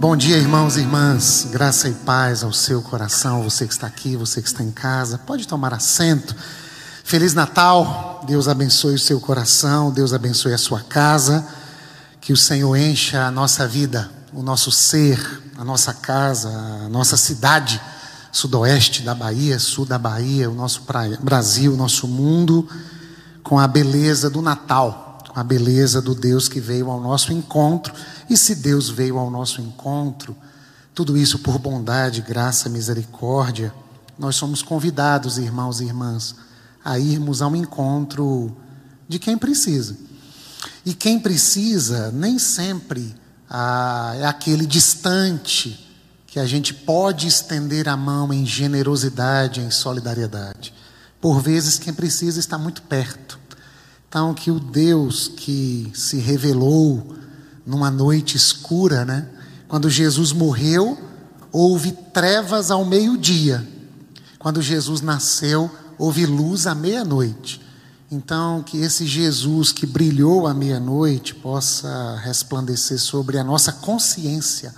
Bom 0.00 0.16
dia, 0.16 0.36
irmãos 0.36 0.76
e 0.76 0.80
irmãs. 0.80 1.48
Graça 1.50 1.88
e 1.88 1.92
paz 1.92 2.44
ao 2.44 2.52
seu 2.52 2.80
coração, 2.80 3.42
você 3.42 3.66
que 3.66 3.72
está 3.72 3.88
aqui, 3.88 4.14
você 4.14 4.40
que 4.40 4.46
está 4.46 4.62
em 4.62 4.70
casa. 4.70 5.18
Pode 5.18 5.48
tomar 5.48 5.74
assento. 5.74 6.36
Feliz 7.02 7.34
Natal. 7.34 8.22
Deus 8.24 8.46
abençoe 8.46 8.94
o 8.94 8.98
seu 8.98 9.20
coração, 9.20 9.90
Deus 9.90 10.12
abençoe 10.12 10.52
a 10.52 10.58
sua 10.58 10.82
casa. 10.82 11.44
Que 12.20 12.32
o 12.32 12.36
Senhor 12.36 12.76
encha 12.76 13.24
a 13.24 13.30
nossa 13.32 13.66
vida, 13.66 14.08
o 14.32 14.40
nosso 14.40 14.70
ser, 14.70 15.42
a 15.58 15.64
nossa 15.64 15.92
casa, 15.92 16.48
a 16.48 16.88
nossa 16.88 17.16
cidade, 17.16 17.80
sudoeste 18.30 19.02
da 19.02 19.16
Bahia, 19.16 19.58
sul 19.58 19.84
da 19.84 19.98
Bahia, 19.98 20.48
o 20.48 20.54
nosso 20.54 20.84
Brasil, 21.20 21.74
o 21.74 21.76
nosso 21.76 22.06
mundo, 22.06 22.68
com 23.42 23.58
a 23.58 23.66
beleza 23.66 24.30
do 24.30 24.40
Natal, 24.40 25.07
a 25.34 25.42
beleza 25.42 26.00
do 26.00 26.14
Deus 26.14 26.48
que 26.48 26.60
veio 26.60 26.90
ao 26.90 27.00
nosso 27.00 27.32
encontro 27.32 27.94
e 28.28 28.36
se 28.36 28.54
Deus 28.54 28.88
veio 28.88 29.18
ao 29.18 29.30
nosso 29.30 29.60
encontro, 29.60 30.36
tudo 30.94 31.16
isso 31.16 31.38
por 31.38 31.58
bondade, 31.58 32.22
graça, 32.22 32.68
misericórdia, 32.68 33.72
nós 34.18 34.36
somos 34.36 34.62
convidados, 34.62 35.38
irmãos 35.38 35.80
e 35.80 35.84
irmãs, 35.84 36.34
a 36.84 36.98
irmos 36.98 37.40
ao 37.40 37.54
encontro 37.54 38.56
de 39.08 39.18
quem 39.18 39.38
precisa. 39.38 39.96
E 40.84 40.94
quem 40.94 41.20
precisa 41.20 42.10
nem 42.10 42.38
sempre 42.38 43.14
ah, 43.48 44.12
é 44.16 44.26
aquele 44.26 44.66
distante 44.66 45.88
que 46.26 46.38
a 46.38 46.46
gente 46.46 46.74
pode 46.74 47.26
estender 47.26 47.88
a 47.88 47.96
mão 47.96 48.32
em 48.32 48.44
generosidade, 48.44 49.60
em 49.60 49.70
solidariedade. 49.70 50.74
Por 51.20 51.40
vezes, 51.40 51.78
quem 51.78 51.92
precisa 51.92 52.38
está 52.38 52.58
muito 52.58 52.82
perto. 52.82 53.37
Então, 54.08 54.32
que 54.32 54.50
o 54.50 54.58
Deus 54.58 55.28
que 55.28 55.90
se 55.94 56.16
revelou 56.16 57.14
numa 57.66 57.90
noite 57.90 58.36
escura, 58.36 59.04
né? 59.04 59.28
Quando 59.68 59.90
Jesus 59.90 60.32
morreu, 60.32 60.98
houve 61.52 61.92
trevas 61.92 62.70
ao 62.70 62.86
meio-dia. 62.86 63.66
Quando 64.38 64.62
Jesus 64.62 65.02
nasceu, 65.02 65.70
houve 65.98 66.24
luz 66.24 66.66
à 66.66 66.74
meia-noite. 66.74 67.60
Então, 68.10 68.62
que 68.62 68.78
esse 68.78 69.06
Jesus 69.06 69.72
que 69.72 69.84
brilhou 69.84 70.46
à 70.46 70.54
meia-noite 70.54 71.34
possa 71.34 72.16
resplandecer 72.24 72.98
sobre 72.98 73.36
a 73.36 73.44
nossa 73.44 73.72
consciência, 73.72 74.74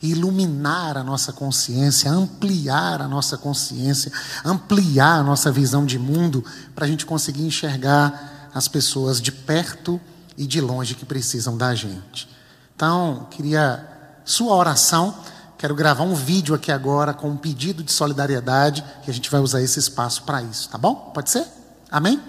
iluminar 0.00 0.96
a 0.96 1.02
nossa 1.02 1.32
consciência, 1.32 2.12
ampliar 2.12 3.02
a 3.02 3.08
nossa 3.08 3.36
consciência, 3.36 4.12
ampliar 4.44 5.18
a 5.18 5.22
nossa 5.24 5.50
visão 5.50 5.84
de 5.84 5.98
mundo, 5.98 6.44
para 6.76 6.84
a 6.84 6.88
gente 6.88 7.04
conseguir 7.04 7.42
enxergar 7.42 8.27
as 8.54 8.68
pessoas 8.68 9.20
de 9.20 9.32
perto 9.32 10.00
e 10.36 10.46
de 10.46 10.60
longe 10.60 10.94
que 10.94 11.04
precisam 11.04 11.56
da 11.56 11.74
gente. 11.74 12.28
Então, 12.74 13.26
queria 13.30 13.84
sua 14.24 14.54
oração. 14.54 15.14
Quero 15.56 15.74
gravar 15.74 16.04
um 16.04 16.14
vídeo 16.14 16.54
aqui 16.54 16.70
agora 16.70 17.12
com 17.12 17.30
um 17.30 17.36
pedido 17.36 17.82
de 17.82 17.90
solidariedade, 17.90 18.84
que 19.02 19.10
a 19.10 19.14
gente 19.14 19.28
vai 19.30 19.40
usar 19.40 19.60
esse 19.60 19.78
espaço 19.80 20.22
para 20.22 20.42
isso, 20.42 20.68
tá 20.68 20.78
bom? 20.78 20.94
Pode 21.12 21.30
ser? 21.30 21.44
Amém? 21.90 22.20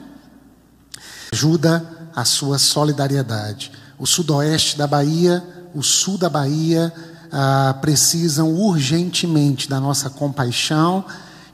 Ajuda 1.31 2.09
a 2.15 2.25
sua 2.25 2.57
solidariedade. 2.57 3.71
O 3.99 4.07
sudoeste 4.07 4.77
da 4.77 4.87
Bahia, 4.87 5.43
o 5.75 5.83
sul 5.83 6.17
da 6.17 6.29
Bahia, 6.29 6.91
ah, 7.31 7.75
precisam 7.81 8.51
urgentemente 8.55 9.69
da 9.69 9.79
nossa 9.79 10.09
compaixão 10.09 11.05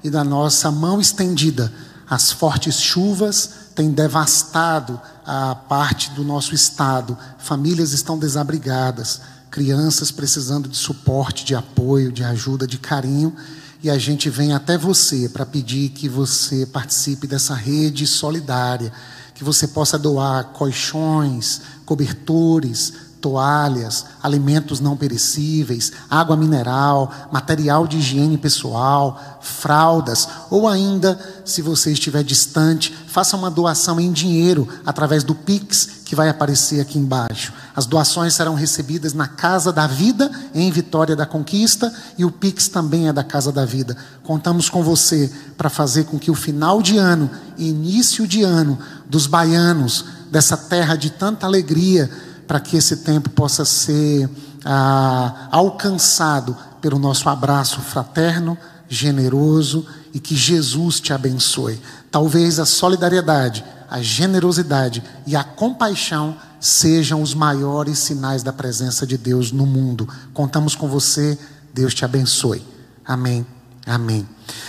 e 0.04 0.10
da 0.10 0.24
nossa 0.24 0.72
mão 0.72 1.02
estendida. 1.02 1.74
As 2.10 2.32
fortes 2.32 2.80
chuvas 2.80 3.65
tem 3.76 3.92
devastado 3.92 5.00
a 5.26 5.54
parte 5.54 6.10
do 6.12 6.24
nosso 6.24 6.56
estado. 6.56 7.18
Famílias 7.38 7.92
estão 7.92 8.18
desabrigadas, 8.18 9.22
crianças 9.52 10.12
precisando 10.12 10.70
de 10.70 10.78
suporte, 10.78 11.44
de 11.44 11.54
apoio, 11.54 12.12
de 12.12 12.24
ajuda, 12.24 12.66
de 12.66 12.78
carinho. 12.78 13.36
E 13.84 13.90
a 13.90 13.98
gente 13.98 14.30
vem 14.30 14.54
até 14.54 14.78
você 14.78 15.28
para 15.28 15.46
pedir 15.46 15.90
que 15.90 16.08
você 16.08 16.66
participe 16.66 17.28
dessa 17.28 17.54
rede 17.54 18.08
solidária, 18.08 18.92
que 19.36 19.44
você 19.44 19.68
possa 19.68 20.00
doar 20.00 20.46
colchões, 20.46 21.62
cobertores, 21.86 22.94
toalhas, 23.26 24.06
alimentos 24.22 24.80
não 24.80 24.96
perecíveis, 24.96 25.92
água 26.08 26.38
mineral, 26.38 27.12
material 27.32 27.88
de 27.88 27.98
higiene 27.98 28.38
pessoal, 28.38 29.40
fraldas, 29.42 30.30
ou 30.52 30.68
ainda, 30.68 31.20
se 31.44 31.60
você 31.60 31.92
estiver 31.92 32.24
distante, 32.24 32.96
faça 33.08 33.36
uma 33.36 33.50
doação 33.50 34.00
em 34.00 34.12
dinheiro 34.12 34.68
através 34.86 35.24
do 35.24 35.34
Pix 35.34 35.90
que 36.06 36.16
vai 36.16 36.30
aparecer 36.30 36.80
aqui 36.80 37.00
embaixo. 37.00 37.52
As 37.76 37.88
doações 37.88 38.36
serão 38.36 38.54
recebidas 38.54 39.12
na 39.12 39.28
Casa 39.28 39.74
da 39.74 39.88
Vida, 39.88 40.30
em 40.54 40.70
Vitória 40.70 41.16
da 41.16 41.26
Conquista, 41.26 41.92
e 42.16 42.24
o 42.24 42.32
Pix 42.32 42.68
também 42.68 43.08
é 43.08 43.14
da 43.14 43.24
Casa 43.24 43.52
da 43.52 43.66
Vida. 43.66 43.98
Contamos 44.22 44.70
com 44.70 44.84
você 44.84 45.32
para 45.58 45.68
fazer 45.68 46.04
com 46.04 46.20
que 46.20 46.30
o 46.30 46.36
final 46.36 46.80
de 46.80 47.00
ano, 47.00 47.28
início 47.58 48.28
de 48.28 48.44
ano 48.44 48.78
dos 49.10 49.26
baianos, 49.26 50.06
dessa 50.30 50.58
terra 50.58 50.96
de 50.96 51.10
tanta 51.10 51.46
alegria, 51.46 52.12
para 52.48 52.60
que 52.60 52.78
esse 52.78 52.98
tempo 52.98 53.30
possa 53.30 53.66
ser 53.66 54.30
ah, 54.64 55.48
alcançado 55.52 56.56
pelo 56.82 57.00
nosso 57.00 57.30
abraço 57.30 57.80
fraterno, 57.82 58.58
generoso 58.88 59.86
e 60.14 60.20
que 60.20 60.36
Jesus 60.36 61.00
te 61.00 61.14
abençoe. 61.14 61.80
Talvez 62.12 62.60
a 62.60 62.66
solidariedade, 62.66 63.64
a 63.90 64.02
generosidade 64.02 65.04
e 65.26 65.36
a 65.36 65.44
compaixão 65.44 66.36
sejam 66.60 67.22
os 67.22 67.34
maiores 67.34 68.00
sinais 68.00 68.44
da 68.44 68.54
presença 68.54 69.06
de 69.06 69.18
Deus 69.18 69.52
no 69.52 69.66
mundo. 69.66 70.08
Contamos 70.34 70.76
com 70.76 70.88
você, 70.88 71.38
Deus 71.74 71.94
te 71.94 72.06
abençoe. 72.06 72.66
Amém. 73.06 73.46
Amém. 73.86 74.28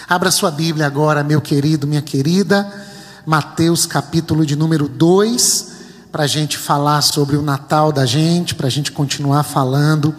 Abra 0.08 0.31
sua 0.31 0.50
Bíblia 0.50 0.87
agora, 0.87 1.25
meu 1.25 1.41
querido, 1.41 1.87
minha 1.87 2.03
querida. 2.03 2.70
Mateus 3.25 3.87
capítulo 3.87 4.44
de 4.44 4.54
número 4.54 4.88
2 4.88 5.75
para 6.16 6.25
a 6.25 6.27
gente 6.27 6.56
falar 6.56 7.03
sobre 7.03 7.37
o 7.37 7.43
Natal 7.43 7.93
da 7.93 8.06
gente, 8.06 8.54
para 8.54 8.69
a 8.69 8.71
gente 8.71 8.91
continuar 8.91 9.43
falando 9.43 10.15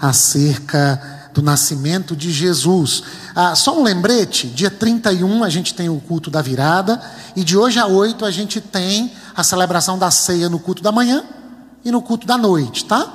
acerca 0.00 1.28
do 1.34 1.42
nascimento 1.42 2.14
de 2.14 2.30
Jesus. 2.30 3.02
Ah, 3.34 3.56
só 3.56 3.76
um 3.76 3.82
lembrete: 3.82 4.46
dia 4.46 4.70
31 4.70 5.42
a 5.42 5.48
gente 5.48 5.74
tem 5.74 5.88
o 5.88 5.98
culto 5.98 6.30
da 6.30 6.40
virada, 6.40 7.02
e 7.34 7.42
de 7.42 7.56
hoje 7.56 7.80
a 7.80 7.86
8 7.88 8.24
a 8.24 8.30
gente 8.30 8.60
tem 8.60 9.10
a 9.34 9.42
celebração 9.42 9.98
da 9.98 10.08
ceia 10.08 10.48
no 10.48 10.60
culto 10.60 10.84
da 10.84 10.92
manhã 10.92 11.24
e 11.84 11.90
no 11.90 12.00
culto 12.00 12.28
da 12.28 12.38
noite, 12.38 12.84
tá? 12.84 13.12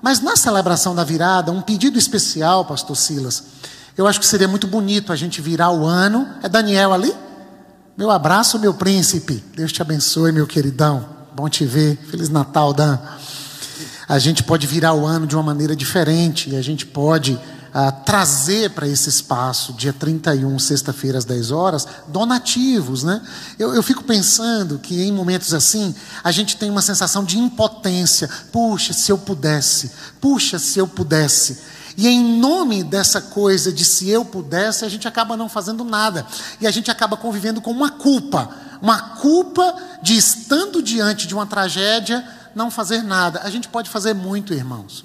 Mas 0.00 0.20
na 0.20 0.36
celebração 0.36 0.94
da 0.94 1.04
virada, 1.04 1.52
um 1.52 1.60
pedido 1.60 1.98
especial, 1.98 2.64
Pastor 2.64 2.96
Silas. 2.96 3.44
Eu 3.94 4.06
acho 4.06 4.18
que 4.18 4.26
seria 4.26 4.48
muito 4.48 4.66
bonito 4.66 5.12
a 5.12 5.16
gente 5.16 5.42
virar 5.42 5.70
o 5.70 5.84
ano. 5.84 6.26
É 6.42 6.48
Daniel 6.48 6.94
ali? 6.94 7.14
Meu 7.94 8.10
abraço, 8.10 8.58
meu 8.58 8.72
príncipe. 8.72 9.44
Deus 9.54 9.70
te 9.70 9.82
abençoe, 9.82 10.32
meu 10.32 10.46
queridão. 10.46 11.13
Bom 11.34 11.48
te 11.48 11.66
ver. 11.66 11.98
Feliz 12.08 12.28
Natal, 12.28 12.72
Dan. 12.72 12.96
A 14.06 14.20
gente 14.20 14.44
pode 14.44 14.68
virar 14.68 14.94
o 14.94 15.04
ano 15.04 15.26
de 15.26 15.34
uma 15.34 15.42
maneira 15.42 15.74
diferente 15.74 16.50
e 16.50 16.54
a 16.54 16.62
gente 16.62 16.86
pode 16.86 17.36
ah, 17.72 17.90
trazer 17.90 18.70
para 18.70 18.86
esse 18.86 19.08
espaço, 19.08 19.72
dia 19.72 19.92
31, 19.92 20.56
sexta-feira, 20.60 21.18
às 21.18 21.24
10 21.24 21.50
horas, 21.50 21.88
donativos. 22.06 23.02
Né? 23.02 23.20
Eu, 23.58 23.74
eu 23.74 23.82
fico 23.82 24.04
pensando 24.04 24.78
que 24.78 25.02
em 25.02 25.10
momentos 25.10 25.52
assim, 25.52 25.92
a 26.22 26.30
gente 26.30 26.56
tem 26.56 26.70
uma 26.70 26.82
sensação 26.82 27.24
de 27.24 27.36
impotência. 27.36 28.30
Puxa, 28.52 28.92
se 28.92 29.10
eu 29.10 29.18
pudesse. 29.18 29.90
Puxa, 30.20 30.56
se 30.60 30.78
eu 30.78 30.86
pudesse. 30.86 31.58
E 31.96 32.06
em 32.06 32.38
nome 32.38 32.84
dessa 32.84 33.20
coisa 33.20 33.72
de 33.72 33.84
se 33.84 34.08
eu 34.08 34.24
pudesse, 34.24 34.84
a 34.84 34.88
gente 34.88 35.08
acaba 35.08 35.36
não 35.36 35.48
fazendo 35.48 35.82
nada. 35.82 36.24
E 36.60 36.66
a 36.66 36.70
gente 36.70 36.92
acaba 36.92 37.16
convivendo 37.16 37.60
com 37.60 37.72
uma 37.72 37.90
culpa 37.90 38.50
uma 38.80 39.16
culpa 39.16 39.74
de 40.02 40.16
estando 40.16 40.82
diante 40.82 41.26
de 41.26 41.34
uma 41.34 41.46
tragédia 41.46 42.26
não 42.54 42.70
fazer 42.70 43.02
nada. 43.02 43.40
A 43.42 43.50
gente 43.50 43.68
pode 43.68 43.90
fazer 43.90 44.14
muito, 44.14 44.54
irmãos. 44.54 45.04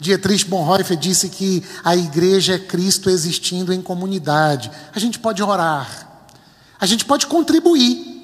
Dietrich 0.00 0.44
Bonhoeffer 0.44 0.96
disse 0.96 1.28
que 1.28 1.62
a 1.84 1.96
igreja 1.96 2.54
é 2.54 2.58
Cristo 2.58 3.10
existindo 3.10 3.72
em 3.72 3.82
comunidade. 3.82 4.70
A 4.94 4.98
gente 4.98 5.18
pode 5.18 5.42
orar. 5.42 6.08
A 6.80 6.86
gente 6.86 7.04
pode 7.04 7.26
contribuir 7.26 8.17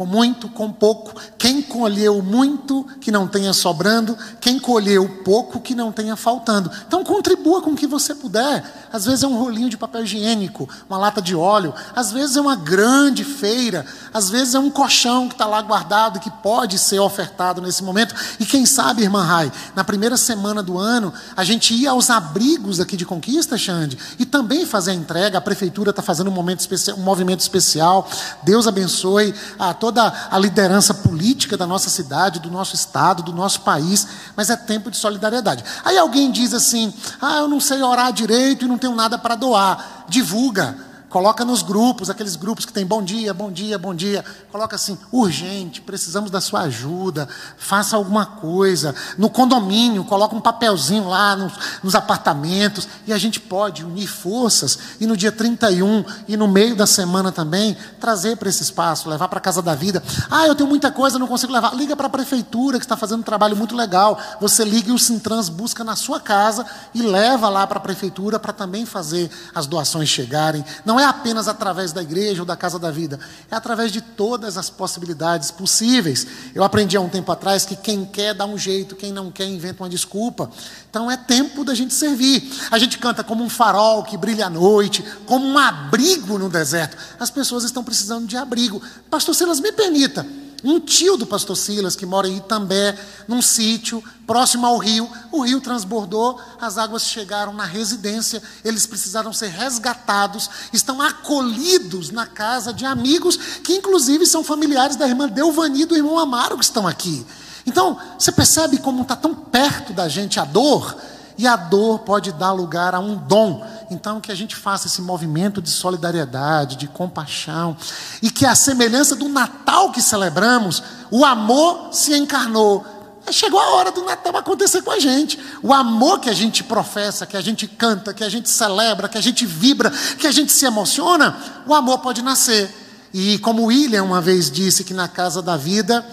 com 0.00 0.06
muito, 0.06 0.48
com 0.48 0.72
pouco. 0.72 1.12
Quem 1.36 1.60
colheu 1.60 2.22
muito, 2.22 2.86
que 3.02 3.12
não 3.12 3.28
tenha 3.28 3.52
sobrando. 3.52 4.16
Quem 4.40 4.58
colheu 4.58 5.06
pouco, 5.22 5.60
que 5.60 5.74
não 5.74 5.92
tenha 5.92 6.16
faltando. 6.16 6.70
Então 6.88 7.04
contribua 7.04 7.60
com 7.60 7.72
o 7.72 7.76
que 7.76 7.86
você 7.86 8.14
puder. 8.14 8.88
Às 8.90 9.04
vezes 9.04 9.24
é 9.24 9.26
um 9.26 9.38
rolinho 9.38 9.68
de 9.68 9.76
papel 9.76 10.02
higiênico, 10.04 10.66
uma 10.88 10.96
lata 10.96 11.20
de 11.20 11.36
óleo. 11.36 11.74
Às 11.94 12.12
vezes 12.12 12.38
é 12.38 12.40
uma 12.40 12.56
grande 12.56 13.24
feira. 13.24 13.84
Às 14.10 14.30
vezes 14.30 14.54
é 14.54 14.58
um 14.58 14.70
colchão 14.70 15.28
que 15.28 15.34
está 15.34 15.44
lá 15.44 15.60
guardado 15.60 16.18
que 16.18 16.30
pode 16.30 16.78
ser 16.78 16.98
ofertado 16.98 17.60
nesse 17.60 17.84
momento. 17.84 18.14
E 18.40 18.46
quem 18.46 18.64
sabe, 18.64 19.02
irmã 19.02 19.22
Rai, 19.22 19.52
na 19.76 19.84
primeira 19.84 20.16
semana 20.16 20.62
do 20.62 20.78
ano, 20.78 21.12
a 21.36 21.44
gente 21.44 21.74
ia 21.74 21.90
aos 21.90 22.08
abrigos 22.08 22.80
aqui 22.80 22.96
de 22.96 23.04
Conquista, 23.04 23.58
Xande, 23.58 23.98
e 24.18 24.24
também 24.24 24.64
fazer 24.64 24.92
a 24.92 24.94
entrega. 24.94 25.36
A 25.36 25.42
prefeitura 25.42 25.90
está 25.90 26.00
fazendo 26.00 26.30
um, 26.30 26.34
momento 26.34 26.60
especial, 26.60 26.96
um 26.96 27.02
movimento 27.02 27.40
especial. 27.40 28.08
Deus 28.42 28.66
abençoe 28.66 29.34
a 29.58 29.74
todos 29.74 29.89
toda 29.90 30.12
a 30.30 30.38
liderança 30.38 30.94
política 30.94 31.56
da 31.56 31.66
nossa 31.66 31.90
cidade, 31.90 32.38
do 32.38 32.50
nosso 32.50 32.76
estado, 32.76 33.24
do 33.24 33.32
nosso 33.32 33.62
país, 33.62 34.06
mas 34.36 34.48
é 34.48 34.56
tempo 34.56 34.88
de 34.88 34.96
solidariedade. 34.96 35.64
Aí 35.84 35.98
alguém 35.98 36.30
diz 36.30 36.54
assim: 36.54 36.94
ah, 37.20 37.38
eu 37.38 37.48
não 37.48 37.58
sei 37.58 37.82
orar 37.82 38.12
direito 38.12 38.64
e 38.64 38.68
não 38.68 38.78
tenho 38.78 38.94
nada 38.94 39.18
para 39.18 39.34
doar. 39.34 40.04
Divulga. 40.08 40.89
Coloca 41.10 41.44
nos 41.44 41.60
grupos, 41.60 42.08
aqueles 42.08 42.36
grupos 42.36 42.64
que 42.64 42.72
tem 42.72 42.86
bom 42.86 43.02
dia, 43.02 43.34
bom 43.34 43.50
dia, 43.50 43.76
bom 43.76 43.92
dia. 43.92 44.24
Coloca 44.52 44.76
assim, 44.76 44.96
urgente, 45.10 45.80
precisamos 45.80 46.30
da 46.30 46.40
sua 46.40 46.60
ajuda, 46.60 47.28
faça 47.58 47.96
alguma 47.96 48.24
coisa. 48.24 48.94
No 49.18 49.28
condomínio, 49.28 50.04
coloca 50.04 50.36
um 50.36 50.40
papelzinho 50.40 51.08
lá 51.08 51.34
nos, 51.34 51.52
nos 51.82 51.94
apartamentos. 51.96 52.86
E 53.08 53.12
a 53.12 53.18
gente 53.18 53.40
pode 53.40 53.84
unir 53.84 54.06
forças 54.06 54.78
e 55.00 55.06
no 55.06 55.16
dia 55.16 55.32
31 55.32 56.04
e 56.28 56.36
no 56.36 56.46
meio 56.46 56.76
da 56.76 56.86
semana 56.86 57.32
também, 57.32 57.76
trazer 57.98 58.36
para 58.36 58.48
esse 58.48 58.62
espaço, 58.62 59.10
levar 59.10 59.26
para 59.26 59.38
a 59.38 59.42
Casa 59.42 59.60
da 59.60 59.74
Vida. 59.74 60.00
Ah, 60.30 60.46
eu 60.46 60.54
tenho 60.54 60.68
muita 60.68 60.92
coisa, 60.92 61.18
não 61.18 61.26
consigo 61.26 61.52
levar. 61.52 61.74
Liga 61.74 61.96
para 61.96 62.06
a 62.06 62.10
prefeitura 62.10 62.78
que 62.78 62.84
está 62.84 62.96
fazendo 62.96 63.18
um 63.18 63.24
trabalho 63.24 63.56
muito 63.56 63.74
legal. 63.74 64.16
Você 64.40 64.64
liga 64.64 64.90
e 64.90 64.92
o 64.92 64.98
Sintrans 64.98 65.48
busca 65.48 65.82
na 65.82 65.96
sua 65.96 66.20
casa 66.20 66.64
e 66.94 67.02
leva 67.02 67.48
lá 67.48 67.66
para 67.66 67.78
a 67.78 67.82
prefeitura 67.82 68.38
para 68.38 68.52
também 68.52 68.86
fazer 68.86 69.28
as 69.52 69.66
doações 69.66 70.08
chegarem. 70.08 70.64
Não 70.84 70.99
é 71.00 71.04
apenas 71.04 71.48
através 71.48 71.92
da 71.92 72.02
igreja 72.02 72.42
ou 72.42 72.46
da 72.46 72.56
casa 72.56 72.78
da 72.78 72.90
vida, 72.90 73.18
é 73.50 73.56
através 73.56 73.90
de 73.90 74.00
todas 74.00 74.56
as 74.56 74.70
possibilidades 74.70 75.50
possíveis. 75.50 76.26
Eu 76.54 76.62
aprendi 76.62 76.96
há 76.96 77.00
um 77.00 77.08
tempo 77.08 77.30
atrás 77.32 77.64
que 77.64 77.76
quem 77.76 78.04
quer 78.04 78.34
dá 78.34 78.46
um 78.46 78.58
jeito, 78.58 78.96
quem 78.96 79.12
não 79.12 79.30
quer 79.30 79.46
inventa 79.46 79.82
uma 79.82 79.88
desculpa. 79.88 80.50
Então 80.88 81.10
é 81.10 81.16
tempo 81.16 81.64
da 81.64 81.74
gente 81.74 81.94
servir. 81.94 82.42
A 82.70 82.78
gente 82.78 82.98
canta 82.98 83.24
como 83.24 83.42
um 83.42 83.48
farol 83.48 84.02
que 84.02 84.16
brilha 84.16 84.46
à 84.46 84.50
noite, 84.50 85.04
como 85.26 85.46
um 85.46 85.58
abrigo 85.58 86.38
no 86.38 86.48
deserto. 86.48 86.96
As 87.18 87.30
pessoas 87.30 87.64
estão 87.64 87.82
precisando 87.82 88.26
de 88.26 88.36
abrigo. 88.36 88.82
Pastor 89.08 89.34
Silas, 89.34 89.60
me 89.60 89.72
permita. 89.72 90.26
Um 90.62 90.78
tio 90.78 91.16
do 91.16 91.26
pastor 91.26 91.56
Silas, 91.56 91.96
que 91.96 92.04
mora 92.04 92.28
em 92.28 92.36
Itambé, 92.36 92.98
num 93.26 93.40
sítio 93.40 94.02
próximo 94.26 94.66
ao 94.66 94.78
rio, 94.78 95.10
o 95.32 95.42
rio 95.42 95.60
transbordou, 95.60 96.40
as 96.60 96.78
águas 96.78 97.02
chegaram 97.02 97.52
na 97.52 97.64
residência, 97.64 98.42
eles 98.64 98.86
precisaram 98.86 99.32
ser 99.32 99.48
resgatados, 99.48 100.50
estão 100.72 101.00
acolhidos 101.00 102.10
na 102.10 102.26
casa 102.26 102.72
de 102.72 102.84
amigos, 102.84 103.36
que 103.36 103.74
inclusive 103.74 104.26
são 104.26 104.44
familiares 104.44 104.96
da 104.96 105.08
irmã 105.08 105.28
Delvani 105.28 105.82
e 105.82 105.86
do 105.86 105.96
irmão 105.96 106.18
Amaro 106.18 106.58
que 106.58 106.64
estão 106.64 106.86
aqui. 106.86 107.26
Então, 107.66 107.98
você 108.18 108.32
percebe 108.32 108.78
como 108.78 109.02
está 109.02 109.16
tão 109.16 109.34
perto 109.34 109.92
da 109.92 110.08
gente 110.08 110.38
a 110.38 110.44
dor? 110.44 110.96
E 111.36 111.46
a 111.46 111.56
dor 111.56 112.00
pode 112.00 112.32
dar 112.32 112.52
lugar 112.52 112.94
a 112.94 113.00
um 113.00 113.16
dom. 113.16 113.66
Então, 113.90 114.20
que 114.20 114.30
a 114.30 114.34
gente 114.36 114.54
faça 114.54 114.86
esse 114.86 115.02
movimento 115.02 115.60
de 115.60 115.68
solidariedade, 115.68 116.76
de 116.76 116.86
compaixão, 116.86 117.76
e 118.22 118.30
que 118.30 118.46
a 118.46 118.54
semelhança 118.54 119.16
do 119.16 119.28
Natal 119.28 119.90
que 119.90 120.00
celebramos, 120.00 120.80
o 121.10 121.24
amor 121.24 121.88
se 121.92 122.14
encarnou. 122.16 122.86
Chegou 123.32 123.58
a 123.58 123.70
hora 123.74 123.90
do 123.90 124.04
Natal 124.04 124.36
acontecer 124.36 124.82
com 124.82 124.92
a 124.92 125.00
gente. 125.00 125.38
O 125.60 125.72
amor 125.72 126.20
que 126.20 126.30
a 126.30 126.32
gente 126.32 126.62
professa, 126.62 127.26
que 127.26 127.36
a 127.36 127.40
gente 127.40 127.66
canta, 127.66 128.14
que 128.14 128.22
a 128.22 128.28
gente 128.28 128.48
celebra, 128.48 129.08
que 129.08 129.18
a 129.18 129.20
gente 129.20 129.44
vibra, 129.44 129.90
que 129.90 130.26
a 130.26 130.32
gente 130.32 130.52
se 130.52 130.64
emociona, 130.64 131.36
o 131.66 131.74
amor 131.74 131.98
pode 131.98 132.22
nascer. 132.22 132.72
E 133.12 133.38
como 133.38 133.64
William 133.64 134.04
uma 134.04 134.20
vez 134.20 134.48
disse 134.50 134.84
que 134.84 134.94
na 134.94 135.08
casa 135.08 135.42
da 135.42 135.56
vida, 135.56 136.06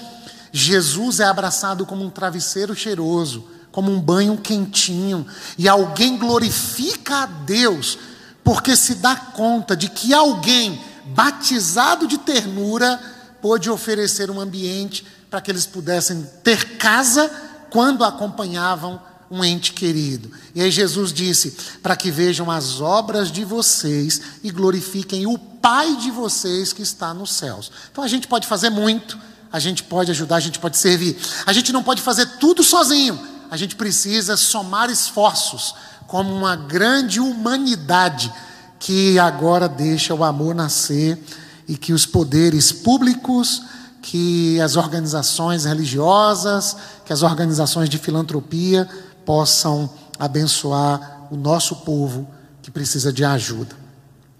Jesus 0.51 1.19
é 1.19 1.25
abraçado 1.25 1.85
como 1.85 2.03
um 2.03 2.09
travesseiro 2.09 2.75
cheiroso 2.75 3.56
como 3.77 3.91
um 3.91 4.01
banho 4.01 4.35
quentinho, 4.38 5.24
e 5.56 5.69
alguém 5.69 6.18
glorifica 6.18 7.18
a 7.18 7.25
Deus, 7.27 7.95
porque 8.44 8.75
se 8.75 8.95
dá 8.95 9.15
conta 9.15 9.77
de 9.77 9.88
que 9.88 10.15
alguém 10.15 10.81
batizado 11.06 12.07
de 12.07 12.18
ternura 12.18 13.00
pôde 13.39 13.69
oferecer 13.69 14.31
um 14.31 14.41
ambiente 14.41 15.06
para 15.29 15.39
que 15.41 15.51
eles 15.51 15.68
pudessem 15.68 16.27
ter 16.44 16.79
casa 16.79 17.29
quando 17.69 18.03
acompanhavam 18.03 19.00
um 19.29 19.45
ente 19.45 19.74
querido. 19.74 20.31
E 20.56 20.62
aí 20.63 20.71
Jesus 20.71 21.13
disse: 21.13 21.56
para 21.83 21.95
que 21.95 22.09
vejam 22.09 22.50
as 22.50 22.81
obras 22.81 23.31
de 23.31 23.45
vocês 23.45 24.19
e 24.44 24.50
glorifiquem 24.50 25.27
o 25.27 25.38
Pai 25.38 25.97
de 25.97 26.09
vocês 26.09 26.73
que 26.73 26.81
está 26.81 27.13
nos 27.13 27.31
céus. 27.31 27.71
Então 27.91 28.03
a 28.03 28.07
gente 28.07 28.27
pode 28.27 28.47
fazer 28.47 28.71
muito, 28.71 29.19
a 29.51 29.59
gente 29.59 29.83
pode 29.83 30.09
ajudar, 30.09 30.38
a 30.38 30.39
gente 30.39 30.57
pode 30.57 30.77
servir. 30.77 31.15
A 31.45 31.53
gente 31.53 31.71
não 31.71 31.83
pode 31.83 32.01
fazer 32.01 32.25
tudo 32.39 32.63
sozinho 32.63 33.37
a 33.49 33.57
gente 33.57 33.75
precisa 33.75 34.35
somar 34.35 34.89
esforços 34.89 35.75
como 36.05 36.33
uma 36.33 36.55
grande 36.55 37.19
humanidade 37.19 38.31
que 38.79 39.17
agora 39.19 39.67
deixa 39.67 40.13
o 40.13 40.23
amor 40.23 40.55
nascer 40.55 41.21
e 41.67 41.75
que 41.75 41.94
os 41.94 42.05
poderes 42.05 42.71
públicos, 42.71 43.63
que 44.01 44.59
as 44.61 44.75
organizações 44.75 45.65
religiosas, 45.65 46.77
que 47.05 47.11
as 47.11 47.23
organizações 47.23 47.89
de 47.89 47.97
filantropia 47.97 48.88
possam 49.25 49.89
abençoar 50.17 51.27
o 51.29 51.35
nosso 51.35 51.77
povo 51.77 52.27
que 52.61 52.71
precisa 52.71 53.11
de 53.11 53.25
ajuda. 53.25 53.75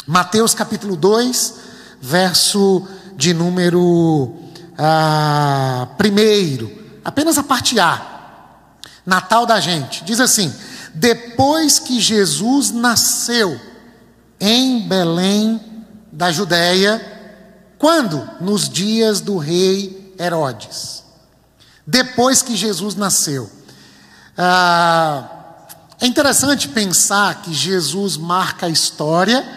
Mateus 0.06 0.54
capítulo 0.54 0.96
2, 0.96 1.54
verso 2.02 2.88
de 3.18 3.34
número 3.34 4.38
ah, 4.78 5.88
primeiro, 5.98 6.72
apenas 7.04 7.38
a 7.38 7.44
parte 7.44 7.80
A. 7.80 8.17
Natal 9.08 9.46
da 9.46 9.62
gente. 9.62 10.04
Diz 10.04 10.20
assim: 10.20 10.54
depois 10.94 11.80
que 11.80 12.00
Jesus 12.00 12.72
nasceu 12.72 13.60
em 14.38 14.86
Belém 14.88 15.62
da 16.12 16.30
Judéia, 16.30 17.02
quando? 17.80 18.30
Nos 18.42 18.68
dias 18.68 19.22
do 19.22 19.38
rei 19.38 20.14
Herodes. 20.20 21.04
Depois 21.86 22.42
que 22.42 22.56
Jesus 22.56 22.96
nasceu. 22.96 23.50
Ah, 24.38 25.30
é 26.02 26.06
interessante 26.06 26.68
pensar 26.68 27.42
que 27.42 27.54
Jesus 27.54 28.18
marca 28.18 28.66
a 28.66 28.70
história 28.70 29.48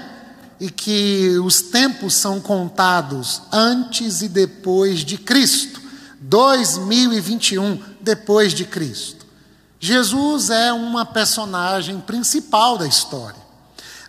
e 0.60 0.70
que 0.70 1.38
os 1.42 1.60
tempos 1.60 2.14
são 2.14 2.38
contados 2.40 3.42
antes 3.50 4.22
e 4.22 4.28
depois 4.28 5.00
de 5.00 5.18
Cristo. 5.18 5.80
2021 6.20 7.82
depois 8.00 8.52
de 8.52 8.64
Cristo. 8.64 9.19
Jesus 9.82 10.50
é 10.50 10.70
uma 10.74 11.06
personagem 11.06 11.98
principal 12.00 12.76
da 12.76 12.86
história. 12.86 13.40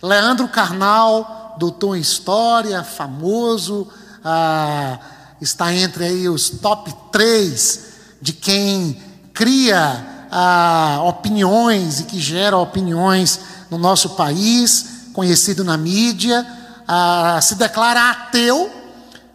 Leandro 0.02 0.46
Carnal, 0.46 1.56
doutor 1.58 1.96
em 1.96 2.00
história, 2.00 2.84
famoso, 2.84 3.88
ah, 4.22 4.98
está 5.40 5.72
entre 5.74 6.04
aí 6.04 6.28
os 6.28 6.50
top 6.50 6.94
3 7.10 7.86
de 8.20 8.34
quem 8.34 9.02
cria 9.32 10.26
ah, 10.30 11.00
opiniões 11.04 12.00
e 12.00 12.04
que 12.04 12.20
gera 12.20 12.58
opiniões 12.58 13.40
no 13.70 13.78
nosso 13.78 14.10
país, 14.10 15.06
conhecido 15.14 15.64
na 15.64 15.78
mídia, 15.78 16.46
ah, 16.86 17.40
se 17.40 17.54
declara 17.54 18.10
ateu, 18.10 18.70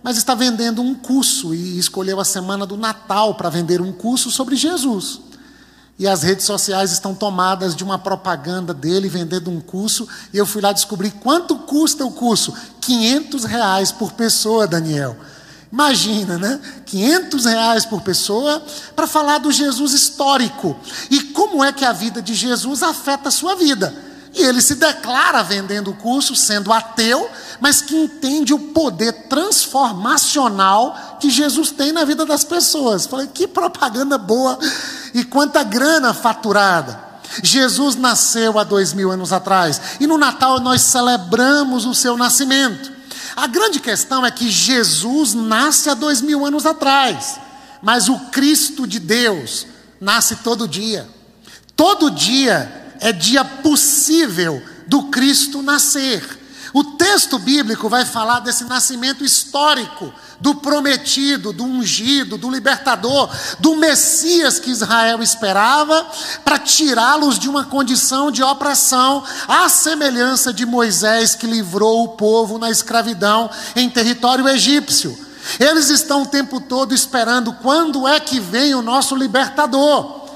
mas 0.04 0.18
está 0.18 0.36
vendendo 0.36 0.84
um 0.84 0.94
curso 0.94 1.56
e 1.56 1.80
escolheu 1.80 2.20
a 2.20 2.26
semana 2.26 2.64
do 2.64 2.78
Natal 2.78 3.34
para 3.34 3.50
vender 3.50 3.82
um 3.82 3.92
curso 3.92 4.30
sobre 4.30 4.56
Jesus. 4.56 5.26
E 6.00 6.08
as 6.08 6.22
redes 6.22 6.46
sociais 6.46 6.92
estão 6.92 7.16
tomadas 7.16 7.76
de 7.76 7.84
uma 7.84 7.98
propaganda 7.98 8.72
dele 8.72 9.10
vendendo 9.10 9.50
um 9.50 9.60
curso. 9.60 10.08
E 10.32 10.38
eu 10.38 10.46
fui 10.46 10.62
lá 10.62 10.72
descobrir 10.72 11.12
quanto 11.12 11.56
custa 11.56 12.06
o 12.06 12.12
curso. 12.12 12.54
500 12.82 13.46
reais 13.46 13.92
por 13.92 14.14
pessoa, 14.14 14.68
Daniel. 14.68 15.18
Imagina, 15.72 16.38
né? 16.38 16.60
500 16.86 17.46
reais 17.46 17.86
por 17.86 18.02
pessoa 18.02 18.64
para 18.96 19.08
falar 19.08 19.40
do 19.40 19.52
Jesus 19.52 19.94
histórico. 19.94 20.78
E 21.10 21.20
como 21.22 21.64
é 21.64 21.72
que 21.72 21.84
a 21.84 21.92
vida 21.92 22.22
de 22.22 22.36
Jesus 22.36 22.84
afeta 22.84 23.30
a 23.30 23.32
sua 23.32 23.56
vida. 23.56 23.94
E 24.36 24.44
ele 24.44 24.62
se 24.62 24.76
declara 24.76 25.42
vendendo 25.42 25.90
o 25.90 25.96
curso, 25.96 26.36
sendo 26.36 26.72
ateu, 26.72 27.28
mas 27.60 27.82
que 27.82 27.96
entende 27.96 28.54
o 28.54 28.60
poder 28.60 29.12
transformacional 29.28 31.18
que 31.20 31.32
Jesus 31.32 31.72
tem 31.72 31.92
na 31.92 32.06
vida 32.06 32.24
das 32.24 32.44
pessoas. 32.44 33.08
Falei, 33.08 33.28
que 33.34 33.48
propaganda 33.48 34.16
boa 34.16 34.60
e 35.14 35.24
quanta 35.24 35.64
grana 35.64 36.14
faturada. 36.14 37.08
Jesus 37.44 37.96
nasceu 37.96 38.58
há 38.58 38.64
dois 38.64 38.94
mil 38.94 39.12
anos 39.12 39.34
atrás 39.34 39.82
e 40.00 40.08
no 40.08 40.18
Natal 40.18 40.60
nós 40.60 40.82
celebramos 40.82 41.86
o 41.86 41.94
seu 41.94 42.18
nascimento. 42.18 42.92
A 43.36 43.48
grande 43.48 43.80
questão 43.80 44.26
é 44.26 44.32
que 44.32 44.50
Jesus 44.50 45.34
nasce 45.34 45.90
há 45.90 45.94
dois 45.94 46.22
mil 46.22 46.46
anos 46.46 46.66
atrás, 46.66 47.40
mas 47.82 48.10
o 48.10 48.18
Cristo 48.32 48.88
de 48.88 49.00
Deus 49.00 49.68
nasce 50.00 50.38
todo 50.38 50.68
dia. 50.68 51.08
Todo 51.76 52.10
dia 52.10 52.96
é 53.00 53.12
dia 53.12 53.46
possível 53.46 54.62
do 54.88 55.04
Cristo 55.04 55.62
nascer. 55.62 56.47
O 56.74 56.84
texto 56.84 57.40
bíblico 57.40 57.88
vai 57.88 58.06
falar 58.06 58.40
desse 58.40 58.64
nascimento 58.66 59.24
histórico, 59.24 60.14
do 60.40 60.56
prometido, 60.56 61.52
do 61.52 61.64
ungido, 61.64 62.38
do 62.38 62.50
libertador, 62.50 63.30
do 63.60 63.76
Messias 63.76 64.60
que 64.60 64.70
Israel 64.70 65.22
esperava, 65.22 66.06
para 66.44 66.60
tirá-los 66.60 67.40
de 67.40 67.50
uma 67.50 67.66
condição 67.66 68.30
de 68.30 68.44
opressão, 68.44 69.24
à 69.48 69.68
semelhança 69.70 70.54
de 70.54 70.66
Moisés 70.66 71.36
que 71.36 71.48
livrou 71.48 72.04
o 72.04 72.10
povo 72.10 72.58
na 72.58 72.70
escravidão 72.70 73.50
em 73.76 73.90
território 73.90 74.48
egípcio. 74.48 75.18
Eles 75.60 75.90
estão 75.90 76.24
o 76.24 76.28
tempo 76.28 76.60
todo 76.60 76.94
esperando 76.94 77.54
quando 77.54 78.08
é 78.08 78.20
que 78.20 78.40
vem 78.40 78.76
o 78.76 78.82
nosso 78.82 79.16
libertador. 79.16 80.28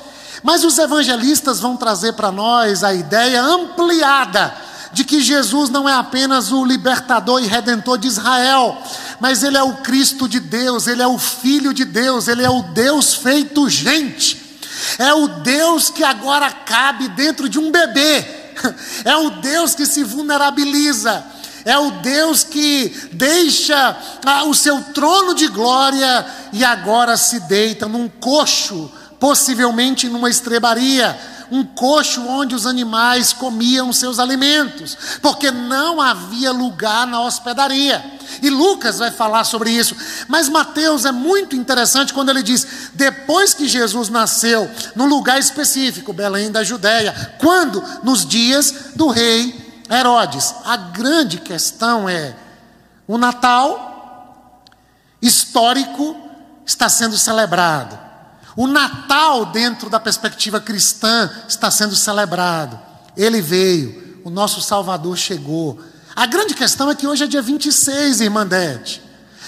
Mas 0.42 0.64
os 0.64 0.78
evangelistas 0.80 1.60
vão 1.60 1.78
trazer 1.78 2.14
para 2.14 2.32
nós 2.32 2.84
a 2.84 2.94
ideia 2.94 3.44
ampliada 3.44 4.71
de 4.94 5.04
que 5.04 5.22
Jesus 5.22 5.70
não 5.70 5.88
é 5.88 5.94
apenas 5.94 6.52
o 6.52 6.66
libertador 6.66 7.42
e 7.42 7.48
redentor 7.48 7.98
de 7.98 8.08
Israel, 8.08 8.82
mas 9.20 9.44
ele 9.44 9.58
é 9.58 9.64
o 9.64 9.78
Cristo 9.78 10.28
de 10.28 10.40
Deus, 10.40 10.88
ele 10.88 11.02
é 11.02 11.08
o 11.08 11.18
Filho 11.18 11.74
de 11.74 11.86
Deus, 11.86 12.28
ele 12.28 12.44
é 12.44 12.50
o 12.50 12.62
Deus 12.64 13.14
feito 13.14 13.70
gente. 13.70 14.42
É 14.98 15.14
o 15.14 15.28
Deus 15.28 15.90
que 15.90 16.04
agora 16.04 16.50
cabe 16.50 17.08
dentro 17.10 17.48
de 17.48 17.60
um 17.60 17.72
bebê. 17.72 18.40
É 19.04 19.16
o 19.16 19.32
Deus 19.42 19.74
que 19.74 19.88
se 19.88 20.04
vulnerabiliza. 20.04 21.24
É 21.66 21.78
o 21.78 21.92
Deus 21.92 22.44
que 22.44 22.90
deixa 23.14 23.98
ah, 24.26 24.44
o 24.44 24.54
seu 24.54 24.82
trono 24.94 25.34
de 25.34 25.48
glória 25.48 26.26
e 26.54 26.64
agora 26.64 27.18
se 27.18 27.40
deita 27.42 27.88
num 27.88 28.08
coxo, 28.08 28.92
possivelmente 29.20 30.08
numa 30.08 30.30
estrebaria, 30.30 31.20
um 31.52 31.66
coxo 31.66 32.26
onde 32.26 32.56
os 32.56 32.66
animais 32.66 33.34
comiam 33.34 33.92
seus 33.92 34.18
alimentos, 34.18 34.98
porque 35.22 35.52
não 35.52 36.00
havia 36.00 36.52
lugar 36.52 37.06
na 37.06 37.22
hospedaria. 37.22 38.04
E 38.42 38.50
Lucas 38.50 39.00
vai 39.00 39.12
falar 39.12 39.44
sobre 39.44 39.70
isso. 39.72 39.96
Mas 40.28 40.48
Mateus 40.48 41.04
é 41.04 41.12
muito 41.12 41.56
interessante 41.56 42.14
quando 42.14 42.30
ele 42.30 42.42
diz: 42.42 42.92
depois 42.94 43.54
que 43.54 43.68
Jesus 43.68 44.08
nasceu 44.08 44.70
num 44.96 45.06
lugar 45.06 45.40
específico, 45.40 46.14
Belém 46.14 46.50
da 46.50 46.64
Judéia, 46.64 47.36
quando? 47.40 47.84
Nos 48.02 48.26
dias 48.26 48.74
do 48.96 49.08
rei 49.08 49.84
Herodes. 49.90 50.56
A 50.64 50.78
grande 50.78 51.38
questão 51.38 52.08
é: 52.08 52.34
o 53.06 53.18
Natal 53.18 54.64
histórico 55.22 56.16
está 56.66 56.88
sendo 56.88 57.18
celebrado. 57.18 58.11
O 58.56 58.68
Natal, 58.68 59.46
dentro 59.48 59.90
da 59.90 60.00
perspectiva 60.00 60.60
cristã, 60.60 61.30
está 61.48 61.72
sendo 61.72 61.96
celebrado. 61.96 62.80
Ele 63.16 63.42
veio, 63.42 64.22
o 64.24 64.30
nosso 64.30 64.62
Salvador 64.62 65.18
chegou. 65.18 65.80
A 66.16 66.26
grande 66.26 66.54
questão 66.54 66.90
é 66.90 66.96
que 66.96 67.08
hoje 67.08 67.24
é 67.24 67.28
dia 67.28 67.42
26, 67.42 68.22
irmã 68.22 68.46
Dete. 68.46 69.02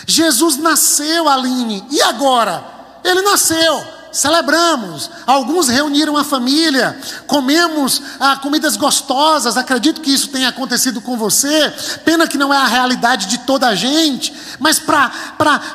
Jesus 0.08 0.58
nasceu, 0.58 1.28
Aline, 1.28 1.86
e 1.90 2.02
agora? 2.02 2.64
Ele 3.04 3.22
nasceu 3.22 4.03
celebramos. 4.14 5.10
Alguns 5.26 5.68
reuniram 5.68 6.16
a 6.16 6.24
família, 6.24 6.98
comemos 7.28 8.02
ah, 8.20 8.38
comidas 8.38 8.78
gostosas. 8.78 9.58
Acredito 9.58 10.00
que 10.00 10.14
isso 10.14 10.30
tenha 10.30 10.50
acontecido 10.50 11.02
com 11.02 11.18
você. 11.18 11.74
Pena 12.06 12.28
que 12.28 12.38
não 12.38 12.54
é 12.54 12.58
a 12.58 12.68
realidade 12.68 13.26
de 13.26 13.40
toda 13.40 13.68
a 13.68 13.76
gente. 13.76 14.34
Mas 14.60 14.80
para 14.80 15.12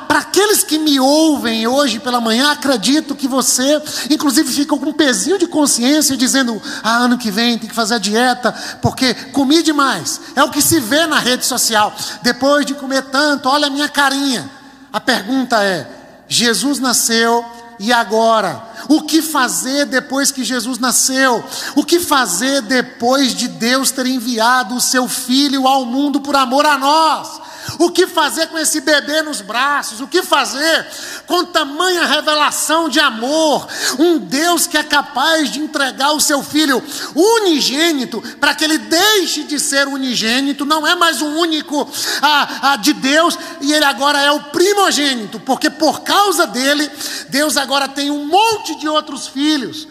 aqueles 0.07 0.63
que 0.63 0.79
me 0.79 0.99
ouvem 0.99 1.67
hoje 1.67 1.99
pela 1.99 2.21
manhã, 2.21 2.51
acredito 2.51 3.13
que 3.13 3.27
você, 3.27 3.81
inclusive, 4.09 4.51
ficou 4.51 4.79
com 4.79 4.89
um 4.89 4.93
pezinho 4.93 5.37
de 5.37 5.45
consciência 5.45 6.15
dizendo: 6.15 6.59
ah, 6.81 6.97
ano 6.97 7.17
que 7.17 7.29
vem 7.29 7.57
tem 7.57 7.69
que 7.69 7.75
fazer 7.75 7.95
a 7.95 7.99
dieta, 7.99 8.51
porque 8.81 9.13
comi 9.13 9.61
demais. 9.61 10.21
É 10.35 10.43
o 10.43 10.49
que 10.49 10.61
se 10.61 10.79
vê 10.79 11.05
na 11.05 11.19
rede 11.19 11.45
social. 11.45 11.93
Depois 12.21 12.65
de 12.65 12.73
comer 12.73 13.03
tanto, 13.03 13.49
olha 13.49 13.67
a 13.67 13.69
minha 13.69 13.89
carinha. 13.89 14.49
A 14.93 14.99
pergunta 14.99 15.61
é: 15.63 15.87
Jesus 16.27 16.79
nasceu 16.79 17.43
e 17.79 17.93
agora? 17.93 18.61
O 18.89 19.03
que 19.03 19.21
fazer 19.21 19.85
depois 19.85 20.31
que 20.31 20.43
Jesus 20.43 20.77
nasceu? 20.77 21.43
O 21.75 21.85
que 21.85 21.99
fazer 21.99 22.61
depois 22.61 23.33
de 23.33 23.47
Deus 23.47 23.89
ter 23.89 24.05
enviado 24.05 24.75
o 24.75 24.81
seu 24.81 25.07
filho 25.07 25.65
ao 25.65 25.85
mundo 25.85 26.19
por 26.19 26.35
amor 26.35 26.65
a 26.65 26.77
nós? 26.77 27.41
O 27.77 27.91
que 27.91 28.07
fazer 28.07 28.47
com 28.47 28.57
esse 28.57 28.81
bebê 28.81 29.21
nos 29.21 29.41
braços? 29.41 30.01
O 30.01 30.07
que 30.07 30.23
fazer 30.23 30.87
com 31.27 31.45
tamanha 31.45 32.05
revelação 32.05 32.89
de 32.89 32.99
amor? 32.99 33.67
Um 33.99 34.17
Deus 34.17 34.65
que 34.65 34.77
é 34.77 34.83
capaz 34.83 35.51
de 35.51 35.59
entregar 35.59 36.11
o 36.11 36.19
seu 36.19 36.41
filho 36.41 36.81
unigênito 37.15 38.21
para 38.39 38.55
que 38.55 38.63
ele 38.63 38.77
deixe 38.77 39.43
de 39.43 39.59
ser 39.59 39.87
unigênito, 39.87 40.65
não 40.65 40.87
é 40.87 40.95
mais 40.95 41.21
o 41.21 41.27
único 41.27 41.87
de 42.81 42.93
Deus, 42.93 43.37
e 43.61 43.73
ele 43.73 43.85
agora 43.85 44.19
é 44.21 44.31
o 44.31 44.43
primogênito, 44.45 45.39
porque 45.39 45.69
por 45.69 46.01
causa 46.01 46.47
dele, 46.47 46.89
Deus 47.29 47.57
agora 47.57 47.87
tem 47.87 48.09
um 48.09 48.25
monte 48.25 48.75
de 48.75 48.87
outros 48.87 49.27
filhos 49.27 49.87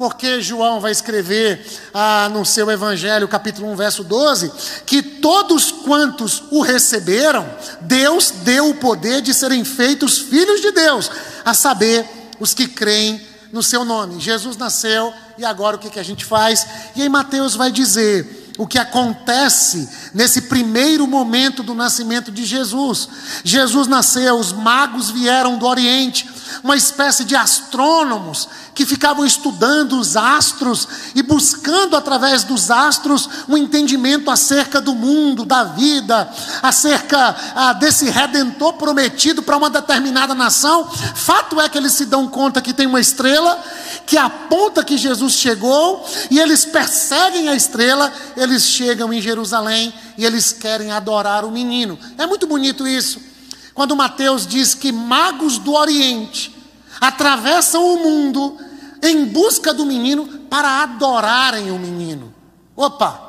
porque 0.00 0.40
João 0.40 0.80
vai 0.80 0.92
escrever 0.92 1.62
ah, 1.92 2.30
no 2.32 2.42
seu 2.42 2.70
Evangelho, 2.70 3.28
capítulo 3.28 3.70
1, 3.72 3.76
verso 3.76 4.02
12, 4.02 4.50
que 4.86 5.02
todos 5.02 5.70
quantos 5.70 6.42
o 6.50 6.62
receberam, 6.62 7.46
Deus 7.82 8.30
deu 8.30 8.70
o 8.70 8.76
poder 8.76 9.20
de 9.20 9.34
serem 9.34 9.62
feitos 9.62 10.16
filhos 10.16 10.62
de 10.62 10.72
Deus, 10.72 11.10
a 11.44 11.52
saber, 11.52 12.08
os 12.40 12.54
que 12.54 12.66
creem 12.66 13.20
no 13.52 13.62
seu 13.62 13.84
nome. 13.84 14.18
Jesus 14.18 14.56
nasceu 14.56 15.12
e 15.36 15.44
agora 15.44 15.76
o 15.76 15.78
que, 15.78 15.90
que 15.90 16.00
a 16.00 16.02
gente 16.02 16.24
faz? 16.24 16.66
E 16.96 17.02
aí 17.02 17.08
Mateus 17.10 17.54
vai 17.54 17.70
dizer 17.70 18.54
o 18.56 18.66
que 18.66 18.78
acontece 18.78 19.86
nesse 20.14 20.42
primeiro 20.42 21.06
momento 21.06 21.62
do 21.62 21.74
nascimento 21.74 22.32
de 22.32 22.46
Jesus. 22.46 23.06
Jesus 23.44 23.86
nasceu, 23.86 24.38
os 24.38 24.50
magos 24.50 25.10
vieram 25.10 25.58
do 25.58 25.66
Oriente, 25.66 26.26
uma 26.62 26.76
espécie 26.76 27.24
de 27.24 27.34
astrônomos 27.34 28.48
que 28.74 28.86
ficavam 28.86 29.24
estudando 29.26 29.98
os 29.98 30.16
astros 30.16 30.88
e 31.14 31.22
buscando 31.22 31.96
através 31.96 32.44
dos 32.44 32.70
astros 32.70 33.28
um 33.48 33.56
entendimento 33.56 34.30
acerca 34.30 34.80
do 34.80 34.94
mundo, 34.94 35.44
da 35.44 35.64
vida, 35.64 36.30
acerca 36.62 37.36
ah, 37.54 37.72
desse 37.74 38.08
redentor 38.08 38.74
prometido 38.74 39.42
para 39.42 39.56
uma 39.56 39.70
determinada 39.70 40.34
nação. 40.34 40.88
Fato 41.14 41.60
é 41.60 41.68
que 41.68 41.78
eles 41.78 41.92
se 41.92 42.06
dão 42.06 42.28
conta 42.28 42.60
que 42.60 42.72
tem 42.72 42.86
uma 42.86 43.00
estrela 43.00 43.62
que 44.06 44.16
aponta 44.16 44.84
que 44.84 44.96
Jesus 44.96 45.34
chegou 45.34 46.04
e 46.30 46.38
eles 46.38 46.64
perseguem 46.64 47.48
a 47.48 47.54
estrela, 47.54 48.12
eles 48.36 48.64
chegam 48.64 49.12
em 49.12 49.20
Jerusalém 49.20 49.92
e 50.16 50.24
eles 50.24 50.52
querem 50.52 50.90
adorar 50.90 51.44
o 51.44 51.50
menino. 51.50 51.98
É 52.18 52.26
muito 52.26 52.46
bonito 52.46 52.86
isso. 52.86 53.29
Quando 53.74 53.96
Mateus 53.96 54.46
diz 54.46 54.74
que 54.74 54.92
magos 54.92 55.58
do 55.58 55.72
Oriente 55.74 56.54
atravessam 57.00 57.82
o 57.82 57.98
mundo 57.98 58.58
em 59.02 59.24
busca 59.26 59.72
do 59.72 59.86
menino 59.86 60.26
para 60.50 60.82
adorarem 60.82 61.70
o 61.70 61.78
menino. 61.78 62.34
Opa! 62.76 63.28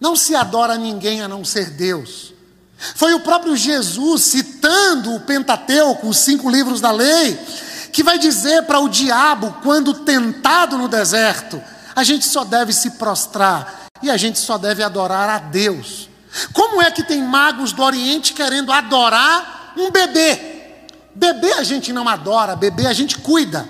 Não 0.00 0.14
se 0.14 0.34
adora 0.34 0.76
ninguém 0.76 1.22
a 1.22 1.28
não 1.28 1.44
ser 1.44 1.70
Deus. 1.70 2.34
Foi 2.94 3.14
o 3.14 3.20
próprio 3.20 3.56
Jesus, 3.56 4.22
citando 4.22 5.14
o 5.14 5.20
Pentateuco, 5.20 6.08
os 6.08 6.18
cinco 6.18 6.50
livros 6.50 6.80
da 6.80 6.90
lei, 6.90 7.38
que 7.92 8.02
vai 8.02 8.18
dizer 8.18 8.64
para 8.64 8.78
o 8.78 8.88
diabo, 8.88 9.56
quando 9.62 9.94
tentado 9.94 10.76
no 10.76 10.86
deserto, 10.86 11.62
a 11.94 12.04
gente 12.04 12.26
só 12.26 12.44
deve 12.44 12.72
se 12.74 12.90
prostrar 12.90 13.86
e 14.02 14.10
a 14.10 14.16
gente 14.18 14.38
só 14.38 14.58
deve 14.58 14.82
adorar 14.82 15.30
a 15.30 15.38
Deus. 15.38 16.10
Como 16.52 16.82
é 16.82 16.90
que 16.90 17.02
tem 17.02 17.22
magos 17.22 17.72
do 17.72 17.82
Oriente 17.82 18.32
querendo 18.32 18.72
adorar 18.72 19.72
um 19.76 19.90
bebê? 19.90 20.54
Bebê 21.14 21.52
a 21.54 21.62
gente 21.62 21.92
não 21.92 22.08
adora, 22.08 22.54
bebê 22.54 22.86
a 22.86 22.92
gente 22.92 23.18
cuida. 23.18 23.66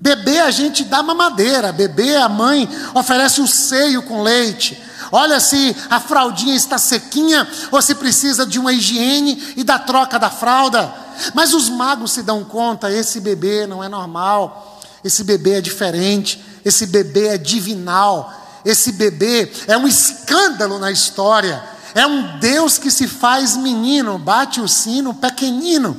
Bebê 0.00 0.38
a 0.38 0.50
gente 0.50 0.84
dá 0.84 1.02
mamadeira, 1.02 1.72
bebê 1.72 2.16
a 2.16 2.28
mãe 2.28 2.66
oferece 2.94 3.42
o 3.42 3.46
seio 3.46 4.02
com 4.02 4.22
leite. 4.22 4.80
Olha 5.12 5.38
se 5.40 5.76
a 5.90 6.00
fraldinha 6.00 6.54
está 6.54 6.78
sequinha 6.78 7.46
ou 7.70 7.82
se 7.82 7.94
precisa 7.94 8.46
de 8.46 8.58
uma 8.58 8.72
higiene 8.72 9.54
e 9.56 9.64
da 9.64 9.78
troca 9.78 10.18
da 10.18 10.30
fralda. 10.30 10.92
Mas 11.34 11.52
os 11.52 11.68
magos 11.68 12.12
se 12.12 12.22
dão 12.22 12.44
conta: 12.44 12.90
esse 12.90 13.20
bebê 13.20 13.66
não 13.66 13.84
é 13.84 13.88
normal, 13.88 14.80
esse 15.04 15.22
bebê 15.22 15.54
é 15.54 15.60
diferente, 15.60 16.42
esse 16.64 16.86
bebê 16.86 17.28
é 17.28 17.38
divinal, 17.38 18.32
esse 18.64 18.92
bebê 18.92 19.52
é 19.66 19.76
um 19.76 19.86
escândalo 19.86 20.78
na 20.78 20.90
história. 20.90 21.62
É 21.94 22.06
um 22.06 22.38
Deus 22.38 22.78
que 22.78 22.90
se 22.90 23.06
faz 23.06 23.56
menino, 23.56 24.18
bate 24.18 24.60
o 24.60 24.68
sino 24.68 25.14
pequenino. 25.14 25.96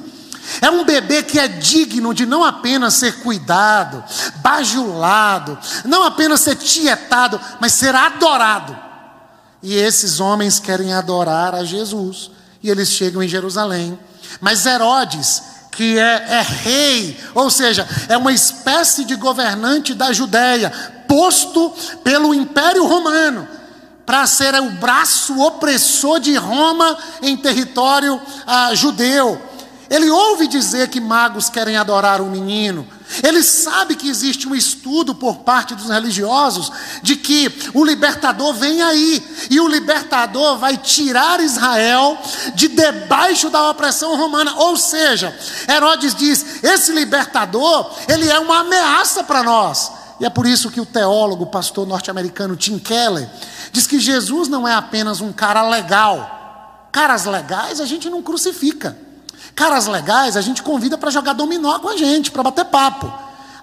É 0.60 0.70
um 0.70 0.84
bebê 0.84 1.24
que 1.24 1.40
é 1.40 1.48
digno 1.48 2.14
de 2.14 2.26
não 2.26 2.44
apenas 2.44 2.96
ser 2.96 3.20
cuidado, 3.20 4.04
bajulado, 4.38 5.58
não 5.86 6.04
apenas 6.04 6.42
ser 6.42 6.56
tietado, 6.56 7.40
mas 7.60 7.74
ser 7.74 7.96
adorado. 7.96 8.78
E 9.62 9.76
esses 9.76 10.20
homens 10.20 10.60
querem 10.60 10.94
adorar 10.94 11.54
a 11.54 11.64
Jesus. 11.64 12.32
E 12.64 12.70
eles 12.70 12.90
chegam 12.90 13.22
em 13.22 13.28
Jerusalém. 13.28 13.98
Mas 14.40 14.66
Herodes, 14.66 15.44
que 15.72 15.98
é, 15.98 16.26
é 16.30 16.42
rei, 16.42 17.20
ou 17.36 17.50
seja, 17.50 17.88
é 18.10 18.18
uma 18.18 18.34
espécie 18.34 19.04
de 19.04 19.16
governante 19.16 19.94
da 19.94 20.12
Judéia, 20.12 20.72
posto 21.08 21.72
pelo 22.04 22.34
Império 22.34 22.86
Romano 22.86 23.61
para 24.12 24.28
ser 24.28 24.54
o 24.56 24.72
braço 24.72 25.40
opressor 25.40 26.20
de 26.20 26.36
Roma 26.36 26.98
em 27.22 27.38
território 27.38 28.22
ah, 28.46 28.76
judeu. 28.76 29.42
Ele 29.90 30.10
ouve 30.10 30.48
dizer 30.48 30.90
que 30.90 31.00
magos 31.00 31.50
querem 31.50 31.78
adorar 31.78 32.20
um 32.20 32.30
menino. 32.30 32.86
Ele 33.24 33.42
sabe 33.42 33.96
que 33.96 34.10
existe 34.10 34.50
um 34.50 34.54
estudo 34.54 35.16
por 35.16 35.38
parte 35.38 35.76
dos 35.76 35.88
religiosos 35.88 36.70
de 37.02 37.16
que 37.16 37.50
o 37.74 37.86
libertador 37.86 38.54
vem 38.54 38.82
aí 38.82 39.24
e 39.50 39.62
o 39.62 39.68
libertador 39.70 40.58
vai 40.58 40.76
tirar 40.76 41.40
Israel 41.40 42.18
de 42.54 42.68
debaixo 42.68 43.50
da 43.50 43.70
opressão 43.70 44.18
romana. 44.18 44.56
Ou 44.58 44.76
seja, 44.76 45.34
Herodes 45.70 46.14
diz: 46.16 46.62
esse 46.62 46.92
libertador, 46.92 47.90
ele 48.10 48.30
é 48.30 48.38
uma 48.40 48.60
ameaça 48.60 49.24
para 49.24 49.42
nós. 49.42 50.01
E 50.22 50.26
é 50.26 50.30
por 50.30 50.46
isso 50.46 50.70
que 50.70 50.80
o 50.80 50.86
teólogo, 50.86 51.48
pastor 51.48 51.88
norte-americano 51.88 52.56
Tim 52.56 52.78
Keller, 52.78 53.28
diz 53.72 53.88
que 53.88 54.00
Jesus 54.00 54.48
não 54.48 54.68
é 54.68 54.76
apenas 54.76 55.20
um 55.20 55.34
cara 55.34 55.68
legal. 55.68 56.88
Caras 56.92 57.26
legais 57.26 57.82
a 57.82 57.88
gente 57.88 58.08
não 58.08 58.22
crucifica. 58.22 58.96
Caras 59.56 59.88
legais 59.88 60.38
a 60.38 60.42
gente 60.42 60.62
convida 60.62 60.96
para 60.96 61.10
jogar 61.10 61.34
dominó 61.34 61.80
com 61.80 61.90
a 61.90 61.98
gente, 61.98 62.30
para 62.30 62.44
bater 62.44 62.66
papo. 62.66 63.12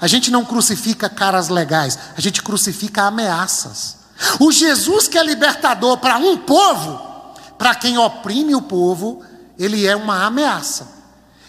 A 0.01 0.09
gente 0.09 0.33
não 0.33 0.45
crucifica 0.45 1.09
caras 1.09 1.49
legais, 1.49 1.97
a 2.17 2.21
gente 2.21 2.43
crucifica 2.43 3.05
ameaças. 3.05 3.97
O 4.41 4.51
Jesus 4.51 5.07
que 5.07 5.17
é 5.17 5.23
libertador 5.23 5.99
para 5.99 6.19
um 6.19 6.37
povo, 6.39 7.01
para 7.57 7.77
quem 7.77 7.99
oprime 7.99 8.57
o 8.57 8.63
povo, 8.63 9.23
ele 9.57 9.87
é 9.87 9.95
uma 9.95 10.25
ameaça. 10.27 10.89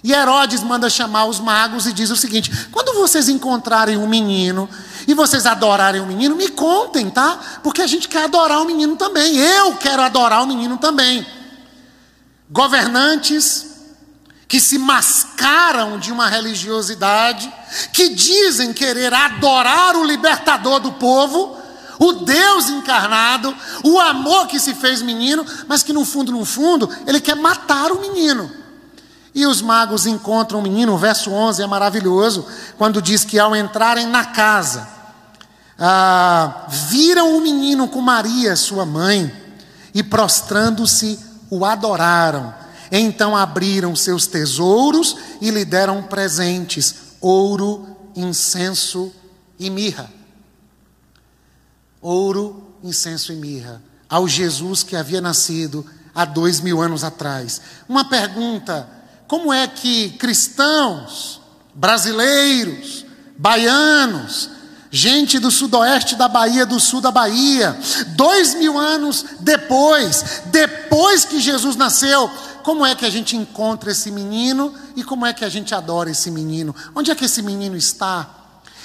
E 0.03 0.13
Herodes 0.13 0.61
manda 0.61 0.87
chamar 0.87 1.25
os 1.25 1.39
magos 1.39 1.87
e 1.87 1.93
diz 1.93 2.11
o 2.11 2.15
seguinte: 2.15 2.67
quando 2.71 2.93
vocês 2.93 3.27
encontrarem 3.27 3.97
um 3.97 4.07
menino 4.07 4.69
e 5.09 5.13
vocês 5.15 5.47
adorarem 5.47 5.99
o 5.99 6.05
menino, 6.05 6.35
me 6.35 6.49
contem, 6.49 7.09
tá? 7.09 7.39
Porque 7.63 7.81
a 7.81 7.87
gente 7.87 8.07
quer 8.07 8.25
adorar 8.25 8.61
o 8.61 8.65
menino 8.65 8.95
também. 8.95 9.37
Eu 9.37 9.75
quero 9.77 10.03
adorar 10.03 10.43
o 10.43 10.45
menino 10.45 10.77
também. 10.77 11.25
Governantes, 12.47 13.65
que 14.47 14.59
se 14.59 14.77
mascaram 14.77 15.97
de 15.97 16.11
uma 16.11 16.27
religiosidade, 16.27 17.51
que 17.91 18.09
dizem 18.09 18.71
querer 18.71 19.11
adorar 19.11 19.95
o 19.95 20.03
libertador 20.03 20.79
do 20.79 20.91
povo, 20.91 21.57
o 21.97 22.13
Deus 22.13 22.69
encarnado, 22.69 23.51
o 23.83 23.99
amor 23.99 24.45
que 24.45 24.59
se 24.59 24.75
fez 24.75 25.01
menino, 25.01 25.43
mas 25.67 25.81
que 25.81 25.91
no 25.91 26.05
fundo, 26.05 26.31
no 26.31 26.45
fundo, 26.45 26.87
ele 27.07 27.19
quer 27.19 27.35
matar 27.35 27.91
o 27.91 27.99
menino. 27.99 28.51
E 29.33 29.47
os 29.47 29.59
magos 29.59 30.05
encontram 30.05 30.59
o 30.59 30.61
menino, 30.61 30.93
o 30.93 30.99
verso 30.99 31.31
11 31.31 31.63
é 31.63 31.65
maravilhoso, 31.65 32.45
quando 32.77 33.01
diz 33.01 33.25
que 33.25 33.39
ao 33.39 33.55
entrarem 33.55 34.05
na 34.05 34.25
casa, 34.25 34.98
ah, 35.79 36.67
viram 36.89 37.37
o 37.37 37.41
menino 37.41 37.87
com 37.87 38.01
Maria, 38.01 38.55
sua 38.55 38.85
mãe, 38.85 39.31
e 39.93 40.03
prostrando-se, 40.03 41.17
o 41.49 41.65
adoraram. 41.65 42.53
Então 42.91 43.35
abriram 43.35 43.95
seus 43.95 44.27
tesouros 44.27 45.15
e 45.39 45.49
lhe 45.49 45.63
deram 45.63 46.03
presentes: 46.03 46.95
ouro, 47.21 47.87
incenso 48.15 49.13
e 49.59 49.69
mirra. 49.69 50.11
Ouro, 52.01 52.75
incenso 52.83 53.31
e 53.31 53.35
mirra. 53.35 53.81
Ao 54.09 54.27
Jesus 54.27 54.83
que 54.83 54.95
havia 54.95 55.21
nascido 55.21 55.85
há 56.13 56.25
dois 56.25 56.59
mil 56.59 56.81
anos 56.81 57.03
atrás. 57.03 57.61
Uma 57.87 58.05
pergunta: 58.09 58.89
como 59.27 59.53
é 59.53 59.67
que 59.67 60.11
cristãos, 60.11 61.39
brasileiros, 61.73 63.05
baianos, 63.37 64.49
gente 64.91 65.39
do 65.39 65.51
sudoeste 65.51 66.15
da 66.15 66.27
Bahia, 66.27 66.65
do 66.65 66.79
sul 66.79 67.01
da 67.01 67.11
Bahia, 67.11 67.77
dois 68.15 68.55
mil 68.55 68.77
anos 68.77 69.25
depois, 69.39 70.41
depois 70.45 71.25
que 71.25 71.39
Jesus 71.39 71.75
nasceu, 71.75 72.29
como 72.63 72.85
é 72.85 72.95
que 72.95 73.05
a 73.05 73.09
gente 73.09 73.35
encontra 73.35 73.91
esse 73.91 74.11
menino 74.11 74.73
e 74.95 75.03
como 75.03 75.25
é 75.25 75.33
que 75.33 75.45
a 75.45 75.49
gente 75.49 75.73
adora 75.73 76.11
esse 76.11 76.29
menino? 76.29 76.75
Onde 76.95 77.11
é 77.11 77.15
que 77.15 77.25
esse 77.25 77.41
menino 77.41 77.75
está? 77.75 78.27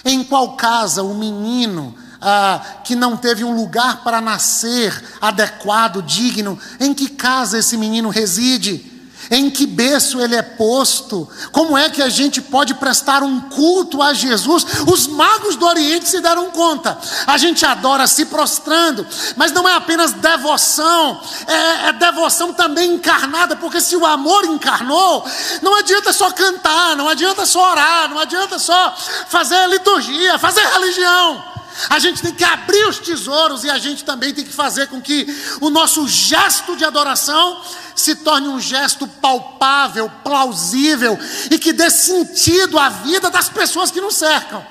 Em 0.05 0.23
qual 0.23 0.57
casa 0.57 1.03
o 1.03 1.15
menino 1.15 1.95
ah, 2.21 2.63
que 2.85 2.95
não 2.95 3.17
teve 3.17 3.43
um 3.43 3.55
lugar 3.55 4.03
para 4.05 4.21
nascer 4.21 5.19
adequado, 5.21 6.03
digno, 6.03 6.59
em 6.79 6.95
que 6.95 7.09
casa 7.09 7.59
esse 7.59 7.77
menino 7.77 8.11
reside? 8.11 8.94
Em 9.31 9.51
que 9.51 9.67
berço 9.67 10.21
ele 10.21 10.35
é 10.35 10.43
posto? 10.43 11.29
Como 11.53 11.77
é 11.77 11.89
que 11.89 12.03
a 12.03 12.09
gente 12.09 12.41
pode 12.41 12.75
prestar 12.75 13.23
um 13.23 13.41
culto 13.41 14.03
a 14.03 14.13
Jesus? 14.13 14.67
Os 14.87 15.07
magos 15.07 15.57
do 15.57 15.67
Oriente 15.67 16.09
se 16.09 16.21
deram 16.21 16.51
conta. 16.51 16.99
A 17.27 17.37
gente 17.37 17.65
adora 17.65 18.07
se 18.07 18.27
prostrando, 18.27 19.07
mas 19.37 19.53
não 19.53 19.69
é 19.69 19.75
apenas 19.75 20.13
devoção, 20.13 21.21
é, 21.47 21.89
é 21.89 21.93
devoção 21.93 22.53
também 22.53 22.95
encarnada, 22.95 23.57
porque 23.57 23.81
se 23.81 23.97
o 23.97 24.05
amor 24.05 24.45
encarnou, 24.45 25.25
não 25.63 25.75
adianta 25.75 26.13
só 26.13 26.31
cantar, 26.31 26.97
não 26.97 27.09
adianta 27.09 27.47
só 27.47 27.71
orar, 27.71 28.09
não 28.11 28.19
adianta 28.19 28.59
só 28.59 28.95
fazer 29.29 29.69
liturgia, 29.69 30.39
fazer 30.39 30.63
religião. 30.67 31.55
A 31.89 31.99
gente 31.99 32.23
tem 32.23 32.33
que 32.33 32.45
abrir 32.45 32.87
os 32.89 32.99
tesouros 32.99 33.65
e 33.65 33.71
a 33.71 33.79
gente 33.79 34.05
também 34.05 34.33
tem 34.33 34.45
que 34.45 34.53
fazer 34.53 34.89
com 34.89 35.01
que 35.01 35.27
o 35.61 35.71
nosso 35.71 36.07
gesto 36.07 36.77
de 36.77 36.85
adoração 36.85 37.61
se 37.97 38.17
torne 38.17 38.49
um 38.49 38.61
gesto 38.61 39.07
palpável, 39.07 40.11
plausível 40.23 41.19
e 41.51 41.59
que 41.59 41.73
dê 41.73 41.91
sentido 41.91 42.79
à 42.79 42.89
vida 42.89 43.29
das 43.31 43.49
pessoas 43.49 43.91
que 43.91 44.01
nos 44.01 44.15
cercam. 44.15 44.65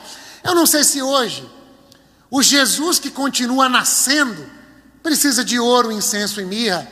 Eu 0.44 0.56
não 0.56 0.66
sei 0.66 0.84
se 0.84 1.02
hoje 1.02 1.50
o 2.32 2.42
Jesus 2.42 3.00
que 3.00 3.12
continua 3.12 3.68
nascendo 3.68 4.50
precisa 5.02 5.44
de 5.44 5.60
ouro, 5.60 5.92
incenso 5.92 6.40
e 6.40 6.46
mirra, 6.46 6.88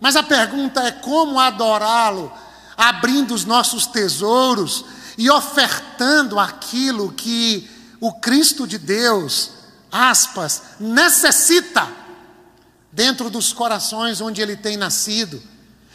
mas 0.00 0.16
a 0.16 0.22
pergunta 0.22 0.82
é 0.82 0.90
como 0.90 1.38
adorá-lo, 1.38 2.32
abrindo 2.76 3.32
os 3.32 3.44
nossos 3.44 3.86
tesouros 3.86 4.84
e 5.16 5.30
ofertando 5.30 6.38
aquilo 6.38 7.12
que 7.12 7.70
o 8.06 8.12
Cristo 8.12 8.66
de 8.66 8.76
Deus, 8.76 9.50
aspas, 9.90 10.60
necessita 10.78 11.88
dentro 12.92 13.30
dos 13.30 13.50
corações 13.50 14.20
onde 14.20 14.42
ele 14.42 14.56
tem 14.56 14.76
nascido. 14.76 15.42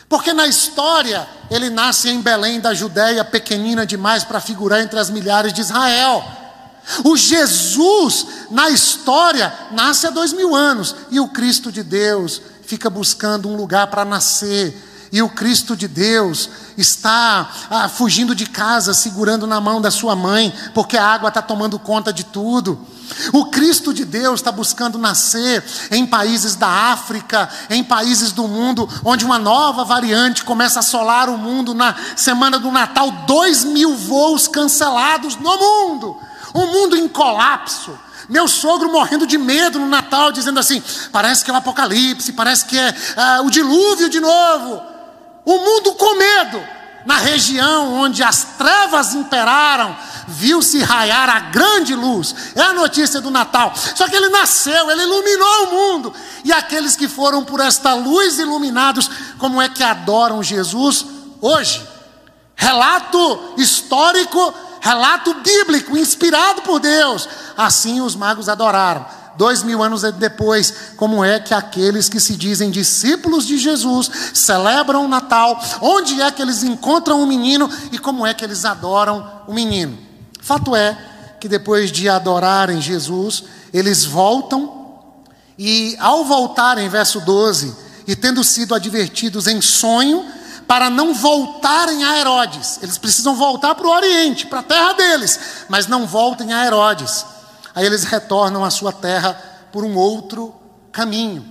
Porque 0.10 0.34
na 0.34 0.48
história 0.48 1.30
ele 1.52 1.70
nasce 1.70 2.10
em 2.10 2.20
Belém 2.20 2.60
da 2.60 2.74
Judéia, 2.74 3.24
pequenina 3.24 3.86
demais 3.86 4.24
para 4.24 4.42
figurar 4.42 4.82
entre 4.82 4.98
as 4.98 5.12
milhares 5.12 5.54
de 5.54 5.62
Israel. 5.62 6.26
O 7.04 7.16
Jesus, 7.16 8.26
na 8.50 8.72
história, 8.72 9.54
nasce 9.70 10.08
há 10.08 10.10
dois 10.10 10.34
mil 10.34 10.56
anos, 10.56 10.96
e 11.12 11.20
o 11.20 11.28
Cristo 11.28 11.72
de 11.72 11.84
Deus 11.84 12.42
fica 12.66 12.90
buscando 12.90 13.48
um 13.48 13.56
lugar 13.56 13.86
para 13.86 14.04
nascer 14.04 14.76
e 15.12 15.22
o 15.22 15.30
Cristo 15.30 15.76
de 15.76 15.88
Deus 15.88 16.50
está 16.78 17.50
ah, 17.70 17.90
fugindo 17.90 18.36
de 18.36 18.46
casa, 18.46 18.94
segurando 18.94 19.48
na 19.48 19.60
mão 19.60 19.82
da 19.82 19.92
sua 19.92 20.16
mãe, 20.16 20.54
porque 20.74 20.98
a 20.98 21.06
água 21.06 21.30
está 21.30 21.42
tomando 21.42 21.80
conta 21.80 22.14
de 22.14 22.24
tudo. 22.24 22.80
O 23.34 23.46
Cristo 23.46 23.94
de 23.94 24.06
Deus 24.06 24.40
está 24.40 24.52
buscando 24.52 24.98
nascer 24.98 25.64
em 25.92 26.06
países 26.06 26.56
da 26.56 26.68
África, 26.68 27.50
em 27.70 27.84
países 27.84 28.32
do 28.32 28.48
mundo, 28.48 28.88
onde 29.04 29.26
uma 29.26 29.40
nova 29.40 29.84
variante 29.84 30.44
começa 30.44 30.80
a 30.80 30.82
assolar 30.82 31.30
o 31.30 31.38
mundo 31.38 31.74
na 31.74 31.96
semana 32.16 32.60
do 32.60 32.72
Natal 32.72 33.12
dois 33.26 33.64
mil 33.64 33.96
voos 33.96 34.48
cancelados 34.48 35.36
no 35.36 35.58
mundo, 35.58 36.18
um 36.54 36.68
mundo 36.68 36.96
em 36.96 37.08
colapso. 37.08 37.98
Meu 38.30 38.48
sogro 38.48 38.92
morrendo 38.92 39.26
de 39.26 39.40
medo 39.40 39.80
no 39.80 39.88
Natal, 39.88 40.32
dizendo 40.32 40.60
assim: 40.60 40.84
parece 41.12 41.44
que 41.44 41.50
é 41.50 41.54
o 41.54 41.58
apocalipse, 41.58 42.32
parece 42.34 42.66
que 42.66 42.78
é 42.78 42.96
ah, 43.18 43.42
o 43.44 43.50
dilúvio 43.50 44.08
de 44.08 44.20
novo. 44.20 44.89
O 45.46 45.58
mundo 45.58 45.94
com 45.94 46.16
medo. 46.16 46.80
Na 47.06 47.18
região 47.18 47.94
onde 47.94 48.22
as 48.22 48.44
trevas 48.58 49.16
imperaram, 49.16 49.96
viu-se 50.28 50.80
raiar 50.80 51.30
a 51.30 51.40
grande 51.40 51.96
luz. 51.96 52.36
É 52.56 52.62
a 52.62 52.74
notícia 52.74 53.22
do 53.22 53.32
Natal. 53.32 53.74
Só 53.96 54.08
que 54.08 54.16
ele 54.16 54.30
nasceu, 54.30 54.92
ele 54.92 55.04
iluminou 55.04 55.64
o 55.64 55.72
mundo. 55.72 56.14
E 56.44 56.52
aqueles 56.52 56.96
que 56.96 57.08
foram 57.08 57.44
por 57.44 57.62
esta 57.62 57.94
luz 57.94 58.38
iluminados, 58.38 59.10
como 59.38 59.62
é 59.62 59.70
que 59.70 59.84
adoram 59.84 60.44
Jesus 60.44 61.06
hoje? 61.42 61.82
Relato 62.56 63.54
histórico, 63.58 64.54
relato 64.82 65.34
bíblico, 65.36 65.98
inspirado 65.98 66.62
por 66.64 66.80
Deus. 66.80 67.30
Assim 67.58 68.02
os 68.02 68.16
magos 68.16 68.50
adoraram 68.50 69.19
dois 69.40 69.64
mil 69.64 69.82
anos 69.82 70.02
depois, 70.02 70.74
como 70.98 71.24
é 71.24 71.40
que 71.40 71.54
aqueles 71.54 72.10
que 72.10 72.20
se 72.20 72.36
dizem 72.36 72.70
discípulos 72.70 73.48
de 73.48 73.58
Jesus 73.58 74.12
celebram 74.34 75.06
o 75.06 75.08
Natal, 75.08 75.58
onde 75.80 76.22
é 76.22 76.30
que 76.30 76.42
eles 76.42 76.62
encontram 76.62 77.24
o 77.24 77.26
menino 77.26 77.70
e 77.90 77.98
como 77.98 78.28
é 78.28 78.34
que 78.34 78.44
eles 78.44 78.66
adoram 78.66 79.44
o 79.48 79.54
menino. 79.54 79.98
Fato 80.42 80.76
é 80.76 80.98
que 81.40 81.48
depois 81.48 81.90
de 81.90 82.10
adorarem 82.10 82.82
Jesus, 82.82 83.46
eles 83.74 84.04
voltam 84.04 84.98
e, 85.58 85.96
ao 86.02 86.26
voltarem, 86.26 86.90
verso 86.90 87.22
12, 87.22 87.74
e 88.06 88.18
tendo 88.18 88.44
sido 88.44 88.76
advertidos 88.76 89.48
em 89.48 89.62
sonho, 89.62 90.26
para 90.68 90.90
não 90.90 91.14
voltarem 91.14 92.04
a 92.04 92.20
Herodes, 92.20 92.78
eles 92.84 92.98
precisam 92.98 93.36
voltar 93.36 93.74
para 93.74 93.88
o 93.88 93.92
Oriente, 93.92 94.48
para 94.48 94.60
a 94.60 94.64
terra 94.64 94.94
deles, 94.94 95.40
mas 95.70 95.88
não 95.88 96.06
voltem 96.06 96.54
a 96.54 96.66
Herodes. 96.66 97.26
Aí 97.80 97.86
eles 97.86 98.04
retornam 98.04 98.66
à 98.66 98.70
sua 98.70 98.92
terra 98.92 99.42
por 99.72 99.86
um 99.86 99.96
outro 99.96 100.54
caminho. 100.92 101.46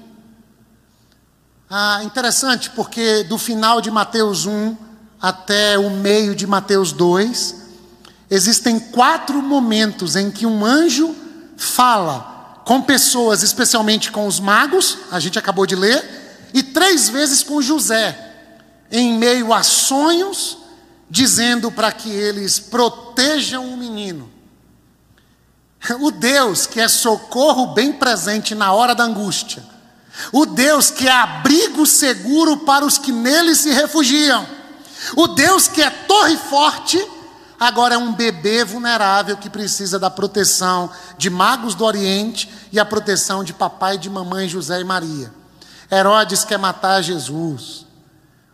Ah, 1.71 2.03
interessante, 2.05 2.69
porque 2.69 3.25
do 3.25 3.39
final 3.39 3.81
de 3.81 3.91
Mateus 3.91 4.45
1 4.45 4.77
até 5.19 5.79
o 5.79 5.89
meio 5.89 6.35
de 6.35 6.47
Mateus 6.47 6.93
2, 6.93 7.55
existem 8.29 8.79
quatro 8.79 9.41
momentos 9.41 10.17
em 10.17 10.31
que 10.31 10.45
um 10.45 10.67
anjo 10.67 11.17
fala 11.57 12.61
com 12.67 12.83
pessoas, 12.83 13.43
especialmente 13.43 14.13
com 14.13 14.27
os 14.27 14.39
magos, 14.39 14.99
a 15.11 15.19
gente 15.19 15.39
acabou 15.39 15.65
de 15.65 15.77
ler, 15.77 16.51
e 16.53 16.63
três 16.63 17.09
vezes 17.09 17.43
com 17.43 17.63
José, 17.63 18.35
em 18.93 19.17
meio 19.17 19.51
a 19.55 19.63
sonhos, 19.63 20.59
dizendo 21.09 21.73
para 21.73 21.91
que 21.91 22.11
eles 22.11 22.59
protejam 22.59 23.73
o 23.73 23.79
menino. 23.79 24.37
O 26.01 26.11
Deus 26.11 26.67
que 26.67 26.81
é 26.81 26.89
socorro 26.89 27.69
bem 27.69 27.93
presente 27.93 28.55
na 28.55 28.73
hora 28.73 28.95
da 28.95 29.05
angústia, 29.05 29.63
o 30.33 30.45
Deus 30.45 30.91
que 30.91 31.07
é 31.07 31.13
abrigo 31.13 31.87
seguro 31.87 32.59
para 32.59 32.85
os 32.85 32.99
que 32.99 33.13
nele 33.13 33.55
se 33.55 33.71
refugiam, 33.71 34.47
o 35.17 35.29
Deus 35.29 35.69
que 35.69 35.81
é 35.81 35.89
torre 35.89 36.37
forte, 36.37 37.01
agora 37.59 37.95
é 37.95 37.99
um 37.99 38.13
bebê 38.13 38.65
vulnerável 38.65 39.37
que 39.37 39.49
precisa 39.49 39.99
da 39.99 40.11
proteção 40.11 40.91
de 41.17 41.31
magos 41.31 41.75
do 41.75 41.85
Oriente 41.85 42.51
e 42.73 42.81
a 42.81 42.85
proteção 42.85 43.45
de 43.45 43.53
papai 43.53 43.95
e 43.95 43.99
de 43.99 44.11
mamãe 44.11 44.49
José 44.49 44.81
e 44.81 44.85
Maria. 44.85 45.33
Herodes 45.91 46.45
quer 46.45 46.59
matar 46.59 47.03
Jesus. 47.03 47.87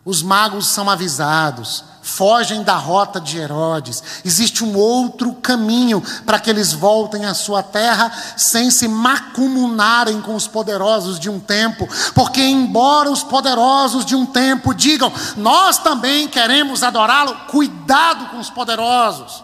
Os 0.05 0.21
magos 0.21 0.67
são 0.67 0.89
avisados, 0.89 1.83
fogem 2.05 2.61
da 2.61 2.75
rota 2.75 3.19
de 3.19 3.39
Herodes. 3.39 4.03
Existe 4.23 4.63
um 4.63 4.77
outro 4.77 5.33
caminho 5.33 6.03
para 6.23 6.39
que 6.39 6.51
eles 6.51 6.71
voltem 6.71 7.25
à 7.25 7.33
sua 7.33 7.63
terra 7.63 8.11
sem 8.37 8.69
se 8.69 8.87
macumunarem 8.87 10.21
com 10.21 10.35
os 10.35 10.47
poderosos 10.47 11.19
de 11.19 11.31
um 11.31 11.39
tempo, 11.39 11.89
porque, 12.13 12.41
embora 12.41 13.09
os 13.09 13.23
poderosos 13.23 14.05
de 14.05 14.15
um 14.15 14.23
tempo 14.23 14.73
digam, 14.73 15.11
nós 15.35 15.79
também 15.79 16.27
queremos 16.27 16.83
adorá-lo, 16.83 17.35
cuidado 17.47 18.27
com 18.27 18.37
os 18.37 18.51
poderosos, 18.51 19.43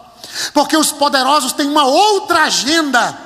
porque 0.54 0.76
os 0.76 0.92
poderosos 0.92 1.52
têm 1.52 1.68
uma 1.68 1.84
outra 1.84 2.44
agenda. 2.44 3.18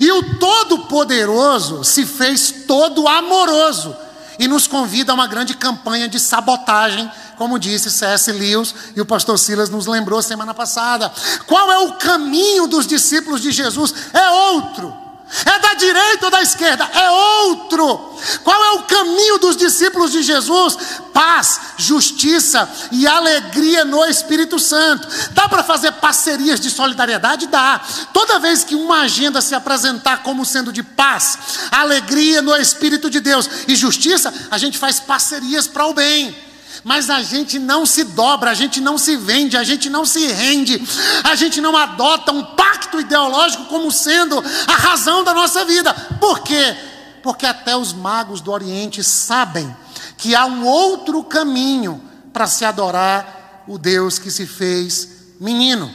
E 0.00 0.10
o 0.10 0.38
Todo-Poderoso 0.40 1.84
se 1.84 2.04
fez 2.04 2.64
todo 2.66 3.06
amoroso 3.06 3.96
e 4.38 4.48
nos 4.48 4.66
convida 4.66 5.12
a 5.12 5.14
uma 5.14 5.26
grande 5.26 5.54
campanha 5.54 6.08
de 6.08 6.18
sabotagem, 6.18 7.10
como 7.36 7.58
disse 7.58 7.90
C.S. 7.90 8.32
Lewis 8.32 8.74
e 8.94 9.00
o 9.00 9.06
pastor 9.06 9.38
Silas 9.38 9.70
nos 9.70 9.86
lembrou 9.86 10.20
semana 10.22 10.54
passada. 10.54 11.12
Qual 11.46 11.70
é 11.70 11.78
o 11.78 11.94
caminho 11.94 12.66
dos 12.66 12.86
discípulos 12.86 13.40
de 13.40 13.50
Jesus? 13.50 13.94
É 14.12 14.30
outro. 14.30 15.05
É 15.44 15.58
da 15.58 15.74
direita 15.74 16.26
ou 16.26 16.30
da 16.30 16.40
esquerda? 16.40 16.84
É 16.84 17.10
outro. 17.10 18.16
Qual 18.44 18.64
é 18.64 18.72
o 18.72 18.82
caminho 18.84 19.38
dos 19.38 19.56
discípulos 19.56 20.12
de 20.12 20.22
Jesus? 20.22 20.76
Paz, 21.12 21.60
justiça 21.76 22.68
e 22.92 23.06
alegria 23.06 23.84
no 23.84 24.04
Espírito 24.04 24.58
Santo. 24.58 25.08
Dá 25.32 25.48
para 25.48 25.64
fazer 25.64 25.92
parcerias 25.92 26.60
de 26.60 26.70
solidariedade? 26.70 27.48
Dá. 27.48 27.80
Toda 28.12 28.38
vez 28.38 28.62
que 28.62 28.76
uma 28.76 29.02
agenda 29.02 29.40
se 29.40 29.54
apresentar 29.54 30.22
como 30.22 30.44
sendo 30.44 30.72
de 30.72 30.82
paz, 30.82 31.38
alegria 31.72 32.40
no 32.40 32.54
Espírito 32.54 33.10
de 33.10 33.18
Deus 33.18 33.50
e 33.66 33.74
justiça, 33.74 34.32
a 34.50 34.58
gente 34.58 34.78
faz 34.78 35.00
parcerias 35.00 35.66
para 35.66 35.86
o 35.86 35.94
bem 35.94 36.45
mas 36.86 37.10
a 37.10 37.20
gente 37.20 37.58
não 37.58 37.84
se 37.84 38.04
dobra, 38.04 38.52
a 38.52 38.54
gente 38.54 38.80
não 38.80 38.96
se 38.96 39.16
vende, 39.16 39.56
a 39.56 39.64
gente 39.64 39.90
não 39.90 40.04
se 40.04 40.24
rende, 40.28 40.80
a 41.24 41.34
gente 41.34 41.60
não 41.60 41.76
adota 41.76 42.30
um 42.30 42.44
pacto 42.54 43.00
ideológico 43.00 43.64
como 43.64 43.90
sendo 43.90 44.38
a 44.68 44.72
razão 44.72 45.24
da 45.24 45.34
nossa 45.34 45.64
vida. 45.64 45.92
Por 46.20 46.44
quê? 46.44 46.76
Porque 47.24 47.44
até 47.44 47.76
os 47.76 47.92
magos 47.92 48.40
do 48.40 48.52
Oriente 48.52 49.02
sabem 49.02 49.76
que 50.16 50.32
há 50.32 50.46
um 50.46 50.64
outro 50.64 51.24
caminho 51.24 52.00
para 52.32 52.46
se 52.46 52.64
adorar 52.64 53.64
o 53.66 53.78
Deus 53.78 54.20
que 54.20 54.30
se 54.30 54.46
fez 54.46 55.08
menino. 55.40 55.90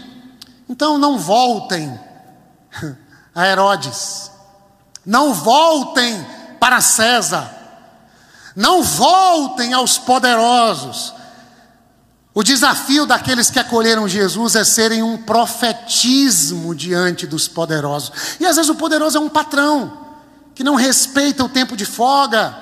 Então 0.68 0.98
não 0.98 1.18
voltem 1.18 1.98
a 3.34 3.48
Herodes, 3.48 4.30
não 5.06 5.34
voltem 5.34 6.28
para 6.60 6.82
César 6.82 7.61
não 8.56 8.84
voltem 8.84 9.74
aos 9.74 9.98
poderosos. 9.98 11.14
O 12.34 12.44
desafio 12.44 13.06
daqueles 13.06 13.50
que 13.50 13.60
acolheram 13.60 14.08
Jesus 14.08 14.56
é 14.56 14.64
serem 14.64 15.04
um 15.04 15.18
profetismo 15.18 16.74
diante 16.74 17.28
dos 17.28 17.48
poderosos. 17.48 18.12
E 18.40 18.46
às 18.46 18.56
vezes 18.56 18.70
o 18.70 18.76
poderoso 18.76 19.18
é 19.18 19.22
um 19.22 19.30
patrão 19.30 20.00
que 20.56 20.64
não 20.64 20.76
respeita 20.76 21.44
o 21.44 21.50
tempo 21.50 21.76
de 21.76 21.86
folga, 21.86 22.56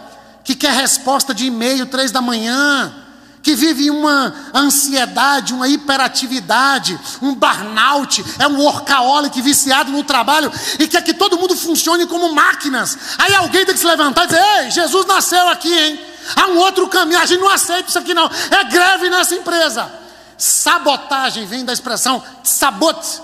que 0.43 0.55
quer 0.55 0.73
resposta 0.73 1.33
de 1.33 1.45
e-mail 1.45 1.85
três 1.85 2.11
da 2.11 2.21
manhã, 2.21 2.93
que 3.41 3.55
vive 3.55 3.89
uma 3.89 4.33
ansiedade, 4.53 5.53
uma 5.53 5.67
hiperatividade, 5.67 6.99
um 7.21 7.33
burnout, 7.33 8.23
é 8.37 8.47
um 8.47 8.57
workaholic 8.59 9.41
viciado 9.41 9.91
no 9.91 10.03
trabalho 10.03 10.51
e 10.77 10.87
quer 10.87 11.03
que 11.03 11.13
todo 11.13 11.37
mundo 11.37 11.55
funcione 11.55 12.05
como 12.05 12.33
máquinas. 12.33 12.97
Aí 13.17 13.33
alguém 13.35 13.65
tem 13.65 13.73
que 13.73 13.79
se 13.79 13.87
levantar 13.87 14.25
e 14.25 14.27
dizer: 14.27 14.43
Ei, 14.59 14.71
Jesus 14.71 15.05
nasceu 15.05 15.47
aqui, 15.49 15.73
hein? 15.73 15.99
Há 16.35 16.47
um 16.47 16.57
outro 16.57 16.87
caminho, 16.87 17.19
a 17.19 17.25
gente 17.25 17.39
não 17.39 17.49
aceita 17.49 17.89
isso 17.89 17.99
aqui, 17.99 18.13
não. 18.13 18.29
É 18.51 18.63
greve 18.65 19.09
nessa 19.09 19.35
empresa. 19.35 19.91
Sabotagem 20.37 21.45
vem 21.45 21.65
da 21.65 21.73
expressão 21.73 22.23
sabote, 22.43 23.21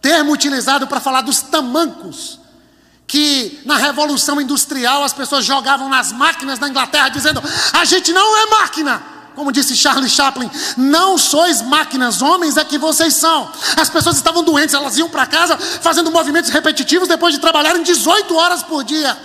termo 0.00 0.32
utilizado 0.32 0.86
para 0.86 1.00
falar 1.00 1.20
dos 1.20 1.42
tamancos 1.42 2.40
que 3.06 3.60
na 3.64 3.76
Revolução 3.76 4.40
Industrial 4.40 5.04
as 5.04 5.12
pessoas 5.12 5.44
jogavam 5.44 5.88
nas 5.88 6.10
máquinas 6.10 6.58
da 6.58 6.68
Inglaterra 6.68 7.08
dizendo: 7.08 7.42
a 7.72 7.84
gente 7.84 8.12
não 8.12 8.36
é 8.36 8.46
máquina, 8.46 9.02
como 9.34 9.52
disse 9.52 9.76
Charles 9.76 10.12
Chaplin, 10.12 10.50
não 10.76 11.18
sois 11.18 11.60
máquinas, 11.62 12.22
homens 12.22 12.56
é 12.56 12.64
que 12.64 12.78
vocês 12.78 13.14
são. 13.14 13.50
As 13.76 13.90
pessoas 13.90 14.16
estavam 14.16 14.42
doentes, 14.42 14.74
elas 14.74 14.96
iam 14.96 15.08
para 15.08 15.26
casa 15.26 15.56
fazendo 15.56 16.10
movimentos 16.10 16.50
repetitivos 16.50 17.08
depois 17.08 17.34
de 17.34 17.40
trabalharem 17.40 17.82
18 17.82 18.34
horas 18.36 18.62
por 18.62 18.84
dia. 18.84 19.16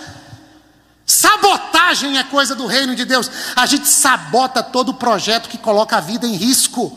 Sabotagem 1.06 2.18
é 2.18 2.22
coisa 2.24 2.54
do 2.54 2.66
reino 2.66 2.94
de 2.94 3.04
Deus. 3.04 3.30
A 3.56 3.66
gente 3.66 3.88
sabota 3.88 4.62
todo 4.62 4.94
projeto 4.94 5.48
que 5.48 5.58
coloca 5.58 5.96
a 5.96 6.00
vida 6.00 6.26
em 6.26 6.36
risco. 6.36 6.96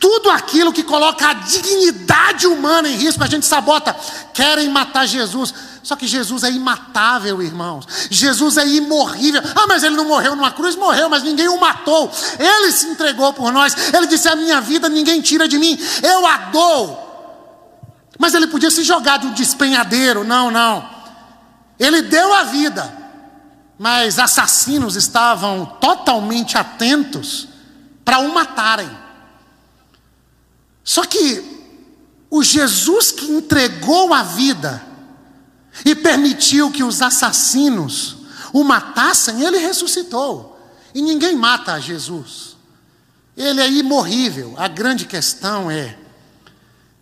Tudo 0.00 0.30
aquilo 0.30 0.72
que 0.72 0.82
coloca 0.82 1.28
a 1.28 1.32
dignidade 1.34 2.46
humana 2.46 2.88
em 2.88 2.96
risco, 2.96 3.22
a 3.22 3.26
gente 3.26 3.46
sabota. 3.46 3.94
Querem 4.32 4.68
matar 4.68 5.06
Jesus. 5.06 5.54
Só 5.86 5.94
que 5.94 6.08
Jesus 6.08 6.42
é 6.42 6.50
imatável, 6.50 7.40
irmãos. 7.40 7.86
Jesus 8.10 8.56
é 8.56 8.66
imorrível. 8.66 9.40
Ah, 9.54 9.68
mas 9.68 9.84
ele 9.84 9.94
não 9.94 10.04
morreu 10.04 10.34
numa 10.34 10.50
cruz? 10.50 10.74
Morreu, 10.74 11.08
mas 11.08 11.22
ninguém 11.22 11.48
o 11.48 11.60
matou. 11.60 12.10
Ele 12.40 12.72
se 12.72 12.88
entregou 12.88 13.32
por 13.32 13.52
nós. 13.52 13.72
Ele 13.94 14.08
disse: 14.08 14.28
A 14.28 14.34
minha 14.34 14.60
vida 14.60 14.88
ninguém 14.88 15.20
tira 15.20 15.46
de 15.46 15.56
mim. 15.56 15.78
Eu 16.02 16.26
a 16.26 16.38
dou. 16.50 18.10
Mas 18.18 18.34
ele 18.34 18.48
podia 18.48 18.68
se 18.68 18.82
jogar 18.82 19.20
de 19.20 19.28
um 19.28 19.32
despenhadeiro. 19.32 20.24
Não, 20.24 20.50
não. 20.50 20.90
Ele 21.78 22.02
deu 22.02 22.34
a 22.34 22.42
vida. 22.42 22.92
Mas 23.78 24.18
assassinos 24.18 24.96
estavam 24.96 25.66
totalmente 25.80 26.58
atentos 26.58 27.46
para 28.04 28.18
o 28.18 28.34
matarem. 28.34 28.90
Só 30.82 31.04
que 31.04 31.44
o 32.28 32.42
Jesus 32.42 33.12
que 33.12 33.26
entregou 33.26 34.12
a 34.12 34.24
vida, 34.24 34.82
e 35.84 35.94
permitiu 35.94 36.70
que 36.70 36.82
os 36.82 37.02
assassinos 37.02 38.16
o 38.52 38.64
matassem, 38.64 39.42
ele 39.42 39.58
ressuscitou. 39.58 40.58
E 40.94 41.02
ninguém 41.02 41.36
mata 41.36 41.78
Jesus. 41.78 42.56
Ele 43.36 43.60
é 43.60 43.70
imorrível. 43.70 44.54
A 44.56 44.66
grande 44.66 45.04
questão 45.04 45.70
é: 45.70 45.96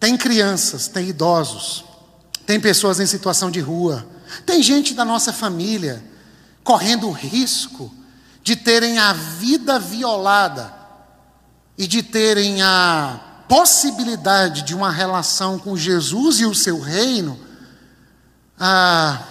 tem 0.00 0.16
crianças, 0.16 0.88
tem 0.88 1.08
idosos, 1.08 1.84
tem 2.44 2.58
pessoas 2.58 2.98
em 2.98 3.06
situação 3.06 3.52
de 3.52 3.60
rua, 3.60 4.04
tem 4.44 4.62
gente 4.62 4.94
da 4.94 5.04
nossa 5.04 5.32
família 5.32 6.02
correndo 6.64 7.08
o 7.08 7.12
risco 7.12 7.92
de 8.42 8.56
terem 8.56 8.98
a 8.98 9.12
vida 9.12 9.78
violada 9.78 10.74
e 11.78 11.86
de 11.86 12.02
terem 12.02 12.62
a 12.62 13.20
possibilidade 13.48 14.62
de 14.62 14.74
uma 14.74 14.90
relação 14.90 15.58
com 15.58 15.76
Jesus 15.76 16.40
e 16.40 16.46
o 16.46 16.54
seu 16.54 16.80
reino 16.80 17.38
ah, 18.58 19.22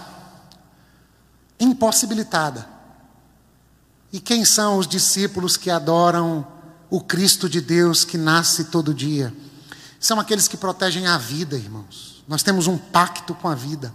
impossibilitada. 1.58 2.68
E 4.12 4.20
quem 4.20 4.44
são 4.44 4.78
os 4.78 4.86
discípulos 4.86 5.56
que 5.56 5.70
adoram 5.70 6.46
o 6.88 7.00
Cristo 7.00 7.48
de 7.48 7.60
Deus 7.60 8.04
que 8.04 8.16
nasce 8.16 8.66
todo 8.66 8.94
dia? 8.94 9.34
São 9.98 10.20
aqueles 10.20 10.46
que 10.46 10.56
protegem 10.56 11.06
a 11.06 11.18
vida, 11.18 11.56
irmãos. 11.56 12.22
Nós 12.28 12.42
temos 12.42 12.66
um 12.66 12.78
pacto 12.78 13.34
com 13.34 13.48
a 13.48 13.54
vida. 13.54 13.92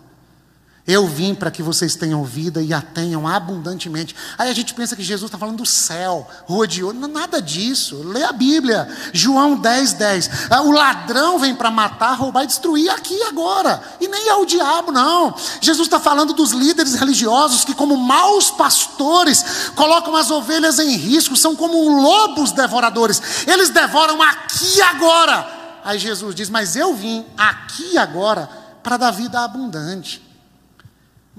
Eu 0.89 1.07
vim 1.07 1.35
para 1.35 1.51
que 1.51 1.61
vocês 1.61 1.95
tenham 1.95 2.23
vida 2.23 2.63
e 2.63 2.73
a 2.73 2.81
tenham 2.81 3.27
abundantemente. 3.27 4.15
Aí 4.39 4.49
a 4.49 4.53
gente 4.55 4.73
pensa 4.73 4.95
que 4.95 5.03
Jesus 5.03 5.27
está 5.27 5.37
falando 5.37 5.57
do 5.57 5.65
céu, 5.65 6.27
rua 6.45 6.67
de 6.67 6.83
ouro. 6.83 6.97
Nada 7.07 7.39
disso. 7.39 8.01
Lê 8.03 8.23
a 8.23 8.31
Bíblia. 8.31 8.89
João 9.13 9.55
10, 9.55 9.93
10. 9.93 10.29
Ah, 10.49 10.63
o 10.63 10.71
ladrão 10.71 11.37
vem 11.37 11.53
para 11.53 11.69
matar, 11.69 12.13
roubar 12.13 12.43
e 12.43 12.47
destruir 12.47 12.89
aqui 12.89 13.21
agora. 13.23 13.83
E 14.01 14.07
nem 14.07 14.29
é 14.29 14.35
o 14.35 14.45
diabo, 14.45 14.91
não. 14.91 15.35
Jesus 15.61 15.87
está 15.87 15.99
falando 15.99 16.33
dos 16.33 16.51
líderes 16.51 16.95
religiosos 16.95 17.63
que, 17.63 17.75
como 17.75 17.95
maus 17.95 18.49
pastores, 18.49 19.71
colocam 19.75 20.15
as 20.15 20.31
ovelhas 20.31 20.79
em 20.79 20.95
risco, 20.95 21.35
são 21.35 21.55
como 21.55 22.01
lobos 22.01 22.51
devoradores. 22.51 23.21
Eles 23.45 23.69
devoram 23.69 24.21
aqui 24.21 24.81
agora 24.81 25.59
Aí 25.83 25.97
Jesus 25.97 26.35
diz: 26.35 26.49
Mas 26.49 26.75
eu 26.75 26.93
vim 26.93 27.25
aqui 27.37 27.97
agora 27.97 28.49
para 28.83 28.97
dar 28.97 29.11
vida 29.11 29.39
abundante. 29.39 30.28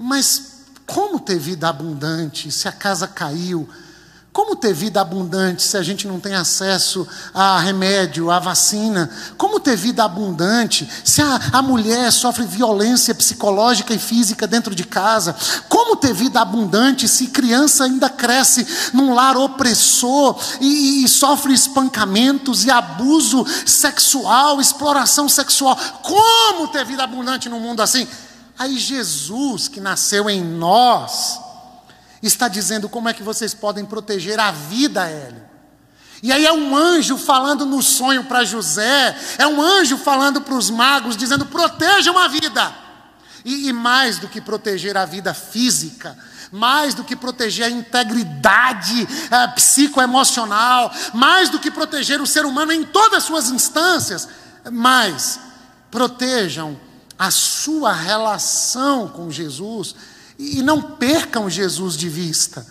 Mas 0.01 0.51
como 0.85 1.19
ter 1.19 1.37
vida 1.37 1.69
abundante 1.69 2.51
se 2.51 2.67
a 2.67 2.71
casa 2.71 3.07
caiu? 3.07 3.69
Como 4.33 4.55
ter 4.55 4.73
vida 4.73 5.01
abundante 5.01 5.61
se 5.61 5.75
a 5.75 5.83
gente 5.83 6.07
não 6.07 6.17
tem 6.17 6.33
acesso 6.33 7.05
a 7.33 7.59
remédio, 7.59 8.31
a 8.31 8.39
vacina? 8.39 9.09
Como 9.37 9.59
ter 9.59 9.75
vida 9.75 10.05
abundante 10.05 10.89
se 11.03 11.21
a, 11.21 11.39
a, 11.51 11.61
mulher 11.61 12.09
sofre 12.13 12.45
violência 12.45 13.13
psicológica 13.13 13.93
e 13.93 13.99
física 13.99 14.47
dentro 14.47 14.73
de 14.73 14.85
casa? 14.85 15.35
Como 15.67 15.97
ter 15.97 16.13
vida 16.13 16.39
abundante 16.39 17.09
se 17.09 17.27
criança 17.27 17.83
ainda 17.83 18.09
cresce 18.09 18.65
num 18.93 19.13
lar 19.13 19.35
opressor 19.35 20.39
e, 20.61 21.03
e 21.03 21.07
sofre 21.09 21.53
espancamentos 21.53 22.63
e 22.63 22.71
abuso 22.71 23.45
sexual, 23.65 24.61
exploração 24.61 25.27
sexual? 25.27 25.77
Como 26.01 26.69
ter 26.69 26.85
vida 26.85 27.03
abundante 27.03 27.49
num 27.49 27.59
mundo 27.59 27.81
assim? 27.81 28.07
Aí 28.61 28.77
Jesus, 28.77 29.67
que 29.67 29.79
nasceu 29.79 30.29
em 30.29 30.39
nós, 30.39 31.39
está 32.21 32.47
dizendo 32.47 32.87
como 32.87 33.09
é 33.09 33.13
que 33.13 33.23
vocês 33.23 33.55
podem 33.55 33.83
proteger 33.83 34.39
a 34.39 34.51
vida, 34.51 35.03
Hélio. 35.09 35.41
E 36.21 36.31
aí 36.31 36.45
é 36.45 36.53
um 36.53 36.75
anjo 36.75 37.17
falando 37.17 37.65
no 37.65 37.81
sonho 37.81 38.25
para 38.25 38.43
José, 38.43 39.17
é 39.39 39.47
um 39.47 39.59
anjo 39.59 39.97
falando 39.97 40.41
para 40.41 40.53
os 40.53 40.69
magos, 40.69 41.17
dizendo: 41.17 41.47
protejam 41.47 42.15
a 42.19 42.27
vida. 42.27 42.71
E, 43.43 43.69
e, 43.69 43.73
mais 43.73 44.19
do 44.19 44.27
que 44.27 44.39
proteger 44.39 44.95
a 44.95 45.05
vida 45.05 45.33
física, 45.33 46.15
mais 46.51 46.93
do 46.93 47.03
que 47.03 47.15
proteger 47.15 47.65
a 47.65 47.71
integridade 47.71 49.07
é, 49.31 49.47
psicoemocional, 49.55 50.93
mais 51.15 51.49
do 51.49 51.57
que 51.57 51.71
proteger 51.71 52.21
o 52.21 52.27
ser 52.27 52.45
humano 52.45 52.71
em 52.71 52.83
todas 52.83 53.17
as 53.17 53.23
suas 53.23 53.49
instâncias, 53.49 54.29
mais 54.69 55.39
protejam 55.89 56.79
a 57.21 57.29
sua 57.29 57.93
relação 57.93 59.07
com 59.07 59.29
Jesus 59.29 59.93
e 60.39 60.63
não 60.63 60.81
percam 60.81 61.47
Jesus 61.47 61.95
de 61.95 62.09
vista. 62.09 62.65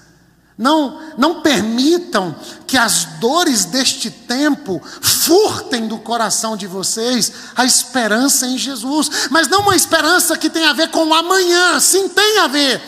Não, 0.59 1.01
não 1.17 1.41
permitam 1.41 2.35
que 2.67 2.77
as 2.77 3.05
dores 3.21 3.65
deste 3.65 4.11
tempo 4.11 4.83
furtem 5.01 5.87
do 5.87 5.99
coração 5.99 6.57
de 6.57 6.67
vocês 6.67 7.33
a 7.55 7.65
esperança 7.65 8.45
em 8.45 8.59
Jesus. 8.59 9.29
Mas 9.31 9.47
não 9.47 9.61
uma 9.61 9.77
esperança 9.77 10.37
que 10.37 10.51
tem 10.51 10.65
a 10.65 10.73
ver 10.73 10.89
com 10.89 11.07
o 11.07 11.15
amanhã, 11.15 11.79
sim, 11.79 12.09
tem 12.09 12.41
a 12.41 12.49
ver. 12.49 12.83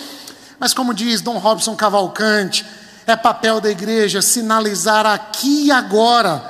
Mas 0.58 0.74
como 0.74 0.92
diz 0.92 1.20
Dom 1.20 1.38
Robson 1.38 1.76
Cavalcante, 1.76 2.66
é 3.06 3.14
papel 3.14 3.60
da 3.60 3.70
igreja 3.70 4.20
sinalizar 4.20 5.06
aqui 5.06 5.66
e 5.66 5.70
agora, 5.70 6.42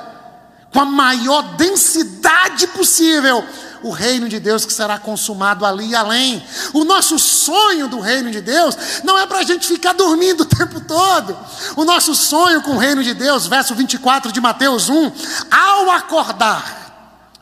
com 0.73 0.79
a 0.79 0.85
maior 0.85 1.55
densidade 1.55 2.65
possível, 2.65 3.45
o 3.83 3.91
reino 3.91 4.27
de 4.29 4.39
Deus 4.39 4.65
que 4.65 4.73
será 4.73 4.97
consumado 4.97 5.65
ali 5.65 5.89
e 5.89 5.95
além. 5.95 6.43
O 6.73 6.83
nosso 6.83 7.19
sonho 7.19 7.87
do 7.87 7.99
reino 7.99 8.31
de 8.31 8.41
Deus 8.41 8.75
não 9.03 9.17
é 9.17 9.27
para 9.27 9.39
a 9.39 9.43
gente 9.43 9.67
ficar 9.67 9.93
dormindo 9.93 10.41
o 10.41 10.45
tempo 10.45 10.79
todo. 10.81 11.37
O 11.75 11.83
nosso 11.83 12.15
sonho 12.15 12.61
com 12.61 12.71
o 12.71 12.77
reino 12.77 13.03
de 13.03 13.13
Deus, 13.13 13.45
verso 13.45 13.75
24 13.75 14.31
de 14.31 14.41
Mateus 14.41 14.89
1, 14.89 15.11
ao 15.51 15.91
acordar, 15.91 16.83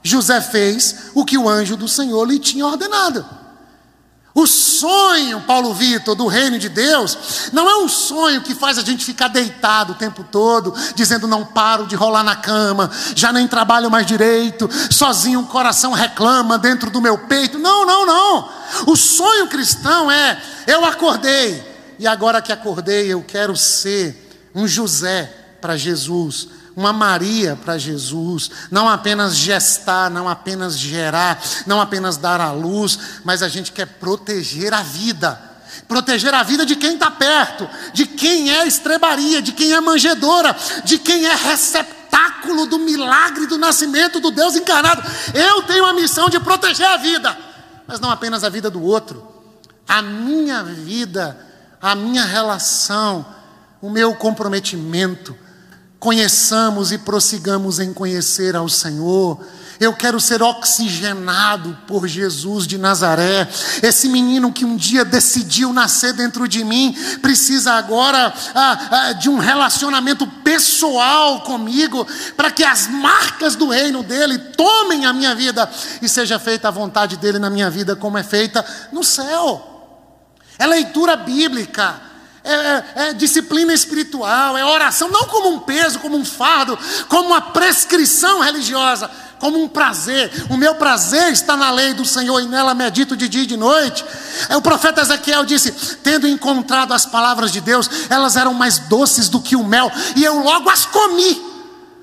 José 0.03 0.41
fez 0.41 1.11
o 1.13 1.23
que 1.23 1.37
o 1.37 1.47
anjo 1.47 1.77
do 1.77 1.87
Senhor 1.87 2.25
lhe 2.25 2.39
tinha 2.39 2.65
ordenado. 2.65 3.40
O 4.33 4.47
sonho, 4.47 5.41
Paulo 5.41 5.73
Vitor, 5.73 6.15
do 6.15 6.25
reino 6.25 6.57
de 6.57 6.69
Deus, 6.69 7.49
não 7.51 7.69
é 7.69 7.75
um 7.77 7.89
sonho 7.89 8.41
que 8.41 8.55
faz 8.55 8.77
a 8.77 8.81
gente 8.81 9.03
ficar 9.03 9.27
deitado 9.27 9.91
o 9.91 9.95
tempo 9.95 10.23
todo, 10.23 10.73
dizendo 10.95 11.27
não 11.27 11.45
paro 11.45 11.85
de 11.85 11.95
rolar 11.95 12.23
na 12.23 12.35
cama, 12.35 12.89
já 13.13 13.33
nem 13.33 13.45
trabalho 13.45 13.91
mais 13.91 14.05
direito, 14.05 14.69
sozinho 14.89 15.41
o 15.41 15.47
coração 15.47 15.91
reclama 15.91 16.57
dentro 16.57 16.89
do 16.89 17.01
meu 17.01 17.17
peito. 17.17 17.59
Não, 17.59 17.85
não, 17.85 18.05
não. 18.05 18.49
O 18.87 18.95
sonho 18.95 19.47
cristão 19.47 20.09
é: 20.09 20.41
eu 20.65 20.85
acordei, 20.85 21.61
e 21.99 22.07
agora 22.07 22.41
que 22.41 22.53
acordei, 22.53 23.07
eu 23.07 23.21
quero 23.21 23.55
ser 23.57 24.49
um 24.55 24.65
José 24.65 25.57
para 25.59 25.75
Jesus 25.75 26.47
uma 26.75 26.93
Maria 26.93 27.55
para 27.55 27.77
Jesus, 27.77 28.49
não 28.69 28.87
apenas 28.87 29.35
gestar, 29.35 30.09
não 30.09 30.29
apenas 30.29 30.77
gerar, 30.77 31.41
não 31.65 31.81
apenas 31.81 32.17
dar 32.17 32.39
à 32.39 32.51
luz, 32.51 32.97
mas 33.23 33.43
a 33.43 33.49
gente 33.49 33.71
quer 33.71 33.85
proteger 33.85 34.73
a 34.73 34.81
vida. 34.81 35.49
Proteger 35.87 36.33
a 36.33 36.43
vida 36.43 36.65
de 36.65 36.75
quem 36.75 36.93
está 36.93 37.11
perto, 37.11 37.69
de 37.93 38.05
quem 38.05 38.53
é 38.53 38.65
estrebaria, 38.65 39.41
de 39.41 39.51
quem 39.51 39.73
é 39.73 39.81
manjedora, 39.81 40.55
de 40.83 40.97
quem 40.97 41.25
é 41.25 41.35
receptáculo 41.35 42.65
do 42.65 42.79
milagre 42.79 43.47
do 43.47 43.57
nascimento 43.57 44.19
do 44.19 44.31
Deus 44.31 44.55
encarnado. 44.55 45.01
Eu 45.33 45.63
tenho 45.63 45.85
a 45.85 45.93
missão 45.93 46.29
de 46.29 46.39
proteger 46.39 46.85
a 46.85 46.97
vida, 46.97 47.37
mas 47.87 47.99
não 47.99 48.09
apenas 48.11 48.43
a 48.43 48.49
vida 48.49 48.69
do 48.69 48.81
outro, 48.81 49.27
a 49.87 50.01
minha 50.01 50.63
vida, 50.63 51.37
a 51.81 51.95
minha 51.95 52.23
relação, 52.23 53.25
o 53.81 53.89
meu 53.89 54.15
comprometimento 54.15 55.35
conheçamos 56.01 56.91
e 56.91 56.97
prossigamos 56.97 57.77
em 57.77 57.93
conhecer 57.93 58.55
ao 58.55 58.67
Senhor. 58.67 59.39
Eu 59.79 59.93
quero 59.93 60.19
ser 60.19 60.41
oxigenado 60.41 61.77
por 61.85 62.07
Jesus 62.07 62.65
de 62.65 62.79
Nazaré. 62.79 63.47
Esse 63.83 64.09
menino 64.09 64.51
que 64.51 64.65
um 64.65 64.75
dia 64.75 65.05
decidiu 65.05 65.71
nascer 65.71 66.13
dentro 66.13 66.47
de 66.47 66.63
mim, 66.63 66.95
precisa 67.21 67.73
agora 67.73 68.33
ah, 68.55 68.87
ah, 68.91 69.13
de 69.13 69.29
um 69.29 69.37
relacionamento 69.37 70.25
pessoal 70.43 71.41
comigo, 71.41 72.05
para 72.35 72.49
que 72.49 72.63
as 72.63 72.87
marcas 72.87 73.55
do 73.55 73.69
reino 73.69 74.01
dele 74.01 74.39
tomem 74.39 75.05
a 75.05 75.13
minha 75.13 75.35
vida 75.35 75.69
e 76.01 76.09
seja 76.09 76.39
feita 76.39 76.67
a 76.67 76.71
vontade 76.71 77.15
dele 77.15 77.37
na 77.37 77.49
minha 77.49 77.69
vida, 77.69 77.95
como 77.95 78.17
é 78.17 78.23
feita 78.23 78.65
no 78.91 79.03
céu. 79.03 79.67
É 80.57 80.65
leitura 80.65 81.15
bíblica 81.15 82.10
é, 82.43 82.53
é, 82.53 82.83
é, 82.95 83.13
disciplina 83.13 83.71
espiritual, 83.71 84.57
é 84.57 84.65
oração, 84.65 85.09
não 85.09 85.25
como 85.25 85.49
um 85.49 85.59
peso, 85.59 85.99
como 85.99 86.17
um 86.17 86.25
fardo, 86.25 86.77
como 87.07 87.29
uma 87.29 87.41
prescrição 87.41 88.39
religiosa, 88.41 89.09
como 89.39 89.61
um 89.61 89.67
prazer. 89.67 90.31
O 90.49 90.57
meu 90.57 90.73
prazer 90.75 91.31
está 91.31 91.55
na 91.55 91.69
lei 91.69 91.93
do 91.93 92.03
Senhor 92.03 92.41
e 92.41 92.47
nela 92.47 92.73
medito 92.73 93.15
de 93.15 93.27
dia 93.27 93.43
e 93.43 93.45
de 93.45 93.57
noite. 93.57 94.03
É, 94.49 94.57
o 94.57 94.61
profeta 94.61 95.01
Ezequiel 95.01 95.45
disse: 95.45 95.71
Tendo 95.97 96.27
encontrado 96.27 96.93
as 96.93 97.05
palavras 97.05 97.51
de 97.51 97.61
Deus, 97.61 97.87
elas 98.09 98.35
eram 98.35 98.55
mais 98.55 98.79
doces 98.79 99.29
do 99.29 99.39
que 99.39 99.55
o 99.55 99.63
mel, 99.63 99.91
e 100.15 100.23
eu 100.23 100.39
logo 100.39 100.69
as 100.69 100.85
comi. 100.85 101.51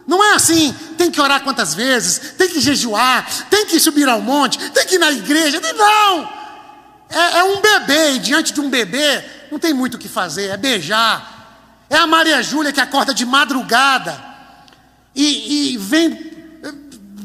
Não 0.06 0.24
é 0.24 0.34
assim, 0.34 0.74
tem 0.96 1.10
que 1.10 1.20
orar 1.20 1.42
quantas 1.42 1.74
vezes, 1.74 2.32
tem 2.38 2.48
que 2.48 2.60
jejuar, 2.60 3.26
tem 3.50 3.66
que 3.66 3.78
subir 3.78 4.08
ao 4.08 4.22
monte, 4.22 4.58
tem 4.70 4.86
que 4.86 4.94
ir 4.94 4.98
na 4.98 5.10
igreja. 5.10 5.60
Não! 5.60 6.28
É, 7.10 7.38
é 7.38 7.44
um 7.44 7.60
bebê, 7.60 8.12
e 8.12 8.18
diante 8.18 8.52
de 8.52 8.60
um 8.60 8.70
bebê, 8.70 9.37
não 9.50 9.58
tem 9.58 9.72
muito 9.72 9.94
o 9.94 9.98
que 9.98 10.08
fazer, 10.08 10.48
é 10.48 10.56
beijar. 10.56 11.36
É 11.90 11.96
a 11.96 12.06
Maria 12.06 12.42
Júlia 12.42 12.72
que 12.72 12.80
acorda 12.80 13.14
de 13.14 13.24
madrugada 13.24 14.28
e, 15.14 15.72
e 15.72 15.76
vem, 15.78 16.32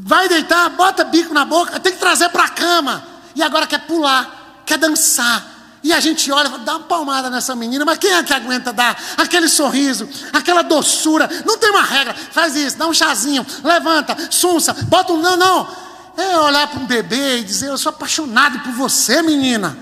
vai 0.02 0.28
deitar, 0.28 0.68
bota 0.70 1.04
bico 1.04 1.32
na 1.32 1.44
boca, 1.44 1.78
tem 1.78 1.92
que 1.92 1.98
trazer 1.98 2.28
para 2.30 2.44
a 2.44 2.48
cama. 2.48 3.06
E 3.36 3.42
agora 3.42 3.66
quer 3.66 3.86
pular, 3.86 4.62
quer 4.66 4.78
dançar. 4.78 5.52
E 5.82 5.92
a 5.92 6.00
gente 6.00 6.32
olha, 6.32 6.48
dá 6.58 6.76
uma 6.76 6.86
palmada 6.86 7.28
nessa 7.28 7.54
menina, 7.54 7.84
mas 7.84 7.98
quem 7.98 8.10
é 8.10 8.22
que 8.22 8.32
aguenta 8.32 8.72
dar 8.72 8.98
aquele 9.18 9.48
sorriso, 9.48 10.08
aquela 10.32 10.62
doçura? 10.62 11.28
Não 11.44 11.58
tem 11.58 11.70
uma 11.70 11.82
regra, 11.82 12.14
faz 12.14 12.56
isso, 12.56 12.78
dá 12.78 12.86
um 12.86 12.94
chazinho, 12.94 13.46
levanta, 13.62 14.16
sunça, 14.30 14.72
bota 14.88 15.12
um 15.12 15.20
não, 15.20 15.36
não. 15.36 15.68
É 16.16 16.38
olhar 16.38 16.66
para 16.68 16.80
um 16.80 16.86
bebê 16.86 17.38
e 17.38 17.44
dizer: 17.44 17.68
Eu 17.68 17.76
sou 17.76 17.90
apaixonado 17.90 18.60
por 18.60 18.72
você, 18.72 19.20
menina. 19.20 19.76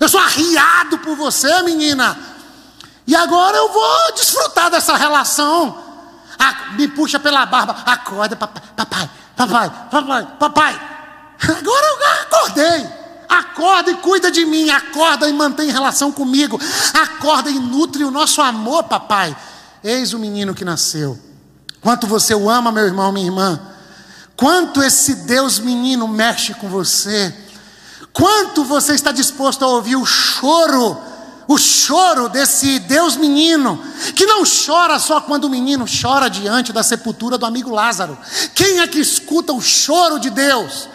Eu 0.00 0.08
sou 0.08 0.20
arriado 0.20 0.98
por 0.98 1.16
você, 1.16 1.62
menina. 1.62 2.16
E 3.06 3.14
agora 3.14 3.56
eu 3.56 3.72
vou 3.72 4.12
desfrutar 4.14 4.70
dessa 4.70 4.96
relação. 4.96 5.78
Ah, 6.38 6.72
me 6.72 6.88
puxa 6.88 7.18
pela 7.18 7.46
barba. 7.46 7.76
Acorda, 7.86 8.36
papai, 8.36 8.62
papai, 8.76 9.10
papai, 9.36 9.72
papai, 9.90 10.28
papai. 10.38 10.80
Agora 11.42 11.86
eu 11.86 12.22
acordei. 12.22 12.88
Acorda 13.28 13.90
e 13.90 13.96
cuida 13.96 14.30
de 14.30 14.44
mim. 14.44 14.70
Acorda 14.70 15.28
e 15.28 15.32
mantém 15.32 15.70
relação 15.70 16.10
comigo. 16.10 16.60
Acorda 16.94 17.50
e 17.50 17.58
nutre 17.58 18.04
o 18.04 18.10
nosso 18.10 18.40
amor, 18.40 18.84
papai. 18.84 19.36
Eis 19.82 20.12
o 20.12 20.18
menino 20.18 20.54
que 20.54 20.64
nasceu. 20.64 21.18
Quanto 21.80 22.06
você 22.06 22.34
o 22.34 22.48
ama, 22.48 22.72
meu 22.72 22.84
irmão, 22.84 23.12
minha 23.12 23.26
irmã. 23.26 23.60
Quanto 24.36 24.82
esse 24.82 25.14
Deus 25.26 25.58
menino 25.58 26.08
mexe 26.08 26.54
com 26.54 26.68
você. 26.68 27.34
Quanto 28.14 28.64
você 28.64 28.94
está 28.94 29.10
disposto 29.10 29.64
a 29.64 29.68
ouvir 29.68 29.96
o 29.96 30.06
choro, 30.06 30.96
o 31.48 31.58
choro 31.58 32.28
desse 32.28 32.78
Deus 32.78 33.16
menino, 33.16 33.82
que 34.14 34.24
não 34.24 34.44
chora 34.44 34.98
só 35.00 35.20
quando 35.20 35.44
o 35.44 35.50
menino 35.50 35.84
chora 35.84 36.30
diante 36.30 36.72
da 36.72 36.84
sepultura 36.84 37.36
do 37.36 37.44
amigo 37.44 37.70
Lázaro? 37.70 38.16
Quem 38.54 38.78
é 38.78 38.86
que 38.86 39.00
escuta 39.00 39.52
o 39.52 39.60
choro 39.60 40.20
de 40.20 40.30
Deus? 40.30 40.88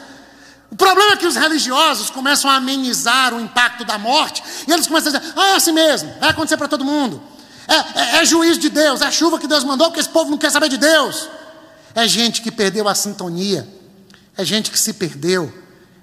O 0.71 0.77
problema 0.77 1.11
é 1.11 1.17
que 1.17 1.27
os 1.27 1.35
religiosos 1.35 2.09
começam 2.09 2.49
a 2.49 2.55
amenizar 2.55 3.33
o 3.33 3.41
impacto 3.41 3.83
da 3.83 3.97
morte, 3.97 4.41
e 4.65 4.71
eles 4.71 4.87
começam 4.87 5.13
a 5.13 5.19
dizer: 5.19 5.33
ah, 5.35 5.47
é 5.49 5.55
assim 5.55 5.73
mesmo, 5.73 6.09
vai 6.21 6.29
acontecer 6.29 6.55
para 6.55 6.69
todo 6.69 6.85
mundo. 6.85 7.21
É, 7.67 7.75
é, 7.75 8.21
é 8.21 8.25
juízo 8.25 8.59
de 8.59 8.69
Deus, 8.69 9.01
é 9.01 9.11
chuva 9.11 9.37
que 9.37 9.45
Deus 9.45 9.63
mandou, 9.65 9.87
porque 9.87 9.99
esse 9.99 10.09
povo 10.09 10.31
não 10.31 10.37
quer 10.37 10.51
saber 10.51 10.69
de 10.69 10.77
Deus. 10.77 11.27
É 11.93 12.07
gente 12.07 12.41
que 12.41 12.49
perdeu 12.49 12.87
a 12.87 12.95
sintonia 12.95 13.67
é 14.39 14.45
gente 14.45 14.71
que 14.71 14.79
se 14.79 14.93
perdeu, 14.93 15.53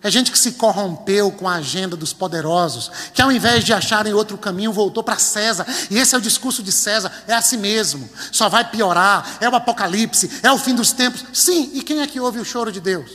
é 0.06 0.10
gente 0.10 0.30
que 0.30 0.38
se 0.38 0.52
corrompeu 0.52 1.32
com 1.32 1.48
a 1.48 1.56
agenda 1.56 1.96
dos 1.96 2.12
poderosos, 2.12 2.92
que 3.12 3.20
ao 3.20 3.32
invés 3.32 3.64
de 3.64 3.72
acharem 3.72 4.14
outro 4.14 4.38
caminho, 4.38 4.72
voltou 4.72 5.02
para 5.02 5.18
César. 5.18 5.66
E 5.90 5.98
esse 5.98 6.14
é 6.14 6.18
o 6.18 6.20
discurso 6.20 6.62
de 6.62 6.70
César: 6.70 7.10
é 7.26 7.34
assim 7.34 7.56
mesmo, 7.56 8.08
só 8.30 8.48
vai 8.48 8.70
piorar, 8.70 9.36
é 9.40 9.48
o 9.48 9.56
apocalipse, 9.56 10.30
é 10.44 10.52
o 10.52 10.58
fim 10.58 10.76
dos 10.76 10.92
tempos. 10.92 11.24
Sim, 11.32 11.72
e 11.74 11.82
quem 11.82 12.02
é 12.02 12.06
que 12.06 12.20
ouve 12.20 12.38
o 12.38 12.44
choro 12.44 12.70
de 12.70 12.80
Deus? 12.80 13.10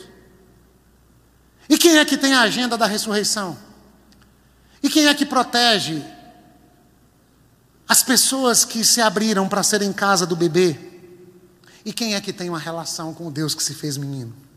E 1.69 1.77
quem 1.77 1.97
é 1.97 2.04
que 2.04 2.17
tem 2.17 2.34
a 2.34 2.41
agenda 2.41 2.77
da 2.77 2.88
ressurreição? 2.88 3.58
E 4.84 4.89
quem 4.89 5.08
é 5.08 5.13
que 5.13 5.25
protege 5.25 6.04
as 7.88 8.04
pessoas 8.04 8.65
que 8.65 8.84
se 8.84 8.99
abriram 8.99 9.47
para 9.47 9.63
serem 9.63 9.93
casa 9.93 10.25
do 10.25 10.36
bebê? 10.36 10.77
E 11.86 11.93
quem 11.93 12.15
é 12.15 12.19
que 12.19 12.34
tem 12.34 12.49
uma 12.49 12.60
relação 12.60 13.13
com 13.13 13.27
o 13.27 13.32
Deus 13.32 13.56
que 13.56 13.63
se 13.63 13.73
fez 13.73 13.95
menino? 13.95 14.50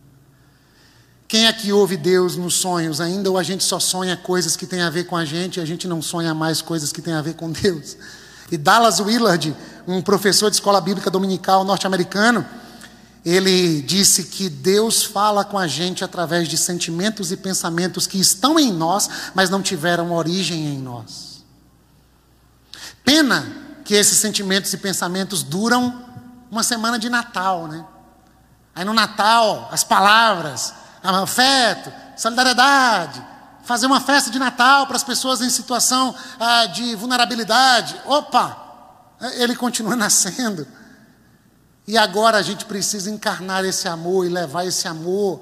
Quem 1.27 1.47
é 1.47 1.53
que 1.53 1.73
ouve 1.73 1.97
Deus 1.97 2.37
nos 2.37 2.55
sonhos 2.55 3.01
ainda, 3.01 3.31
ou 3.31 3.39
a 3.39 3.43
gente 3.43 3.65
só 3.65 3.81
sonha 3.81 4.17
coisas 4.17 4.57
que 4.57 4.67
têm 4.67 4.83
a 4.83 4.91
ver 4.91 5.05
com 5.05 5.17
a 5.17 5.25
gente 5.25 5.59
e 5.59 5.61
a 5.63 5.65
gente 5.65 5.89
não 5.89 6.03
sonha 6.03 6.35
mais 6.35 6.61
coisas 6.61 6.93
que 6.93 7.01
têm 7.01 7.15
a 7.15 7.23
ver 7.23 7.35
com 7.35 7.51
Deus? 7.51 7.97
E 8.53 8.57
Dallas 8.57 9.01
Willard, 9.01 9.57
um 9.87 10.03
professor 10.03 10.51
de 10.51 10.57
escola 10.57 10.81
bíblica 10.81 11.11
dominical 11.11 11.65
norte-americano, 11.65 12.47
ele 13.25 13.81
disse 13.81 14.25
que 14.25 14.51
Deus 14.51 15.03
fala 15.03 15.45
com 15.45 15.59
a 15.59 15.67
gente 15.67 16.05
através 16.05 16.47
de 16.47 16.59
sentimentos 16.59 17.33
e 17.33 17.37
pensamentos 17.39 18.07
que 18.07 18.21
estão 18.21 18.59
em 18.59 18.71
nós, 18.71 19.09
mas 19.35 19.49
não 19.49 19.63
tiveram 19.63 20.13
origem 20.13 20.75
em 20.75 20.79
nós. 20.79 21.43
Pena 23.03 23.47
que 23.83 23.95
esses 23.95 24.19
sentimentos 24.19 24.73
e 24.75 24.77
pensamentos 24.77 25.43
duram 25.43 26.05
uma 26.51 26.63
semana 26.63 26.99
de 26.99 27.09
Natal, 27.09 27.67
né? 27.67 27.85
Aí 28.75 28.85
no 28.85 28.93
Natal, 28.93 29.69
as 29.73 29.85
palavras, 29.85 30.75
afeto, 31.05 31.93
solidariedade, 32.17 33.23
fazer 33.65 33.87
uma 33.87 34.01
festa 34.01 34.31
de 34.31 34.39
Natal 34.39 34.87
para 34.87 34.97
as 34.97 35.05
pessoas 35.05 35.41
em 35.41 35.51
situação 35.51 36.15
ah, 36.39 36.67
de 36.67 36.95
vulnerabilidade. 36.95 37.97
Opa! 38.05 38.57
Ele 39.37 39.57
continua 39.57 39.97
nascendo. 39.97 40.67
E 41.87 41.99
agora 41.99 42.39
a 42.39 42.43
gente 42.43 42.65
precisa 42.65 43.11
encarnar 43.11 43.65
esse 43.65 43.87
amor 43.89 44.27
e 44.27 44.29
levar 44.31 44.67
esse 44.67 44.89
amor. 44.89 45.41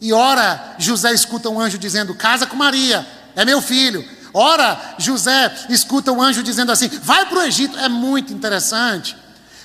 E 0.00 0.12
ora, 0.12 0.74
José 0.78 1.12
escuta 1.12 1.48
um 1.48 1.60
anjo 1.60 1.78
dizendo: 1.78 2.14
Casa 2.14 2.46
com 2.46 2.56
Maria, 2.56 3.06
é 3.34 3.44
meu 3.44 3.62
filho. 3.62 4.04
Ora, 4.34 4.94
José 4.98 5.66
escuta 5.68 6.10
um 6.12 6.20
anjo 6.20 6.42
dizendo 6.42 6.72
assim: 6.72 6.88
Vai 6.88 7.26
para 7.26 7.38
o 7.38 7.42
Egito. 7.42 7.78
É 7.78 7.88
muito 7.88 8.32
interessante, 8.32 9.16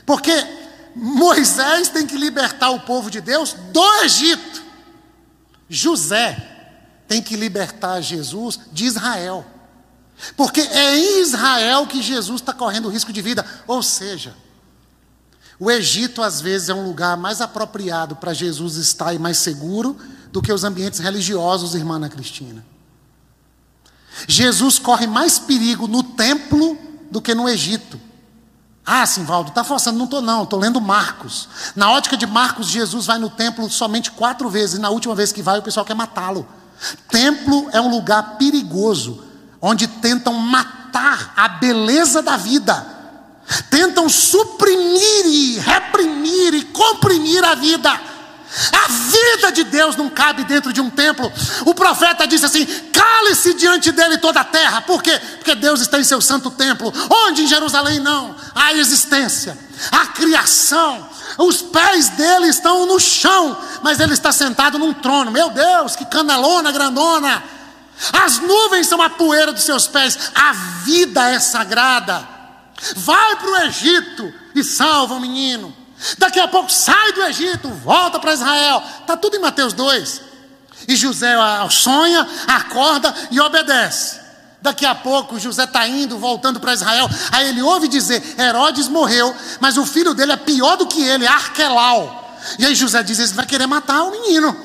porque 0.06 0.32
Moisés 0.96 1.90
tem 1.90 2.06
que 2.06 2.18
libertar 2.18 2.70
o 2.70 2.82
povo 2.82 3.10
de 3.10 3.20
Deus 3.20 3.54
do 3.72 4.04
Egito. 4.04 4.61
José 5.74 6.38
tem 7.08 7.22
que 7.22 7.38
libertar 7.38 8.02
Jesus 8.02 8.60
de 8.74 8.86
Israel. 8.86 9.46
Porque 10.36 10.60
é 10.60 10.98
em 10.98 11.22
Israel 11.22 11.88
que 11.88 12.02
Jesus 12.02 12.42
está 12.42 12.54
correndo 12.54 12.90
risco 12.90 13.14
de 13.14 13.22
vida. 13.22 13.46
Ou 13.66 13.82
seja, 13.82 14.36
o 15.58 15.72
Egito, 15.72 16.22
às 16.22 16.42
vezes, 16.42 16.68
é 16.68 16.74
um 16.74 16.86
lugar 16.86 17.16
mais 17.16 17.40
apropriado 17.40 18.18
para 18.18 18.34
Jesus 18.34 18.76
estar 18.76 19.14
e 19.14 19.20
mais 19.20 19.38
seguro 19.38 19.98
do 20.32 20.42
que 20.42 20.52
os 20.52 20.66
ambientes 20.66 21.00
religiosos, 21.00 21.74
irmã 21.74 21.96
Ana 21.96 22.10
Cristina. 22.10 22.66
Jesus 24.28 24.78
corre 24.78 25.08
mais 25.08 25.40
perigo 25.40 25.88
no 25.88 26.04
templo 26.04 26.78
do 27.10 27.22
que 27.22 27.34
no 27.34 27.48
Egito. 27.48 28.00
Ah, 28.86 29.06
Simvaldo, 29.06 29.50
está 29.50 29.63
forçando? 29.63 29.98
Não 29.98 30.06
estou, 30.06 30.22
não, 30.22 30.44
estou 30.44 30.60
lendo 30.60 30.82
Marcos. 30.82 31.48
Na 31.76 31.91
ótica 31.91 32.17
de 32.17 32.26
Marcos, 32.26 32.67
Jesus 32.67 33.06
vai 33.06 33.20
no 33.20 33.30
templo 33.30 33.70
somente 33.70 34.12
quatro 34.12 34.50
vezes, 34.50 34.76
e 34.76 34.82
na 34.82 34.89
última 34.89 35.15
vez 35.15 35.32
que 35.32 35.41
vai, 35.41 35.60
o 35.60 35.63
pessoal 35.63 35.86
quer 35.86 35.96
matá-lo. 35.96 36.48
Templo 37.10 37.70
é 37.72 37.80
um 37.80 37.91
lugar 37.91 38.38
perigoso, 38.38 39.24
onde 39.62 39.88
tentam 39.88 40.34
matar 40.34 41.34
a 41.36 41.48
beleza 41.48 42.22
da 42.22 42.38
vida 42.38 43.02
tentam 43.70 44.08
suprimir 44.08 45.26
e 45.26 45.60
reprimir 45.60 46.54
e 46.54 46.63
comprimir 46.65 47.44
a 47.44 47.56
vida. 47.56 48.11
A 48.74 48.88
vida 48.88 49.52
de 49.52 49.64
Deus 49.64 49.96
não 49.96 50.10
cabe 50.10 50.44
dentro 50.44 50.74
de 50.74 50.82
um 50.82 50.90
templo. 50.90 51.32
O 51.66 51.74
profeta 51.74 52.28
disse 52.28 52.46
assim: 52.46 52.66
cale-se 52.92 53.54
diante 53.54 53.92
dele 53.92 54.18
toda 54.18 54.42
a 54.42 54.44
terra. 54.44 54.82
Por 54.82 55.02
quê? 55.02 55.18
Porque 55.38 55.56
Deus 55.56 55.80
está 55.80 56.00
em 56.00 56.04
seu 56.04 56.20
santo 56.20 56.52
templo. 56.52 56.94
Onde 57.10 57.44
em 57.44 57.48
Jerusalém 57.48 58.00
não? 58.00 58.36
A 58.54 58.74
existência, 58.74 59.58
a 59.92 60.08
criação. 60.08 61.10
Os 61.38 61.62
pés 61.62 62.10
dele 62.10 62.48
estão 62.48 62.86
no 62.86 63.00
chão, 63.00 63.58
mas 63.82 64.02
ele 64.02 64.14
está 64.14 64.34
sentado 64.34 64.78
num 64.78 64.94
trono. 64.94 65.32
Meu 65.32 65.50
Deus, 65.50 65.96
que 65.96 66.06
canelona 66.06 66.72
grandona! 66.72 67.42
As 68.12 68.40
nuvens 68.40 68.88
são 68.88 69.02
a 69.02 69.10
poeira 69.10 69.54
dos 69.54 69.64
seus 69.64 69.88
pés. 69.88 70.32
A 70.36 70.52
vida 70.84 71.30
é 71.30 71.40
sagrada. 71.40 72.28
Vai 72.96 73.36
para 73.38 73.50
o 73.50 73.58
Egito 73.58 74.34
e 74.56 74.64
salva 74.64 75.14
o 75.14 75.20
menino. 75.20 75.81
Daqui 76.18 76.40
a 76.40 76.48
pouco 76.48 76.72
sai 76.72 77.14
do 77.14 77.24
Egito, 77.24 77.70
volta 77.70 78.20
para 78.20 78.34
Israel. 78.34 78.84
Está 79.02 79.16
tudo 79.16 79.36
em 79.36 79.40
Mateus 79.40 79.74
2. 79.74 80.22
E 80.88 80.96
José 80.96 81.36
sonha, 81.70 82.28
acorda 82.48 83.14
e 83.30 83.40
obedece. 83.40 84.20
Daqui 84.62 84.86
a 84.86 84.94
pouco 84.94 85.40
José 85.40 85.64
está 85.64 85.88
indo, 85.88 86.18
voltando 86.18 86.60
para 86.60 86.74
Israel. 86.74 87.10
Aí 87.32 87.50
ele 87.50 87.62
ouve 87.62 87.88
dizer: 87.88 88.22
Herodes 88.40 88.88
morreu, 88.88 89.36
mas 89.60 89.78
o 89.78 89.86
filho 89.86 90.14
dele 90.14 90.34
é 90.34 90.38
pior 90.38 90.78
do 90.78 90.86
que 90.86 91.02
ele, 91.02 91.26
Arquelau. 91.26 92.38
E 92.60 92.66
aí 92.66 92.76
José 92.76 93.02
diz: 93.02 93.20
Ele 93.20 93.34
vai 93.34 93.46
querer 93.46 93.68
matar 93.68 94.04
o 94.04 94.12
menino. 94.12 94.56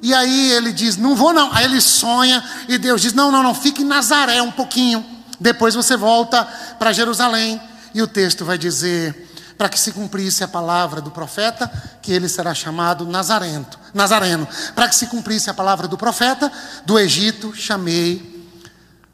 E 0.00 0.14
aí 0.14 0.52
ele 0.52 0.72
diz: 0.72 0.96
Não 0.96 1.16
vou 1.16 1.32
não. 1.32 1.52
Aí 1.52 1.64
ele 1.64 1.80
sonha 1.80 2.42
e 2.68 2.78
Deus 2.78 3.02
diz: 3.02 3.12
Não, 3.12 3.32
não, 3.32 3.42
não, 3.42 3.54
fique 3.54 3.82
em 3.82 3.86
Nazaré 3.86 4.40
um 4.42 4.50
pouquinho. 4.50 5.04
Depois 5.40 5.74
você 5.74 5.96
volta 5.96 6.44
para 6.78 6.92
Jerusalém 6.92 7.60
e 7.94 8.00
o 8.00 8.06
texto 8.06 8.44
vai 8.44 8.56
dizer: 8.56 9.31
para 9.56 9.68
que 9.68 9.78
se 9.78 9.92
cumprisse 9.92 10.42
a 10.42 10.48
palavra 10.48 11.00
do 11.00 11.10
profeta, 11.10 11.70
que 12.00 12.12
ele 12.12 12.28
será 12.28 12.54
chamado 12.54 13.06
Nazarento, 13.06 13.78
Nazareno. 13.94 14.46
Para 14.74 14.88
que 14.88 14.94
se 14.94 15.06
cumprisse 15.06 15.50
a 15.50 15.54
palavra 15.54 15.86
do 15.86 15.96
profeta, 15.96 16.50
do 16.84 16.98
Egito 16.98 17.54
chamei 17.54 18.50